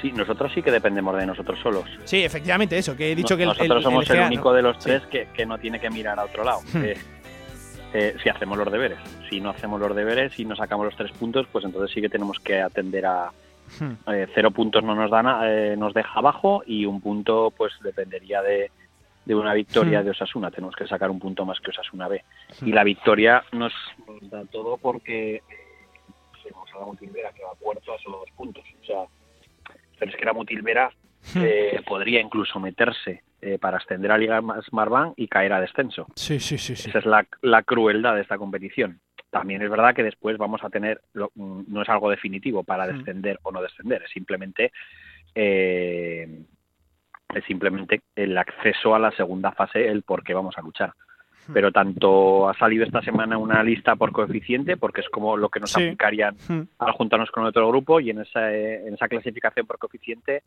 [0.00, 1.84] Sí, nosotros sí que dependemos de nosotros solos.
[2.04, 4.62] Sí, efectivamente, eso, que he dicho No- que el, nosotros el- somos el, único de
[4.62, 4.84] los Sí.
[4.84, 6.60] tres que, que no tiene que mirar a otro lado.
[7.94, 8.98] Eh, eh, si hacemos los deberes.
[9.28, 12.08] Si no hacemos los deberes y no sacamos los tres puntos, pues entonces sí que
[12.08, 13.30] tenemos que atender a
[13.78, 13.92] Hmm.
[14.12, 18.42] eh, cero puntos no nos dan, eh, nos deja abajo y un punto pues dependería
[18.42, 18.70] de,
[19.24, 20.04] de una victoria Hmm.
[20.04, 20.50] de Osasuna.
[20.50, 22.22] Tenemos que sacar un punto más que Osasuna B.
[22.60, 22.68] Hmm.
[22.68, 23.72] Y la victoria nos,
[24.06, 25.42] nos da todo porque eh,
[26.42, 28.64] tenemos a la Mutilvera que va a puerto a solo dos puntos.
[28.82, 29.04] O sea,
[29.98, 30.90] pero es que la Mutilvera
[31.36, 36.06] eh, podría incluso meterse eh, para ascender a Liga Smartbank y caer a descenso.
[36.14, 36.88] Sí, sí, sí, sí.
[36.90, 39.00] Esa es la, la crueldad de esta competición.
[39.30, 42.86] También es verdad que después vamos a tener, lo- mm, no es algo definitivo para
[42.86, 42.98] Mm.
[42.98, 44.70] descender o no descender, es simplemente,
[45.34, 46.28] eh,
[47.34, 50.92] es simplemente el acceso a la segunda fase, el por qué vamos a luchar.
[51.48, 51.52] Hmm.
[51.54, 55.58] Pero tanto ha salido esta semana una lista por coeficiente, porque es como lo que
[55.60, 55.82] nos Sí.
[55.82, 56.62] aplicarían Hmm.
[56.78, 60.42] al juntarnos con otro grupo, y en esa, eh, en esa clasificación por coeficiente,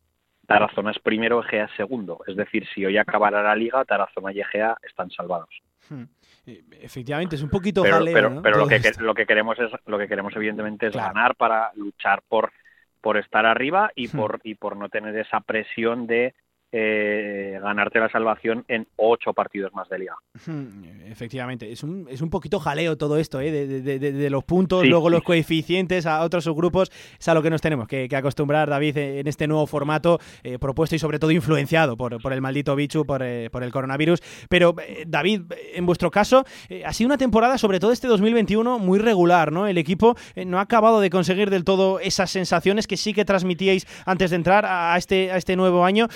[0.46, 2.20] Tarazona es primero, Egea es segundo.
[2.26, 5.48] Es decir, si hoy acabara la liga, Tarazona y Egea están salvados.
[5.88, 6.04] Hmm.
[6.46, 8.42] Eh, Efectivamente, es un poquito Pero, jaleo, pero, ¿no?
[8.42, 11.14] pero lo que, lo queremos es lo que queremos evidentemente es Claro.
[11.14, 12.52] ganar para luchar por
[13.00, 14.16] por estar arriba y Hmm.
[14.16, 16.34] por y por no tener esa presión de
[16.78, 20.14] eh, ganarte la salvación en ocho partidos más de liga.
[21.06, 23.50] Efectivamente, es un, es un poquito jaleo todo esto, ¿eh?
[23.50, 25.12] de, de- de- de los puntos, Sí, luego sí.
[25.12, 28.96] los coeficientes a otros subgrupos, es a lo que nos tenemos que, que acostumbrar, David,
[28.98, 33.04] en este nuevo formato eh, propuesto y sobre todo influenciado por, por el maldito bicho,
[33.04, 34.20] por, por el coronavirus.
[34.48, 34.74] Pero,
[35.06, 35.42] David,
[35.74, 36.44] en vuestro caso,
[36.84, 39.66] ha sido una temporada, sobre todo este 2021, muy regular, ¿no?
[39.66, 40.16] El equipo
[40.46, 44.36] no ha acabado de conseguir del todo esas sensaciones que sí que transmitíais antes de
[44.36, 46.08] entrar a este, a este nuevo año.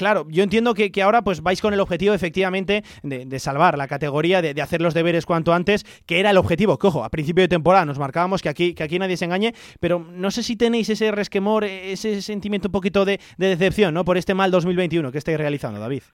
[0.00, 3.76] Claro, yo entiendo que, que ahora pues vais con el objetivo efectivamente de, de salvar
[3.76, 7.04] la categoría, de, de hacer los deberes cuanto antes, que era el objetivo, que ojo,
[7.04, 10.30] a principio de temporada nos marcábamos que aquí, que aquí nadie se engañe, pero no
[10.30, 14.06] sé si tenéis ese resquemor, ese sentimiento un poquito de, de decepción, ¿no?
[14.06, 16.04] Por este mal 2021 que estáis realizando, David.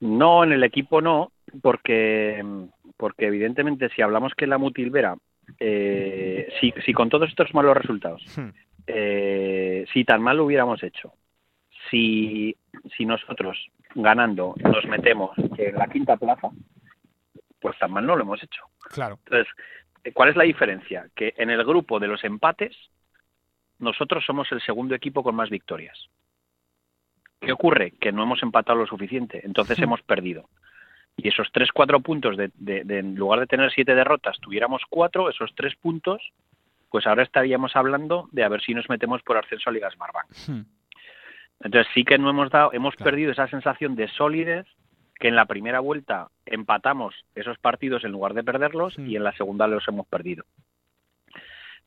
[0.00, 1.32] No, en el equipo no,
[1.62, 2.44] porque,
[2.98, 5.16] porque evidentemente si hablamos que la Mutilvera,
[5.58, 8.22] eh, si, si con todos estos malos resultados,
[8.86, 11.14] eh, si tan mal lo hubiéramos hecho,
[11.90, 12.54] si,
[12.96, 13.58] si nosotros
[13.94, 16.48] ganando nos metemos en la quinta plaza,
[17.60, 18.62] pues tan mal no lo hemos hecho.
[18.90, 19.18] Claro.
[19.24, 19.52] Entonces,
[20.04, 21.08] eh, ¿cuál es la diferencia?
[21.14, 22.76] Que en el grupo de los empates,
[23.78, 26.08] nosotros somos el segundo equipo con más victorias.
[27.40, 27.92] ¿Qué ocurre?
[28.00, 30.48] Que no hemos empatado lo suficiente, entonces hemos perdido.
[31.16, 34.82] Y esos tres, cuatro puntos, de, de- de- en lugar de tener siete derrotas, tuviéramos
[34.88, 36.32] cuatro, esos tres puntos,
[36.90, 40.26] pues ahora estaríamos hablando de a ver si nos metemos por ascenso a Liga Smartbank.
[41.64, 44.66] Entonces sí que no hemos dado, hemos perdido esa sensación de solidez
[45.18, 49.32] que en la primera vuelta empatamos esos partidos en lugar de perderlos y en la
[49.32, 50.44] segunda los hemos perdido.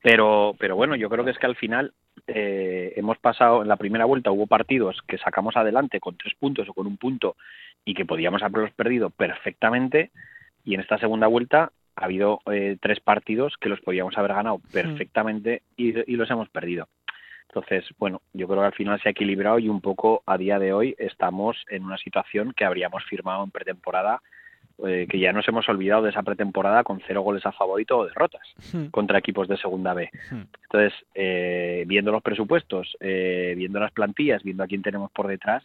[0.02, 1.92] Pero, pero bueno, yo creo que es que al final
[2.26, 6.68] eh, hemos pasado, en la primera vuelta hubo partidos que sacamos adelante con tres puntos
[6.68, 7.36] o con un punto
[7.84, 10.10] y que podíamos haberlos perdido perfectamente
[10.64, 14.60] y en esta segunda vuelta ha habido eh, tres partidos que los podíamos haber ganado
[14.72, 16.88] perfectamente y, y los hemos perdido.
[17.48, 20.58] Entonces, bueno, yo creo que al final se ha equilibrado y un poco a día
[20.58, 24.20] de hoy estamos en una situación que habríamos firmado en pretemporada,
[24.86, 27.86] eh, que ya nos hemos olvidado de esa pretemporada con cero goles a favor y
[27.86, 28.42] todo derrotas
[28.90, 30.10] contra equipos de segunda B.
[30.30, 35.64] Entonces, eh, viendo los presupuestos, eh, viendo las plantillas, viendo a quién tenemos por detrás,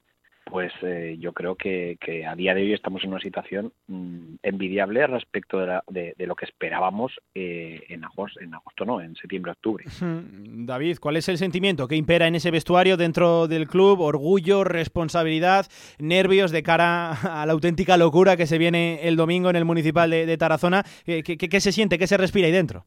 [0.53, 4.35] pues eh, yo creo que, que a día de hoy estamos en una situación mm,
[4.43, 9.01] envidiable respecto de, la- de- de lo que esperábamos eh, en agosto, en agosto no,
[9.01, 9.85] en septiembre-octubre.
[9.99, 13.99] David, ¿cuál es el sentimiento que impera en ese vestuario dentro del club?
[14.01, 15.65] Orgullo, responsabilidad,
[15.97, 20.11] nervios de cara a la auténtica locura que se viene el domingo en el municipal
[20.11, 20.83] de, de Tarazona.
[21.03, 21.97] ¿Qué, qué- qué se siente?
[21.97, 22.85] ¿Qué se respira ahí dentro?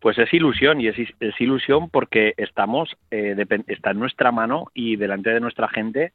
[0.00, 3.36] Pues es ilusión y es, es ilusión porque estamos, eh,
[3.68, 6.12] está en nuestra mano y delante de nuestra gente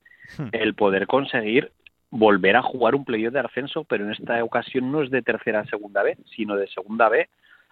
[0.52, 1.72] el poder conseguir
[2.10, 5.60] volver a jugar un playoff de ascenso, pero en esta ocasión no es de tercera
[5.62, 7.28] a segunda B, sino de segunda B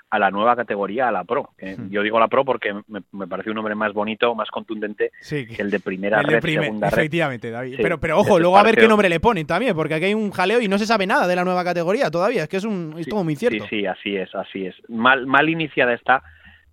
[0.10, 1.50] a la nueva categoría, a la Pro.
[1.58, 5.12] Eh, Yo digo la Pro porque me, me parece un nombre más bonito, más contundente
[5.20, 6.98] Sí, que el de primera El de red, primer- segunda red.
[7.00, 7.76] efectivamente, David.
[7.78, 10.14] Sí, pero, pero ojo, luego a ver qué nombre le ponen también, porque aquí hay
[10.14, 12.44] un jaleo y no se sabe nada de la nueva categoría todavía.
[12.44, 13.64] Es que es, un, es todo muy cierto.
[13.66, 14.76] Sí, sí, así es, así es.
[14.90, 16.22] Mal, mal iniciada está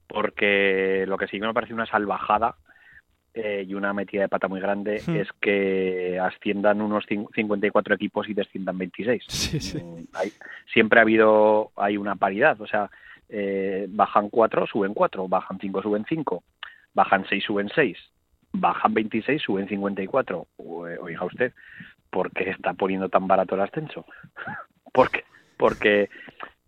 [0.06, 2.56] porque lo que sí que me parece una salvajada
[3.34, 5.16] eh, y una metida de pata muy grande Hmm.
[5.16, 9.24] es que asciendan unos cin- 54 equipos y desciendan 26.
[9.82, 10.32] Mm, hay-
[10.72, 12.90] siempre ha habido hay una paridad, o sea,
[13.28, 16.42] eh, bajan 4, suben 4, bajan 5, suben 5,
[16.92, 17.96] bajan 6, suben 6,
[18.52, 20.46] bajan 26, suben 54.
[20.59, 21.52] O- eh, Oiga usted,
[22.10, 24.04] ¿por qué está poniendo tan barato el ascenso?
[24.92, 25.24] porque
[25.56, 26.10] porque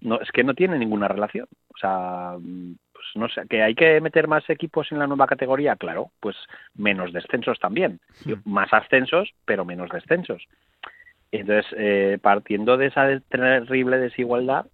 [0.01, 1.47] no es que no tiene ninguna relación.
[1.75, 2.37] O sea,
[3.15, 6.37] no sé, que hay que meter más equipos en la nueva categoría, claro, pues
[6.75, 8.01] menos descensos también.
[8.45, 10.43] Más ascensos, pero menos descensos.
[11.33, 14.67] Entonces, eh, partiendo de esa terrible desigualdad,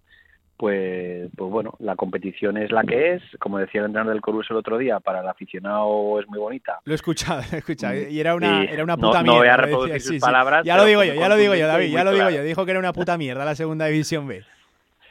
[0.57, 3.23] pues, pues bueno, la competición es la que es.
[3.39, 6.79] Como decía el entrenador del Corus el otro día, para el aficionado es muy bonita.
[6.85, 7.95] Lo he escuchado, lo he escuchado.
[8.07, 9.53] Y era una, Sí, era una no- puta no voy mierda.
[9.55, 10.19] a reproducir sus sí, sí.
[10.19, 12.35] palabras, Ya lo digo yo, ya lo digo yo, David, ya lo digo claro.
[12.35, 12.43] yo.
[12.43, 14.43] Dijo que era una puta mierda la segunda división B.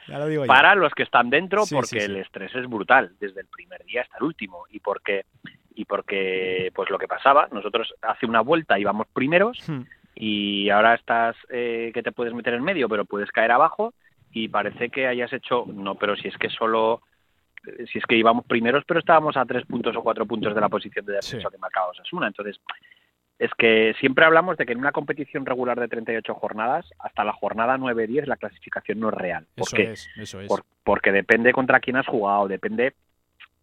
[0.07, 2.05] Lo digo para los que están dentro Sí, porque sí, sí.
[2.05, 5.25] el estrés es brutal desde el primer día hasta el último y porque
[5.73, 9.81] y porque pues lo que pasaba nosotros hace una vuelta íbamos primeros Hmm.
[10.15, 13.93] y ahora estás eh, que te puedes meter en medio pero puedes caer abajo
[14.31, 17.01] y parece que hayas hecho no pero si es que solo
[17.65, 20.61] eh, si es que íbamos primeros pero estábamos a tres puntos o cuatro puntos de
[20.61, 22.59] la posición de descenso que marcaba Osasuna entonces
[23.43, 27.33] es que siempre hablamos de que en una competición regular de 38 jornadas, hasta la
[27.33, 29.47] jornada 9-10 la clasificación no es real.
[29.55, 29.91] ¿Por Eso qué?
[29.91, 30.47] es, eso es.
[30.47, 32.93] Por- porque depende contra quién has jugado, depende,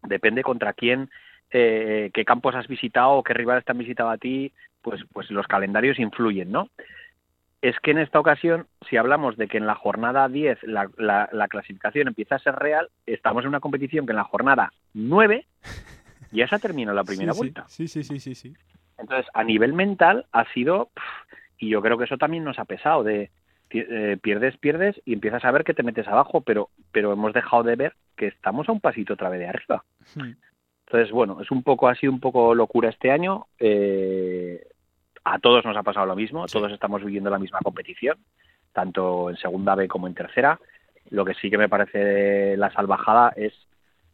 [0.03, 1.09] depende contra quién,
[1.51, 4.51] eh, qué campos has visitado o qué rivales te han visitado a ti,
[4.81, 6.69] pues, pues los calendarios influyen, ¿no?
[7.61, 11.29] Es que en esta ocasión, si hablamos de que en la jornada 10 la, la-
[11.31, 15.45] la clasificación empieza a ser real, estamos en una competición que en la jornada 9
[16.31, 17.65] ya se ha terminado la primera Sí, vuelta.
[17.67, 18.53] Sí, sí, sí, sí, sí.
[18.99, 20.89] Entonces, a nivel mental ha sido,
[21.57, 23.31] y yo creo que eso también nos ha pesado, de
[23.71, 27.63] eh, pierdes, pierdes y empiezas a ver que te metes abajo, pero, pero hemos dejado
[27.63, 29.83] de ver que estamos a un pasito otra vez de arriba.
[30.85, 33.45] Entonces, bueno, es un poco, ha sido un poco locura este año.
[33.59, 34.65] eh,
[35.23, 38.17] a todos nos ha pasado lo mismo, todos estamos viviendo la misma competición,
[38.73, 40.59] tanto en segunda B como en tercera.
[41.11, 43.53] Lo que sí que me parece la salvajada es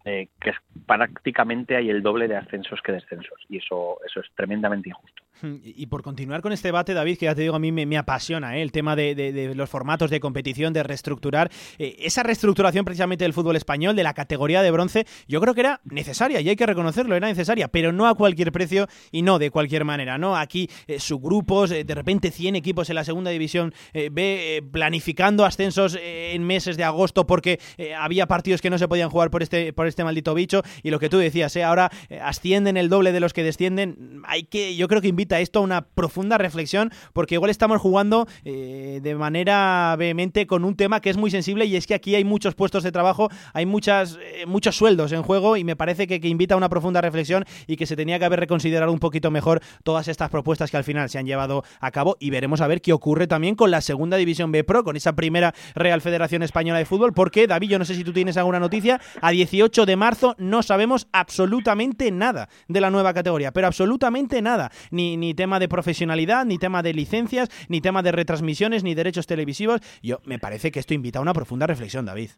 [0.05, 4.27] eh, que es- prácticamente hay el doble de ascensos que descensos y eso, eso es
[4.35, 5.23] tremendamente injusto.
[5.63, 8.57] Y por continuar con este debate, David, que ya te digo, a mí me, apasiona
[8.57, 8.61] ¿eh?
[8.61, 11.51] el tema de, los formatos de competición, de reestructurar.
[11.77, 15.61] eh, esa reestructuración precisamente del fútbol español, de la categoría de bronce, yo creo que
[15.61, 19.39] era necesaria y hay que reconocerlo, era necesaria, pero no a cualquier precio y no
[19.39, 20.17] de cualquier manera.
[20.17, 20.37] ¿no?
[20.37, 26.43] Aquí eh, subgrupos, de repente 100 equipos en la segunda división B planificando ascensos en
[26.43, 27.59] meses de agosto porque
[27.97, 30.99] había partidos que no se podían jugar por este, por este maldito bicho y lo
[30.99, 31.91] que tú decías, ahora
[32.21, 34.21] ascienden el doble de los que descienden.
[34.25, 38.27] Hay que, yo creo que invita esto a una profunda reflexión porque igual estamos jugando
[38.43, 42.15] eh, de manera vehemente con un tema que es muy sensible y es que aquí
[42.15, 46.07] hay muchos puestos de trabajo, hay muchas, eh, muchos sueldos en juego y me parece
[46.07, 48.99] que, que invita a una profunda reflexión y que se tenía que haber reconsiderado un
[48.99, 52.61] poquito mejor todas estas propuestas que al final se han llevado a cabo y veremos
[52.61, 56.01] a ver qué ocurre también con la segunda división B Pro, con esa primera Real
[56.01, 59.31] Federación Española de Fútbol, porque David, yo no sé si tú tienes alguna noticia, a
[59.31, 65.14] 18 de marzo no sabemos absolutamente nada de la nueva categoría, pero absolutamente nada, ni,
[65.17, 69.81] ni tema de profesionalidad, ni tema de licencias, ni tema de retransmisiones, ni derechos televisivos.
[70.01, 72.29] Yo me parece que esto invita a una profunda reflexión, David.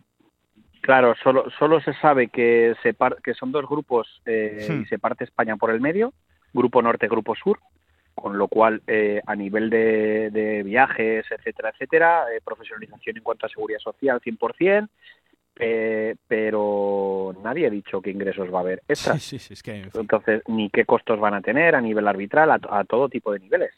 [0.81, 4.81] Claro, solo, solo se sabe que, se par- que son dos grupos eh, Hmm.
[4.81, 6.13] y se parte España por el medio,
[6.53, 7.59] grupo norte, grupo sur,
[8.15, 13.45] con lo cual eh, a nivel de, de viajes, etcétera, etcétera, eh, profesionalización en cuanto
[13.45, 14.87] a seguridad social 100%,
[15.59, 19.21] eh, pero nadie ha dicho qué ingresos va a haber extras.
[19.21, 19.75] Sí, sí, sí, es que...
[19.75, 20.01] en fin.
[20.01, 23.39] Entonces, ni qué costos van a tener a nivel arbitral, a, a todo tipo de
[23.39, 23.71] niveles.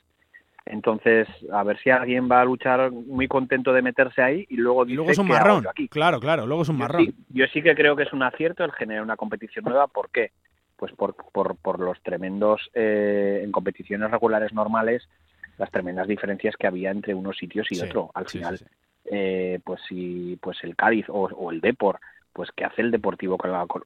[0.65, 4.83] Entonces, a ver si alguien va a luchar muy contento de meterse ahí y luego
[4.83, 5.67] Y dice luego es un "¿Qué hago marrón.
[5.67, 5.87] aquí?".
[5.87, 7.05] Claro, claro, luego es un Yo marrón.
[7.05, 9.87] sí, yo sí que creo que es un acierto el generar una competición nueva.
[9.87, 10.31] ¿Por qué?
[10.75, 15.09] Pues por, por, por los tremendos, eh, en competiciones regulares normales,
[15.57, 18.11] las tremendas diferencias que había entre unos sitios y Sí, otro.
[18.13, 18.65] Al final, sí.
[19.05, 21.99] Eh, pues si pues el Cádiz o, o el Depor,
[22.33, 23.37] pues que hace el Deportivo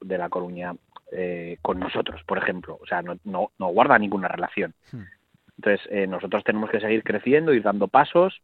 [0.02, 0.74] de la Coruña
[1.12, 2.78] eh, con nosotros, por ejemplo.
[2.82, 4.74] O sea, no, no, no guarda ninguna relación.
[4.92, 5.04] Hmm.
[5.58, 8.42] Entonces, eh, nosotros tenemos que seguir creciendo, ir dando pasos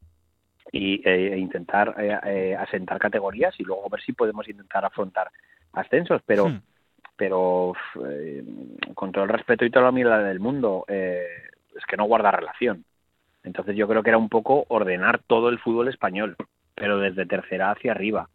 [0.71, 5.29] y, eh, e intentar eh, asentar categorías y luego ver si podemos intentar afrontar
[5.73, 6.21] ascensos.
[6.25, 6.61] Pero, Hmm.
[7.17, 7.73] pero
[8.93, 11.25] con todo el respeto y toda la humildad del mundo, eh,
[11.75, 12.85] es que no guarda relación.
[13.43, 16.35] Entonces yo creo que era un poco ordenar todo el fútbol español,
[16.79, 18.29] pero desde tercera hacia arriba.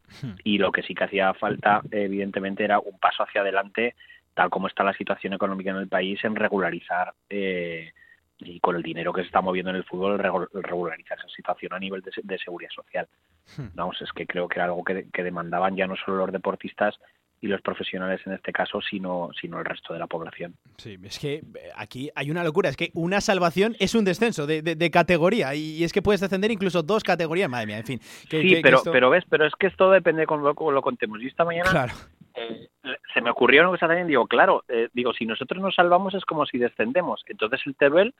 [0.45, 3.95] Y lo que sí que hacía falta, evidentemente, era un paso hacia adelante,
[4.35, 7.93] tal como está la situación económica en el país, en regularizar eh,
[8.39, 11.73] y con el dinero que se está moviendo en el fútbol, regu- regularizar esa situación
[11.73, 13.09] a nivel de, se- de seguridad social.
[13.75, 16.99] Vamos, es que creo que era algo que, que demandaban ya no solo los deportistas
[17.45, 20.55] y los profesionales en este caso, sino, sino el resto de la población.
[20.79, 21.43] Sí, es que eh,
[21.77, 25.55] aquí hay una locura, es que una salvación es un descenso de, de- de categoría
[25.55, 27.99] y es que puedes descender incluso dos categorías, madre mía, en fin.
[28.31, 30.43] que- sí, que- que pero, esto- pero ves, pero es que esto depende de cómo
[30.47, 31.21] lo, cómo lo contemos.
[31.23, 31.93] Y esta mañana Claro.
[32.35, 32.69] eh,
[33.13, 36.25] se me ocurrió una cosa también, digo, claro, eh, digo, si nosotros nos salvamos es
[36.25, 37.23] como si descendemos.
[37.29, 38.15] Entonces el Teruel,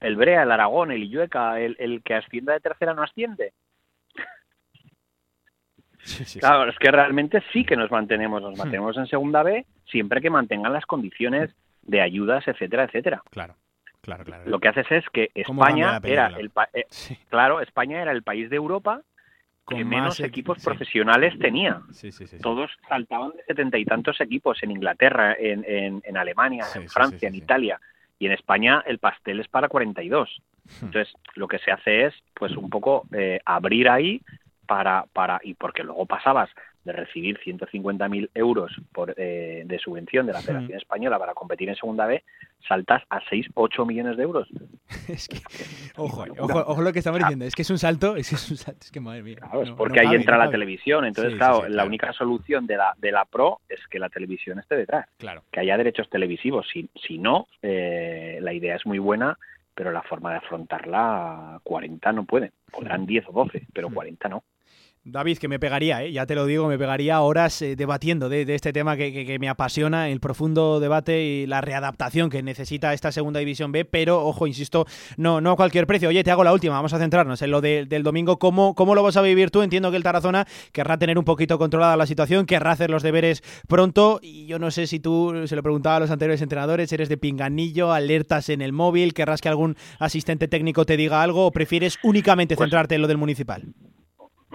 [0.00, 3.54] el Brea, el Aragón, el Illueca, el, el que ascienda de tercera no asciende.
[6.40, 10.30] Claro, es que realmente sí que nos mantenemos, nos mantenemos en segunda B siempre que
[10.30, 13.22] mantengan las condiciones de ayudas, etcétera, etcétera.
[13.30, 13.54] Claro,
[14.00, 14.44] claro, claro.
[14.46, 16.86] Lo que haces es que ¿Cómo cambia España era el pa- eh,
[17.28, 19.02] claro, España era el país de Europa
[19.68, 21.80] que Con menos equipos profesionales tenía.
[21.90, 22.42] Sí, sí, sí, sí.
[22.42, 27.28] Todos saltaban de setenta y tantos equipos en Inglaterra, en, en, en Alemania, en Francia,
[27.28, 27.80] en Italia.
[28.18, 30.40] Y en España el pastel es para 42.
[30.82, 34.20] Entonces, lo que se hace es, pues, un poco eh, abrir ahí
[34.66, 36.50] para, para, y porque luego pasabas
[36.84, 41.74] de recibir 150.000 euros por, eh, de subvención de la Federación Española para competir en
[41.74, 42.22] Segunda B,
[42.68, 44.48] saltas a 6, 8 millones de euros.
[45.08, 45.38] es que,
[45.96, 48.50] ojo, ojo, ojo lo que estamos diciendo, es que es un salto, es que es
[48.50, 49.36] un salto, es que madre mía.
[49.36, 51.04] Claro, es no- porque no ahí entra no la televisión.
[51.04, 51.88] Entonces, sí, claro, sí, la claro.
[51.88, 55.08] única solución de la, de la Pro es que la televisión esté detrás.
[55.18, 55.42] Claro.
[55.50, 56.68] Que haya derechos televisivos.
[56.72, 59.36] Si, si no, eh, la idea es muy buena,
[59.74, 62.52] pero la forma de afrontarla, 40 no pueden.
[62.70, 64.44] Podrán 10 o 12, pero 40 no.
[65.08, 66.10] David, que me pegaría, ¿eh?
[66.10, 69.24] ya te lo digo, me pegaría horas eh, debatiendo de, de este tema que, que-
[69.24, 73.84] que me apasiona, el profundo debate y la readaptación que necesita esta segunda división B,
[73.84, 74.84] pero ojo, insisto,
[75.16, 76.08] no, no a cualquier precio.
[76.08, 78.40] Oye, te hago la última, vamos a centrarnos en lo de- del domingo.
[78.40, 79.62] ¿Cómo, ¿Cómo lo vas a vivir tú?
[79.62, 83.44] Entiendo que el Tarazona querrá tener un poquito controlada la situación, querrá hacer los deberes
[83.68, 87.08] pronto y yo no sé si tú, se lo preguntaba a los anteriores entrenadores, eres
[87.08, 91.52] de pinganillo, alertas en el móvil, querrás que algún asistente técnico te diga algo o
[91.52, 93.62] prefieres únicamente centrarte en lo del municipal.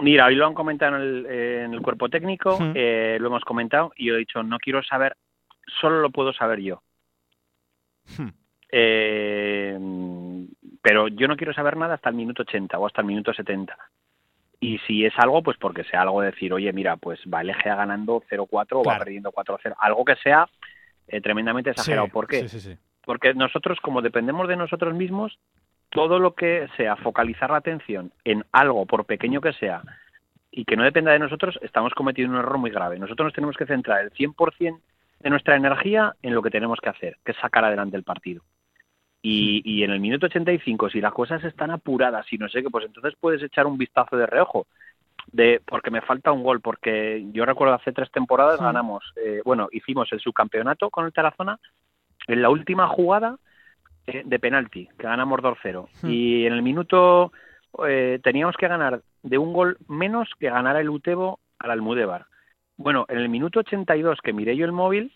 [0.02, 3.44] Mira, hoy lo han comentado en el, eh, en el cuerpo técnico, eh, lo hemos
[3.44, 5.16] comentado, y yo he dicho, no quiero saber,
[5.80, 6.82] solo lo puedo saber yo.
[8.18, 8.30] Hmm.
[8.72, 9.78] Eh,
[10.82, 13.76] pero yo no quiero saber nada hasta el minuto 80 o hasta el minuto 70.
[14.58, 17.50] Y si es algo, pues porque sea algo de decir, oye, mira, pues va el
[17.50, 19.74] Egea ganando 0-4 o va perdiendo 4-0.
[19.78, 20.48] Algo que sea
[21.06, 22.06] eh, tremendamente exagerado.
[22.06, 22.46] Sí, ¿Por qué?
[23.04, 25.38] Porque nosotros, como dependemos de nosotros mismos,
[25.92, 29.82] todo lo que sea focalizar la atención en algo, por pequeño que sea,
[30.50, 32.98] y que no dependa de nosotros, estamos cometiendo un error muy grave.
[32.98, 34.80] Nosotros nos tenemos que centrar el 100%
[35.20, 38.42] de nuestra energía en lo que tenemos que hacer, que es sacar adelante el partido.
[39.22, 42.70] Y, y en el minuto 85, si las cosas están apuradas y no sé qué,
[42.70, 44.66] pues entonces puedes echar un vistazo de reojo.
[45.30, 48.64] De, porque me falta un gol, porque yo recuerdo hace tres temporadas Sí.
[48.64, 51.60] ganamos, eh, bueno, hicimos el subcampeonato con el Tarazona
[52.26, 53.36] en la última jugada
[54.06, 55.88] eh, de penalti, que ganamos 2-0.
[56.02, 56.10] Hmm.
[56.10, 57.32] Y en el minuto
[57.86, 62.26] eh, teníamos que ganar de un gol menos que ganara el Utebo al Almudévar.
[62.76, 65.12] Bueno, en el minuto 82 que miré yo el móvil,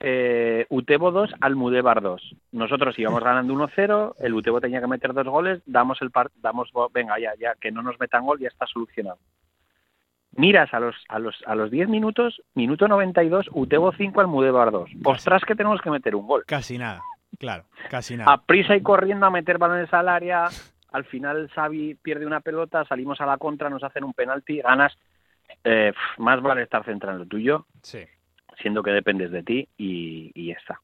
[0.00, 2.34] eh, Utebo 2, Almudévar 2.
[2.52, 6.70] Nosotros íbamos ganando 1-0, el Utebo tenía que meter dos goles, damos el par damos
[6.92, 9.18] venga ya, ya que no nos metan gol, ya está solucionado.
[10.32, 14.90] Miras a los a los a los 10 minutos, minuto 92, Utebo 5, Almudévar 2.
[15.04, 16.44] Ostras que tenemos que meter un gol.
[16.46, 17.00] Casi nada,
[17.38, 18.32] claro, casi nada.
[18.32, 20.46] A prisa y corriendo a meter balones al área,
[20.92, 24.96] al final Xavi pierde una pelota, salimos a la contra, nos hacen un penalti, ganas.
[25.64, 28.00] Eh, más vale estar centrado en lo tuyo, Sí.
[28.60, 30.80] siendo que dependes de ti y, y ya está.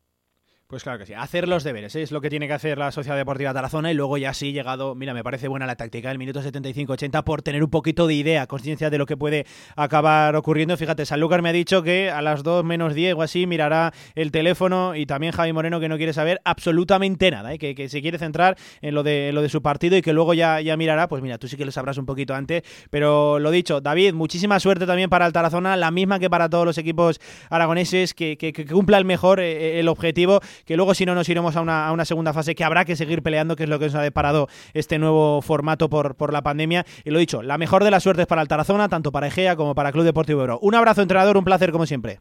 [0.73, 2.01] Pues claro que sí, hacer los deberes, ¿eh?
[2.03, 4.95] es lo que tiene que hacer la Sociedad Deportiva Tarazona y luego ya sí llegado,
[4.95, 8.47] mira, me parece buena la táctica, el minuto 75-80 por tener un poquito de idea,
[8.47, 9.45] conciencia de lo que puede
[9.77, 10.75] acabar ocurriendo.
[10.79, 14.31] Fíjate, Sanlúcar me ha dicho que a las 2 menos 10 o así mirará el
[14.31, 17.59] teléfono y también Javi Moreno que no quiere saber absolutamente nada, ¿eh?
[17.59, 20.33] que, que se quiere centrar en lo de, lo de su partido y que luego
[20.33, 23.51] ya, ya mirará, pues mira, tú sí que lo sabrás un poquito antes, pero lo
[23.51, 27.21] dicho, David, muchísima suerte también para el Tarazona, la misma que para todos los equipos
[27.51, 31.29] aragoneses, que, que- que cumpla el mejor eh, el objetivo, que luego si no nos
[31.29, 33.79] iremos a una, a una segunda fase que habrá que seguir peleando, que es lo
[33.79, 36.85] que nos ha deparado este nuevo formato por, por la pandemia.
[37.05, 39.75] Y lo dicho, la mejor de las suertes para el Tarazona, tanto para Egea como
[39.75, 40.59] para Club Deportivo Ebro.
[40.61, 42.21] Un abrazo, entrenador, un placer como siempre.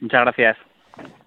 [0.00, 0.69] Muchas gracias.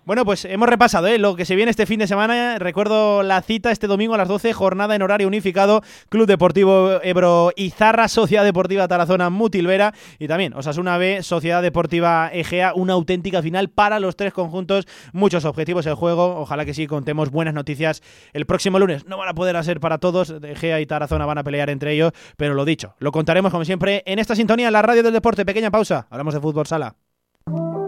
[0.06, 1.18] Bueno, pues hemos repasado ¿eh?
[1.18, 2.60] lo que se viene este fin de semana.
[2.60, 7.52] Recuerdo la cita este domingo a las 12, jornada en horario unificado, Club Deportivo Ebro
[7.56, 13.70] Izarra, Sociedad Deportiva Tarazona Mutilvera y también Osasuna B, Sociedad Deportiva Egea, una auténtica final
[13.70, 18.04] para los tres conjuntos, muchos objetivos el juego, ojalá que sí contemos buenas noticias
[18.34, 19.06] el próximo lunes.
[19.06, 22.12] No van a poder ser para todos, Egea y Tarazona van a pelear entre ellos,
[22.36, 25.46] pero lo dicho, lo contaremos como siempre en esta sintonía, en la radio del deporte.
[25.46, 26.94] Pequeña pausa, hablamos de fútbol sala.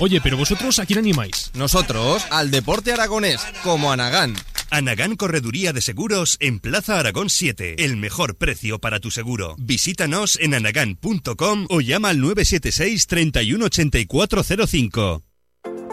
[0.00, 1.50] Oye, pero vosotros a quién animáis?
[1.54, 4.36] Nosotros al deporte aragonés, como Anagán.
[4.70, 7.84] Anagán Correduría de Seguros en Plaza Aragón 7.
[7.84, 9.56] El mejor precio para tu seguro.
[9.58, 15.22] Visítanos en anagán.com o llama al 976 318405.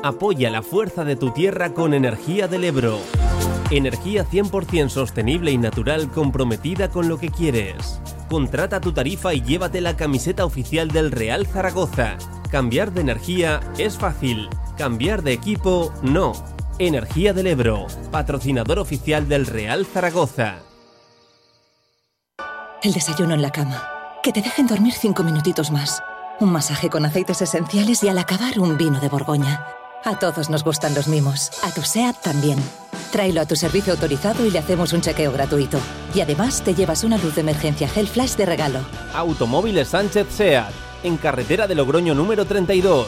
[0.03, 3.02] Apoya la fuerza de tu tierra con Energía del Ebro.
[3.72, 7.99] Energía 100% sostenible y natural comprometida con lo que quieres.
[8.30, 12.19] Contrata tu tarifa y llévate la camiseta oficial del Real Zaragoza.
[12.56, 14.48] Cambiar de energía es fácil.
[14.77, 16.32] Cambiar de equipo no.
[16.80, 20.60] Energía del Ebro, patrocinador oficial del Real Zaragoza.
[22.82, 23.86] El desayuno en la cama.
[24.23, 26.02] Que te dejen dormir cinco minutitos más.
[26.40, 29.68] Un masaje con aceites esenciales y al acabar un vino de Borgoña.
[30.06, 31.52] A todos nos gustan los mimos.
[31.61, 32.57] A tu SEAT también.
[33.11, 35.77] Tráelo a tu servicio autorizado y le hacemos un chequeo gratuito.
[36.14, 38.80] Y además te llevas una luz de emergencia Gel Flash de regalo.
[39.14, 40.72] Automóviles Sánchez Seat,
[41.06, 43.07] en carretera de Logroño número 32.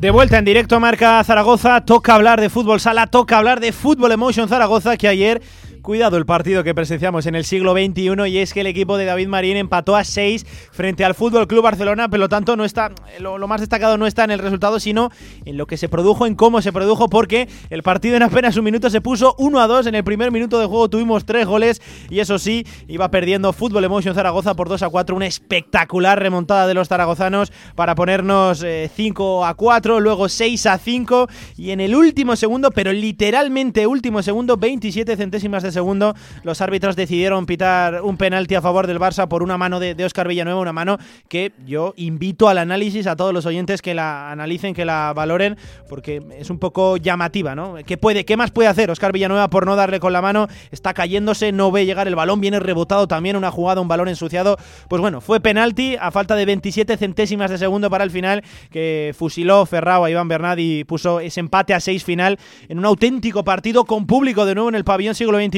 [0.00, 4.12] De vuelta en directo Marca Zaragoza, toca hablar de fútbol sala, toca hablar de fútbol
[4.12, 5.42] emotion Zaragoza que ayer
[5.88, 9.06] Cuidado el partido que presenciamos en el siglo XXI y es que el equipo de
[9.06, 12.92] David Marín empató a 6 frente al Fútbol Club Barcelona, pero lo tanto no está
[13.20, 15.10] lo, más destacado no está en el resultado, sino
[15.46, 18.64] en lo que se produjo, en cómo se produjo, porque el partido en apenas un
[18.64, 19.86] minuto se puso 1 a 2.
[19.86, 23.82] En el primer minuto de juego tuvimos tres goles y eso sí, iba perdiendo Fútbol
[23.82, 25.16] Emotion Zaragoza por 2 a 4.
[25.16, 30.76] Una espectacular remontada de los zaragozanos para ponernos eh, 5 a 4, luego 6 a
[30.76, 36.14] 5 y en el último segundo, pero literalmente último segundo, 27 centésimas de segundo segundo,
[36.42, 40.26] los árbitros decidieron pitar un penalti a favor del Barça por una mano de, Óscar
[40.26, 40.98] Villanueva, una mano
[41.28, 45.56] que yo invito al análisis a todos los oyentes que la analicen, que la valoren,
[45.88, 47.76] porque es un poco llamativa, ¿no?
[47.86, 50.48] ¿Qué, puede, qué más puede hacer Óscar Villanueva por no darle con la mano?
[50.72, 54.56] Está cayéndose, no ve llegar el balón, viene rebotado también, una jugada, un balón ensuciado.
[54.88, 58.42] Pues bueno, fue penalti a falta de 27 centésimas de segundo para el final,
[58.72, 62.36] que fusiló Ferrao a Iván Bernat y puso ese empate a 6 final
[62.68, 65.57] en un auténtico partido con público de nuevo en el pabellón siglo XXI.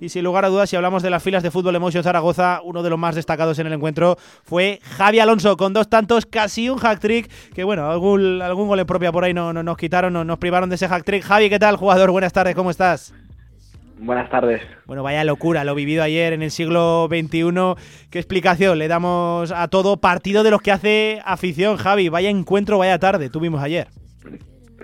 [0.00, 2.82] Y sin lugar a dudas, si hablamos de las filas de fútbol Emotion Zaragoza, uno
[2.82, 6.78] de los más destacados en el encuentro fue Javi Alonso con dos tantos, casi un
[6.78, 7.30] hack trick.
[7.54, 10.38] Que bueno, algún, algún gol en propia por ahí no, no- nos quitaron, no- nos
[10.38, 11.22] privaron de ese hack trick.
[11.22, 12.10] Javi, ¿qué tal, jugador?
[12.10, 13.14] Buenas tardes, ¿cómo estás?
[13.98, 14.60] Buenas tardes.
[14.84, 17.74] Bueno, vaya locura, lo vivido ayer en el siglo XXI.
[18.10, 19.96] ¿Qué explicación le damos a todo?
[19.96, 22.10] Partido de los que hace afición, Javi.
[22.10, 23.88] Vaya encuentro, vaya tarde, tuvimos ayer.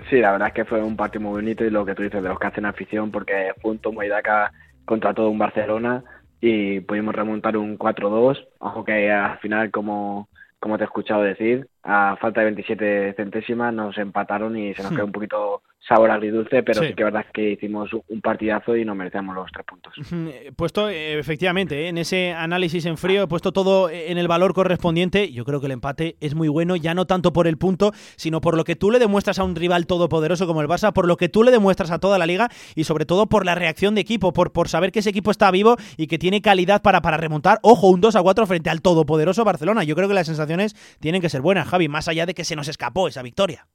[0.09, 2.23] Sí, la verdad es que fue un partido muy bonito y lo que tú dices
[2.23, 4.51] de los que hacen afición, porque fue un tomo y daca
[4.86, 6.02] contra todo un Barcelona
[6.40, 10.28] y pudimos remontar un 4-2, aunque al final, como,
[10.59, 14.93] como te he escuchado decir, a falta de 27 centésimas nos empataron y se nos
[14.93, 14.94] Hmm.
[14.94, 16.88] quedó un poquito sabor agridulce, pero Sí.
[16.88, 19.92] sí, que es verdad que hicimos un partidazo y nos merecíamos los tres puntos.
[20.12, 24.28] Eh, Puesto, eh, efectivamente, eh, en ese análisis en frío, he puesto todo en el
[24.28, 25.32] valor correspondiente.
[25.32, 28.40] Yo creo que el empate es muy bueno, ya no tanto por el punto, sino
[28.40, 31.16] por lo que tú le demuestras a un rival todopoderoso como el Barça, por lo
[31.16, 34.02] que tú le demuestras a toda la liga y sobre todo por la reacción de
[34.02, 37.16] equipo, por, por saber que ese equipo está vivo y que tiene calidad para, para
[37.16, 39.82] remontar, ojo, un 2 a 4 frente al todopoderoso Barcelona.
[39.84, 42.54] Yo creo que las sensaciones tienen que ser buenas, Javi, más allá de que se
[42.56, 43.66] nos escapó esa victoria.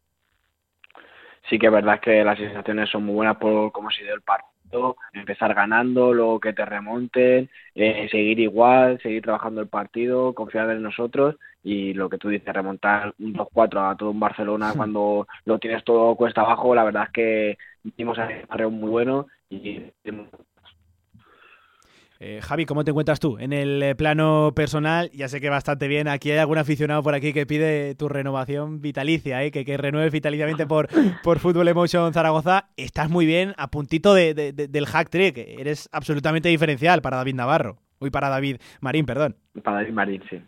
[1.49, 4.21] Sí que es verdad que las sensaciones son muy buenas por cómo se dio el
[4.21, 10.69] partido, empezar ganando, luego que te remonten, eh, seguir igual, seguir trabajando el partido, confiar
[10.71, 15.27] en nosotros y lo que tú dices, remontar un 2-4 a todo un Barcelona cuando
[15.45, 17.57] lo tienes todo cuesta abajo, la verdad es que
[17.95, 18.27] dimos a
[18.67, 19.81] un muy bueno y
[22.19, 25.09] Eh, Javi, ¿cómo te encuentras tú en el eh, plano personal?
[25.13, 26.07] Ya sé que bastante bien.
[26.07, 29.51] Aquí hay algún aficionado por aquí que pide tu renovación vitalicia, ¿eh?
[29.51, 30.87] que, que renueves vitaliciamente por,
[31.23, 32.69] por Fútbol Emotion Zaragoza.
[32.77, 35.37] Estás muy bien, a puntito de- de- de- del hack trick.
[35.37, 37.77] Eres absolutamente diferencial para David Navarro.
[37.99, 39.35] Uy, para David Marín, perdón.
[39.63, 40.41] para David Marín, sí.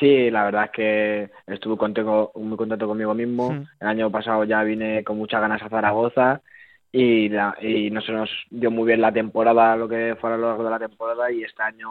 [0.00, 3.52] Sí, la verdad es que estuve contento, muy contento conmigo mismo.
[3.52, 3.64] Mm.
[3.80, 6.42] El año pasado ya vine con muchas ganas a Zaragoza
[6.96, 10.36] y, la, y no se nos dio muy bien la temporada, lo que fue a
[10.36, 11.88] lo largo de la temporada y este año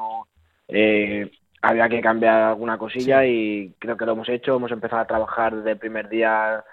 [0.68, 1.30] eh,
[1.62, 4.56] había que cambiar alguna cosilla y creo que lo hemos hecho.
[4.56, 6.64] Hemos empezado a trabajar desde el primer día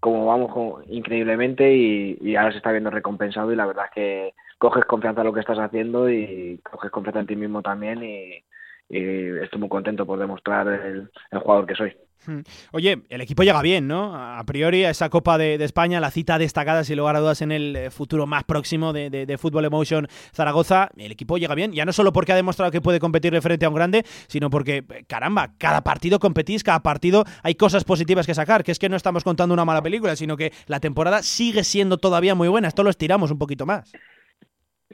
[0.00, 3.92] como vamos como- increíblemente y, y ahora se está viendo recompensado y la verdad es
[3.92, 8.02] que coges confianza en lo que estás haciendo y coges confianza en ti mismo también
[8.04, 8.44] y,
[8.88, 11.96] y estoy muy contento por demostrar el, el jugador que soy.
[12.24, 12.40] Hmm.
[12.72, 14.16] Oye, el equipo llega bien, ¿no?
[14.16, 17.52] A priori a esa Copa de, España, la cita destacada, sin lugar a dudas, en
[17.52, 20.90] el eh, futuro más próximo de Fútbol Emotion Zaragoza.
[20.96, 23.68] El equipo llega bien, ya no solo porque ha demostrado que puede competirle frente a
[23.68, 28.34] un grande, sino porque, eh, caramba, cada partido competís, cada partido hay cosas positivas que
[28.34, 31.64] sacar, que es que no estamos contando una mala película, sino que la temporada sigue
[31.64, 32.68] siendo todavía muy buena.
[32.68, 33.92] Esto lo estiramos un poquito más.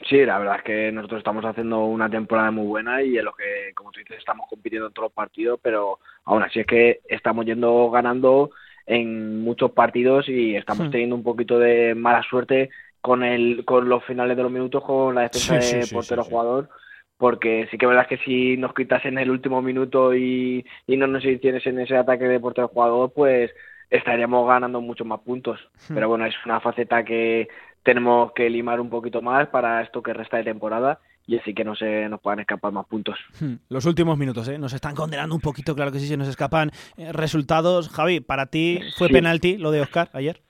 [0.09, 3.35] Sí, la verdad es que nosotros estamos haciendo una temporada muy buena y en lo
[3.35, 7.01] que, como tú dices, estamos compitiendo en todos los partidos, pero aún así es que
[7.09, 8.51] estamos yendo ganando
[8.87, 10.91] en muchos partidos y estamos Hmm.
[10.91, 12.71] teniendo un poquito de mala suerte
[13.03, 16.25] con el con los finales de los minutos con la defensa Sí, de sí, portero
[16.25, 16.69] jugador
[17.17, 20.97] porque sí que es verdad que si nos quitas en el último minuto y, y
[20.97, 23.51] no nos hicieras en ese ataque de portero jugador pues
[23.91, 25.95] estaríamos ganando muchos más puntos Hmm.
[25.95, 27.49] pero bueno es una faceta que
[27.83, 31.65] tenemos que limar un poquito más para esto que resta de temporada y así que
[31.65, 34.59] no se nos puedan escapar más puntos Hmm, Los últimos minutos, ¿eh?
[34.59, 37.89] Nos están condenando un poquito, claro que sí, se nos escapan eh, resultados.
[37.91, 39.13] Javi, para ti fue Sí.
[39.15, 40.41] penalti lo de Oscar ayer.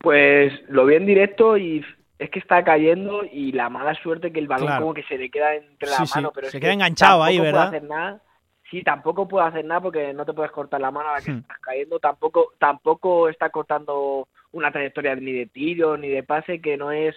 [0.00, 1.84] Pues lo vi en directo y
[2.18, 4.82] es que está cayendo y la mala suerte que el balón Claro.
[4.82, 7.22] como que se le queda entre la Sí, sí, mano, pero se que queda enganchado
[7.22, 7.68] ahí, puede ¿verdad?
[7.68, 8.22] hacer nada.
[8.70, 11.32] Sí, tampoco puede hacer nada porque no te puedes cortar la mano a la que
[11.32, 11.38] Hmm.
[11.38, 16.76] estás cayendo, tampoco tampoco está cortando una trayectoria ni de tiro ni de pase que
[16.76, 17.16] no es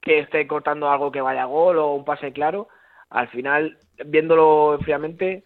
[0.00, 2.68] que esté cortando algo que vaya a gol o un pase claro.
[3.10, 5.44] Al final, viéndolo fríamente,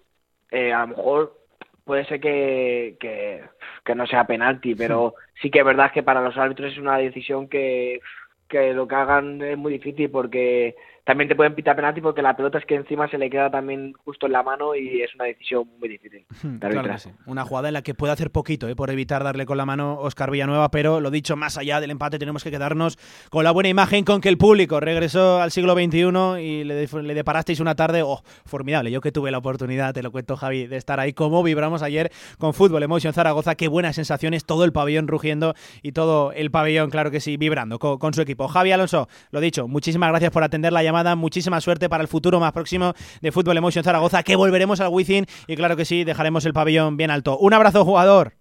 [0.51, 1.39] eh, a lo mejor
[1.85, 3.43] puede ser que, que,
[3.85, 6.99] que no sea penalti, pero sí que es verdad que para los árbitros es una
[6.99, 8.01] decisión que,
[8.49, 12.37] que lo que hagan es muy difícil porque también te pueden pitar penalti porque la
[12.37, 15.25] pelota es que encima se le queda también justo en la mano y es una
[15.25, 16.25] decisión muy difícil.
[16.43, 17.11] de Claro que sí.
[17.27, 18.77] Una jugada en la que puede hacer poquito ¿eh?
[18.77, 22.21] por evitar darle con la mano Oscar Villanueva, pero lo dicho, más allá del empate
[22.21, 22.99] tenemos que quedarnos
[23.31, 27.03] con la buena imagen con que el público regresó al siglo XXI y le, de-
[27.03, 28.93] le deparasteis una tarde oh, formidable.
[28.93, 32.13] Yo que tuve la oportunidad, te lo cuento Javi, de estar ahí, cómo vibramos ayer
[32.39, 36.91] con Fútbol Emotion Zaragoza, qué buenas sensaciones, todo el pabellón rugiendo y todo el pabellón,
[36.91, 38.47] claro que sí, vibrando con, con su equipo.
[38.47, 40.92] Javi Alonso, lo dicho, muchísimas gracias por atender la llamada.
[40.93, 41.17] Llamada.
[41.17, 45.27] Muchísima suerte para el futuro más próximo de Fútbol Emotion Zaragoza, que volveremos al Wizzing
[45.47, 47.39] y claro que sí, dejaremos el pabellón bien alto.
[47.39, 48.35] Un abrazo, jugador.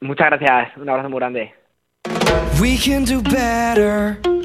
[0.00, 1.54] Muchas gracias, un abrazo muy grande.
[2.60, 4.35] We can do better.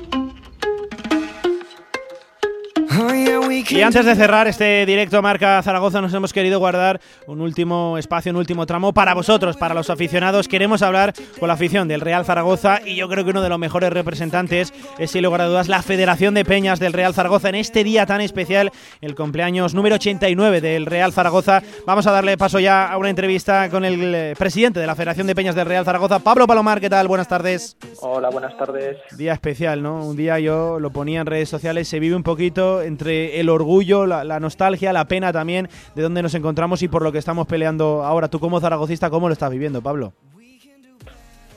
[3.52, 8.32] Y antes de cerrar este directo Marca Zaragoza, nos hemos querido guardar un último espacio,
[8.32, 10.48] un último tramo para vosotros, para los aficionados.
[10.48, 13.60] Queremos hablar con la afición del Real Zaragoza y yo creo que uno de los
[13.60, 17.56] mejores representantes es, sin lugar a dudas, la Federación de Peñas del Real Zaragoza en
[17.56, 18.72] este día tan especial,
[19.02, 21.61] el cumpleaños número 89 del Real Zaragoza.
[21.86, 25.28] Vamos a darle paso ya a una entrevista con el eh, presidente de la Federación
[25.28, 26.80] de Peñas del Real Zaragoza, Pablo Palomar.
[26.80, 27.10] ¿Qué tal?
[27.10, 27.76] Buenas tardes.
[27.99, 28.98] Hola, buenas tardes.
[29.18, 30.06] Día especial, ¿no?
[30.06, 34.05] Un día yo lo ponía en redes sociales, se vive un poquito entre el orgullo,
[34.05, 37.45] la, la nostalgia, la pena también de dónde nos encontramos y por lo que estamos
[37.47, 38.30] peleando ahora.
[38.30, 40.13] Tú como zaragocista, ¿cómo lo estás viviendo, Pablo?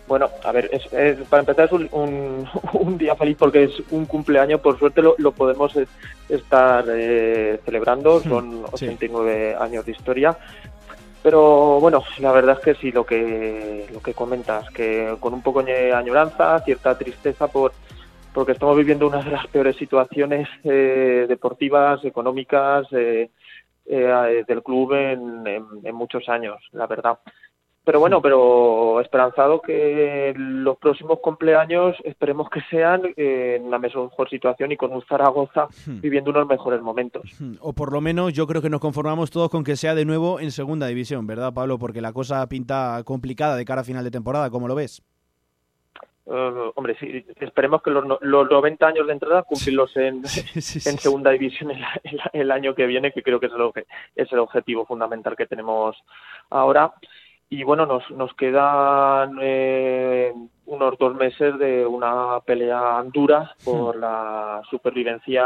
[0.07, 3.73] Bueno, a ver, es, es- para empezar es un, un- un día feliz porque es
[3.91, 5.89] un cumpleaños, por suerte lo, lo podemos es-
[6.29, 8.87] estar eh, celebrando, son sí.
[8.87, 10.37] 89 años de historia.
[11.23, 15.41] Pero bueno, la verdad es que sí, lo que, lo que comentas, que con un
[15.41, 17.73] poco de añoranza, cierta tristeza por
[18.35, 23.31] porque estamos viviendo una de las peores situaciones eh, deportivas, económicas eh,
[23.87, 27.19] eh, del club en, en- en muchos años, la verdad.
[27.87, 34.11] Pero bueno, pero esperanzado que los próximos cumpleaños esperemos que sean eh, en una mejor
[34.31, 35.69] situación y con un Zaragoza
[36.01, 37.23] viviendo unos mejores momentos.
[37.61, 40.41] O por lo menos yo creo que nos conformamos todos con que sea de nuevo
[40.41, 41.79] en segunda división, ¿verdad, Pablo?
[41.79, 45.03] Porque la cosa pinta complicada de cara a final de temporada, ¿cómo lo ves?
[46.27, 51.31] Eh, hombre, sí, esperemos que los, los 90 años de entrada cumplirlos en, en segunda
[51.31, 53.85] división el, el- el año que viene, que creo que es el,
[54.17, 55.97] es el objetivo fundamental que tenemos
[56.51, 56.93] ahora.
[57.51, 60.33] Y bueno, nos, nos quedan eh,
[60.67, 65.45] unos dos meses de una pelea dura por la supervivencia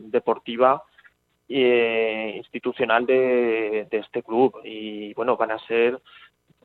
[0.00, 0.82] deportiva
[1.48, 4.60] e institucional de, de este club.
[4.64, 5.98] Y bueno, van a ser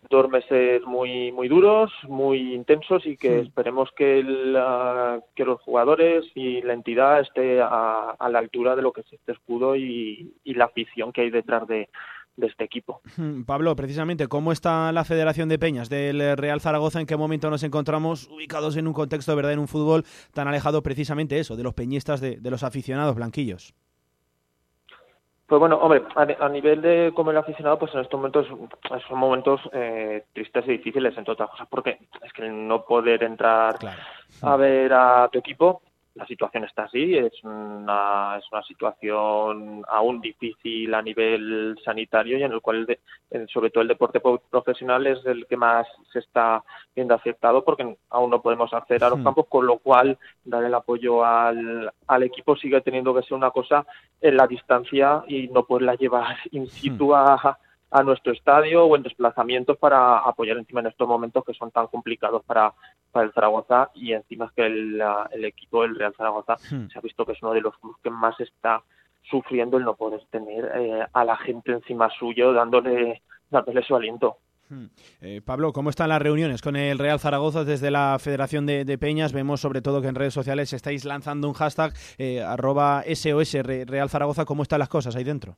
[0.09, 6.25] dos meses muy muy duros, muy intensos y que esperemos que, la- que los jugadores
[6.35, 10.34] y la entidad esté a, a la altura de lo que es este escudo y,
[10.43, 11.89] y la afición que hay detrás de,
[12.35, 13.01] de este equipo.
[13.45, 16.99] Pablo, precisamente, ¿cómo está la Federación de Peñas del Real Zaragoza?
[16.99, 20.03] ¿En qué momento nos encontramos ubicados en un contexto de verdad en un fútbol
[20.34, 23.73] tan alejado precisamente eso, de los peñistas, de, de los aficionados blanquillos?
[25.48, 28.48] Pues bueno, hombre, a, a nivel de como el aficionado, pues en estos momentos
[29.07, 33.24] son momentos eh, tristes y difíciles, entre otras cosas, porque es que el no poder
[33.24, 33.78] entrar
[34.41, 35.82] a ver a tu equipo,
[36.15, 42.44] la situación está así, es una, es una situación aún difícil a nivel sanitario y
[42.44, 45.88] en el cual, el de- sobre todo el deporte po- profesional es el que más
[46.11, 46.64] se está
[46.95, 49.23] viendo afectado porque aún no podemos acceder a los Hmm.
[49.23, 53.49] campos, con lo cual dar el apoyo al, al equipo sigue teniendo que ser una
[53.52, 53.85] cosa
[54.22, 57.57] en la distancia y no poderla llevar in situ a,
[57.94, 61.88] a nuestro estadio o en desplazamientos para apoyar encima en estos momentos que son tan
[61.88, 62.74] complicados para,
[63.11, 65.02] para el Zaragoza y encima es que el,
[65.32, 66.88] el equipo, el Real Zaragoza, Hmm.
[66.91, 68.82] se ha visto que es uno de los clubes que más está
[69.30, 74.38] sufriendo el no poder tener eh, a la gente encima suyo dándole, dándole su aliento.
[75.22, 78.98] Eh, Pablo, ¿cómo están las reuniones con el Real Zaragoza desde la Federación de, de
[78.98, 79.32] Peñas?
[79.32, 83.86] Vemos sobre todo que en redes sociales estáis lanzando un hashtag eh, arroba SOS Re-
[83.86, 84.45] Real Zaragoza.
[84.45, 85.56] ¿Cómo están las cosas ahí dentro?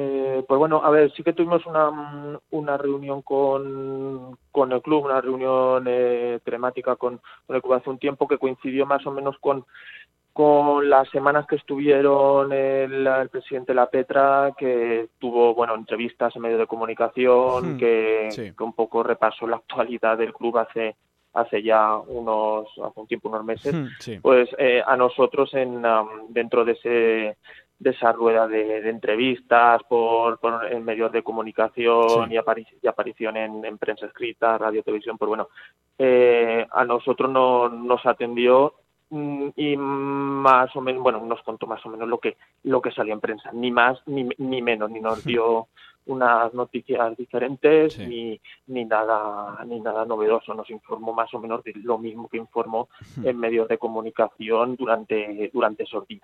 [0.00, 5.06] Eh, pues bueno, a ver, sí que tuvimos una, una reunión con, con el club,
[5.06, 9.10] una reunión eh, telemática con, con el club hace un tiempo que coincidió más o
[9.10, 9.64] menos con,
[10.32, 16.42] con las semanas que estuvieron el, el presidente La Petra, que tuvo bueno entrevistas en
[16.42, 18.52] medios de comunicación, Hmm, que, sí.
[18.56, 20.94] que un poco repasó la actualidad del club hace
[21.34, 24.18] hace ya unos hace un tiempo unos meses Hmm, sí.
[24.22, 27.36] pues eh, a nosotros en am, dentro de ese
[27.78, 32.34] de esa rueda de, de entrevistas por, por en medios de comunicación Sí.
[32.34, 35.48] y, apari- y aparición en, en prensa escrita, radio, televisión, pues bueno,
[35.98, 38.74] eh, a nosotros no, nos atendió
[39.10, 42.90] mm, y más o menos, bueno, nos contó más o menos lo que lo que
[42.90, 45.68] salió en prensa, ni más ni, ni menos, ni nos dio
[46.08, 51.72] unas noticias diferentes ni, ni nada ni nada novedoso, nos informó más o menos de
[51.82, 52.88] lo mismo que informó
[53.22, 56.22] en medios de comunicación durante durante esos días.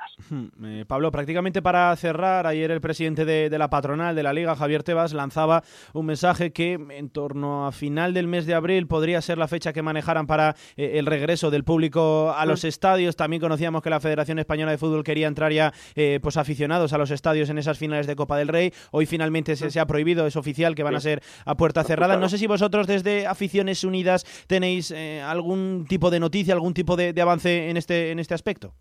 [0.65, 4.57] Eh, Pablo, prácticamente para cerrar, ayer el presidente de, de la patronal de la Liga,
[4.57, 5.63] Javier Tebas, lanzaba
[5.93, 9.73] un mensaje que en torno a final del mes de abril podría ser la fecha
[9.73, 13.17] que manejaran para eh, el regreso del público a los estadios.
[13.17, 16.99] También conocíamos que la Federación Española de Fútbol quería entrar ya eh, pues aficionados a
[16.99, 18.73] los estadios en esas finales de Copa del Rey.
[18.91, 22.17] Hoy finalmente se, se ha prohibido, es oficial que van a ser a puerta cerrada.
[22.17, 26.97] No sé si vosotros desde Aficiones Unidas tenéis eh, algún tipo de noticia, algún tipo
[26.97, 28.73] de, de avance en este, en este aspecto.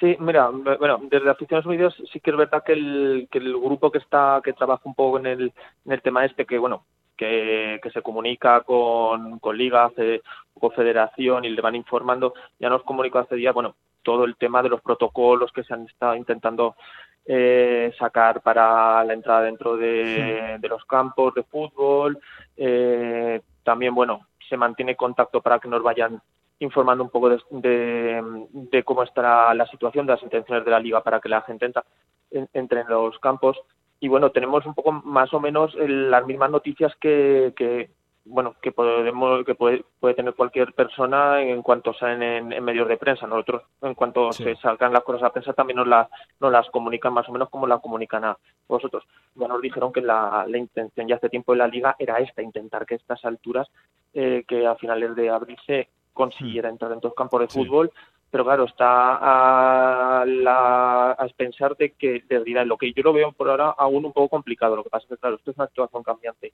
[0.00, 3.90] Sí, mira, bueno, desde Aficionados Unidos sí que es verdad que el, que el grupo
[3.90, 5.52] que está, que trabaja un poco en el,
[5.84, 6.84] en el tema este, que bueno,
[7.16, 10.22] que, que se comunica con, con Liga, hace,
[10.58, 14.62] con Federación y le van informando, ya nos comunicó hace días, bueno, todo el tema
[14.62, 16.76] de los protocolos que se han estado intentando
[17.26, 22.18] eh, sacar para la entrada dentro de, de los campos de fútbol.
[22.56, 26.20] Eh, también, bueno, se mantiene contacto para que nos vayan
[26.60, 30.78] informando un poco de, de- de cómo estará la situación, de las intenciones de la
[30.80, 31.84] liga para que la gente entra-
[32.30, 33.58] en- entre en los campos.
[34.00, 37.90] Y bueno, tenemos un poco más o menos el- las mismas noticias que, que
[38.24, 42.88] bueno que podemos que puede, puede tener cualquier persona en cuanto salen en, en medios
[42.88, 43.26] de prensa.
[43.26, 46.08] Nosotros, en cuanto se salgan las cosas a prensa, también nos, las
[46.40, 49.04] nos las comunican más o menos como la comunican a vosotros.
[49.34, 52.42] Ya nos dijeron que la, la intención ya hace tiempo de la liga era esta,
[52.42, 53.68] intentar que a estas alturas,
[54.12, 57.90] eh, que a finales de abril se consiguiera entrar en los campos de fútbol,
[58.34, 63.30] pero claro, está a, la, a pensar de que de lo que yo lo veo
[63.30, 64.74] por ahora aún un poco complicado.
[64.74, 66.52] Lo que pasa es que, claro, esto es una situación cambiante.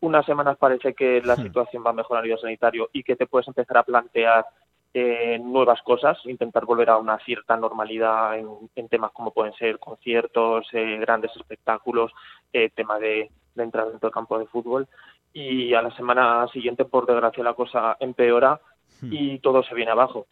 [0.00, 3.26] Unas semanas parece que la situación va a mejorar a nivel sanitario y que te
[3.26, 4.46] puedes empezar a plantear
[4.94, 9.78] eh, nuevas cosas, intentar volver a una cierta normalidad en, en temas como pueden ser
[9.78, 12.10] conciertos, eh, grandes espectáculos,
[12.54, 14.88] eh, tema de, de entrar dentro del campo de fútbol.
[15.34, 18.58] Y a la semana siguiente, por desgracia, la cosa empeora
[19.02, 20.26] y todo se viene abajo.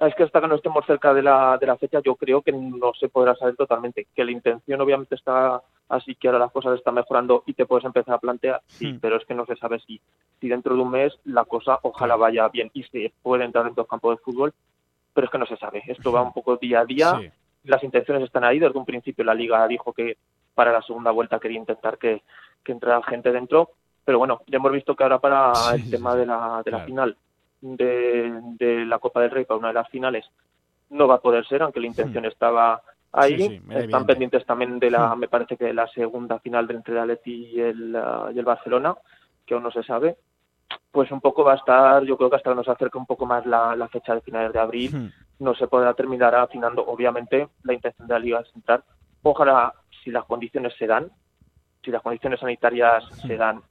[0.00, 2.52] Es que hasta que no estemos cerca de la, de la fecha, yo creo que
[2.52, 4.06] no se podrá saber totalmente.
[4.14, 7.84] Que la intención, obviamente, está así, que ahora las cosas están mejorando y te puedes
[7.84, 10.00] empezar a plantear, sí, pero es que no se sabe si,
[10.40, 13.84] si dentro de un mes la cosa ojalá vaya bien y se puede entrar dentro
[13.84, 14.52] del campo de fútbol,
[15.14, 15.82] pero es que no se sabe.
[15.86, 17.18] Esto va un poco día a día.
[17.20, 17.30] Sí.
[17.64, 18.58] Las intenciones están ahí.
[18.58, 20.16] Desde un principio la liga dijo que
[20.54, 22.22] para la segunda vuelta quería intentar que,
[22.64, 23.70] que entrara gente dentro,
[24.04, 27.16] pero bueno, ya hemos visto que ahora para el tema de la, de la final
[27.60, 30.24] de, de la Copa del Rey, para una de las finales,
[30.90, 32.80] no va a poder ser, aunque la intención estaba
[33.12, 33.34] ahí.
[33.34, 33.38] Hmm.
[33.38, 33.96] Sí, sí, Están evidente.
[33.98, 34.06] Hmm.
[34.06, 37.60] pendientes también de la, me parece que de la segunda final entre el Atleti y
[37.60, 38.94] el, ah, y el Barcelona,
[39.44, 40.16] que aún no se sabe.
[40.90, 43.26] Pues un poco va a estar, yo creo que hasta que nos acerque un poco
[43.26, 45.08] más la, la fecha de finales de abril, Hmm.
[45.38, 46.84] no se podrá terminar afinando.
[46.86, 48.82] Obviamente, la intención de la liga es entrar.
[49.22, 51.10] Ojalá, si las condiciones se dan,
[51.84, 53.26] si las condiciones sanitarias Hmm.
[53.26, 53.62] se dan,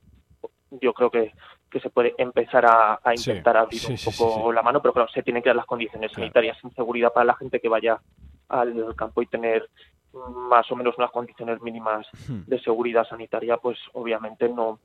[0.81, 1.33] yo creo que,
[1.75, 4.81] que se puede empezar a, a Sí, intentar abrir sí, un sí, poco la mano,
[4.81, 7.67] pero claro, se tienen que dar las condiciones sanitarias sin seguridad para la gente que
[7.67, 7.99] vaya
[8.47, 9.69] al campo y tener
[10.49, 12.43] más o menos unas condiciones mínimas Hmm.
[12.47, 14.79] de seguridad sanitaria, pues obviamente no,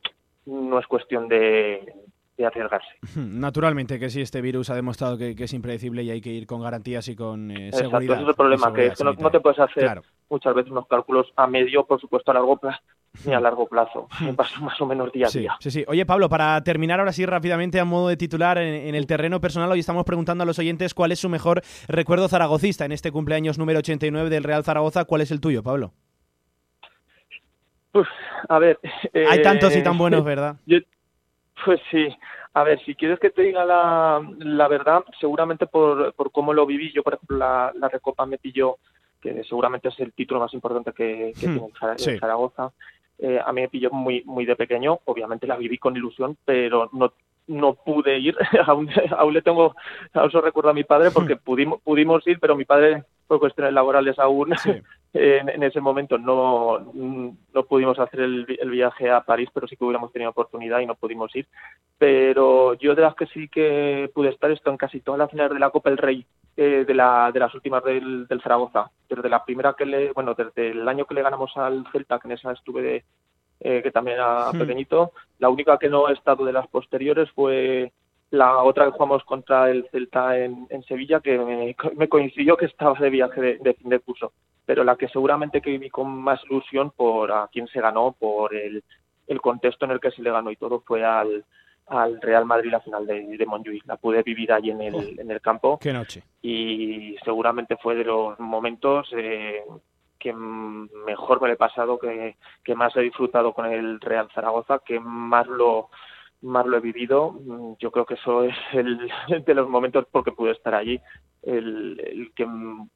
[0.47, 1.95] no es cuestión de,
[2.37, 2.89] de arriesgarse.
[3.15, 6.47] Naturalmente que sí, este virus ha demostrado que, que es impredecible y hay que ir
[6.49, 8.15] con garantías y con eh, Exacto, seguridad.
[8.15, 10.03] ese es el problema, y que es que no, te puedes hacer Claro.
[10.29, 12.81] muchas veces unos cálculos a medio, por supuesto a largo plazo,
[13.25, 14.09] ni a largo plazo,
[14.39, 15.57] más, más o menos día a Sí, día.
[15.61, 15.85] sí, sí.
[15.89, 19.41] Oye, Pablo, para terminar ahora sí rápidamente a modo de titular en, en el terreno
[19.41, 23.11] personal, hoy estamos preguntando a los oyentes cuál es su mejor recuerdo zaragocista en este
[23.13, 25.05] cumpleaños número 89 del Real Zaragoza.
[25.05, 25.93] ¿Cuál es el tuyo, Pablo?
[27.93, 28.07] Uf,
[28.49, 28.79] a ver.
[29.15, 30.57] Hay eh, tantos y tan buenos, ¿verdad?
[30.67, 30.79] yo-
[31.65, 32.09] pues sí.
[32.55, 36.67] A ver, si quieres que te diga la, la verdad, seguramente por, por cómo lo
[36.67, 38.79] viví, yo, por ejemplo, la, la Recopa me pilló,
[39.21, 42.19] que seguramente es el título más importante que, que Hmm, tiene el Zara- el sí.
[43.23, 46.89] Eh, a mí me pilló muy, muy de pequeño, obviamente la viví con ilusión, pero
[46.93, 47.13] no,
[47.47, 48.37] no pude ir.
[48.67, 49.75] aún, aún le tengo,
[50.15, 53.75] aún se recuerdo a mi padre porque pudimos, pudimos ir, pero mi padre, por cuestiones
[53.75, 54.55] laborales aún,
[55.13, 56.79] en, en ese momento no,
[57.53, 60.87] no pudimos hacer el, el viaje a París, pero sí que hubiéramos tenido oportunidad y
[60.87, 61.47] no pudimos ir.
[61.99, 65.53] Pero yo de las que sí que pude estar, esto en casi todas las finales
[65.53, 66.25] de la Copa del Rey,
[66.57, 68.91] eh, de, la, de las últimas del, del Zaragoza.
[69.09, 72.29] Desde la primera que le, bueno, desde el año que le ganamos al Celta, que
[72.29, 73.05] en esa estuve de,
[73.61, 74.59] eh, que también era Hmm.
[74.59, 75.13] pequeñito.
[75.39, 77.93] La única que no he estado de las posteriores fue
[78.31, 82.67] la otra que jugamos contra el Celta en, en Sevilla, que me, me coincidió que
[82.67, 84.33] estaba de viaje de, de fin de curso.
[84.67, 88.55] Pero la que seguramente que viví con más ilusión por a quién se ganó, por
[88.55, 88.83] el,
[89.27, 91.45] el contexto en el que se le ganó y todo, fue al,
[91.89, 93.87] al Real Madrid la final de, de Montjuic.
[93.87, 96.23] La pude vivir allí en el, en el campo Qué noche.
[96.43, 99.63] y seguramente fue de los momentos eh,
[100.19, 104.81] que mejor me lo he pasado, que, que más he disfrutado con el Real Zaragoza,
[104.85, 105.89] que más lo
[106.43, 107.33] más lo he vivido.
[107.33, 109.11] Mm, Yo creo que eso es el
[109.47, 111.01] de los momentos porque pude estar allí,
[111.43, 112.47] el, el que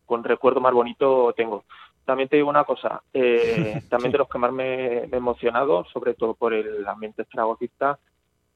[0.06, 1.64] con recuerdo más bonito tengo.
[2.04, 5.84] También te digo una cosa, eh, también de los que más me, me he emocionado,
[5.92, 7.98] sobre todo por el ambiente zaragocista,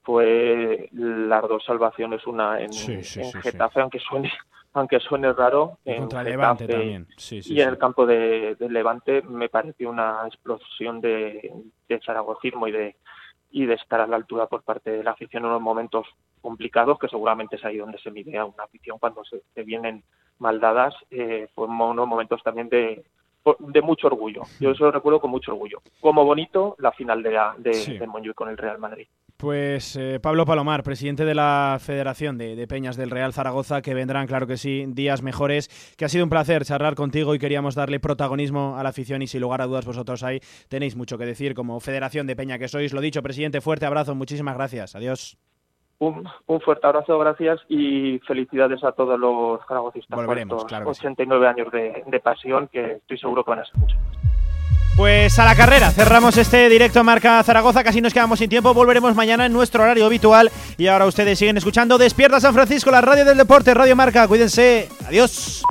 [0.02, 3.40] fue las dos salvaciones, una en, Sí, sí, en sí, sí.
[3.42, 4.30] Getafe, aunque suene
[4.74, 7.06] aunque suene raro, en contra Getafe Levante también.
[7.16, 11.52] Sí, sí, y en el campo de, Levante me pareció una explosión de,
[11.88, 12.96] de zaragocismo y de
[13.50, 16.06] y de estar a la altura por parte de la afición en unos momentos
[16.40, 20.04] complicados, que seguramente es ahí donde se mide a una afición cuando se, vienen
[20.38, 23.04] mal dadas, eh, fueron unos momentos también de,
[23.58, 24.42] de mucho orgullo.
[24.60, 25.80] Yo eso lo recuerdo con mucho orgullo.
[26.00, 27.98] Como bonito la final de, la, de, Sí.
[27.98, 29.06] de Montjuic con el Real Madrid.
[29.36, 33.94] Pues eh, Pablo Palomar, presidente de la Federación de, de Peñas del Real Zaragoza, que
[33.94, 37.76] vendrán, claro que sí, días mejores, que ha sido un placer charlar contigo y queríamos
[37.76, 41.24] darle protagonismo a la afición y sin lugar a dudas vosotros ahí tenéis mucho que
[41.26, 42.92] decir como Federación de Peña que sois.
[42.92, 44.96] Lo dicho, presidente, fuerte abrazo, muchísimas gracias.
[44.96, 45.38] Adiós.
[46.00, 50.86] Un, un fuerte abrazo, gracias y felicidades a todos los zaragocistas Volveremos, por estos claro
[50.86, 51.00] que sí.
[51.00, 53.98] 89 años de, de pasión que estoy seguro que van a ser muchos.
[54.96, 58.74] Pues a la carrera, cerramos este directo a Marca Zaragoza, casi nos quedamos sin tiempo,
[58.74, 63.00] volveremos mañana en nuestro horario habitual y ahora ustedes siguen escuchando Despierta San Francisco, la
[63.00, 65.62] radio del deporte, Radio Marca, cuídense, adiós.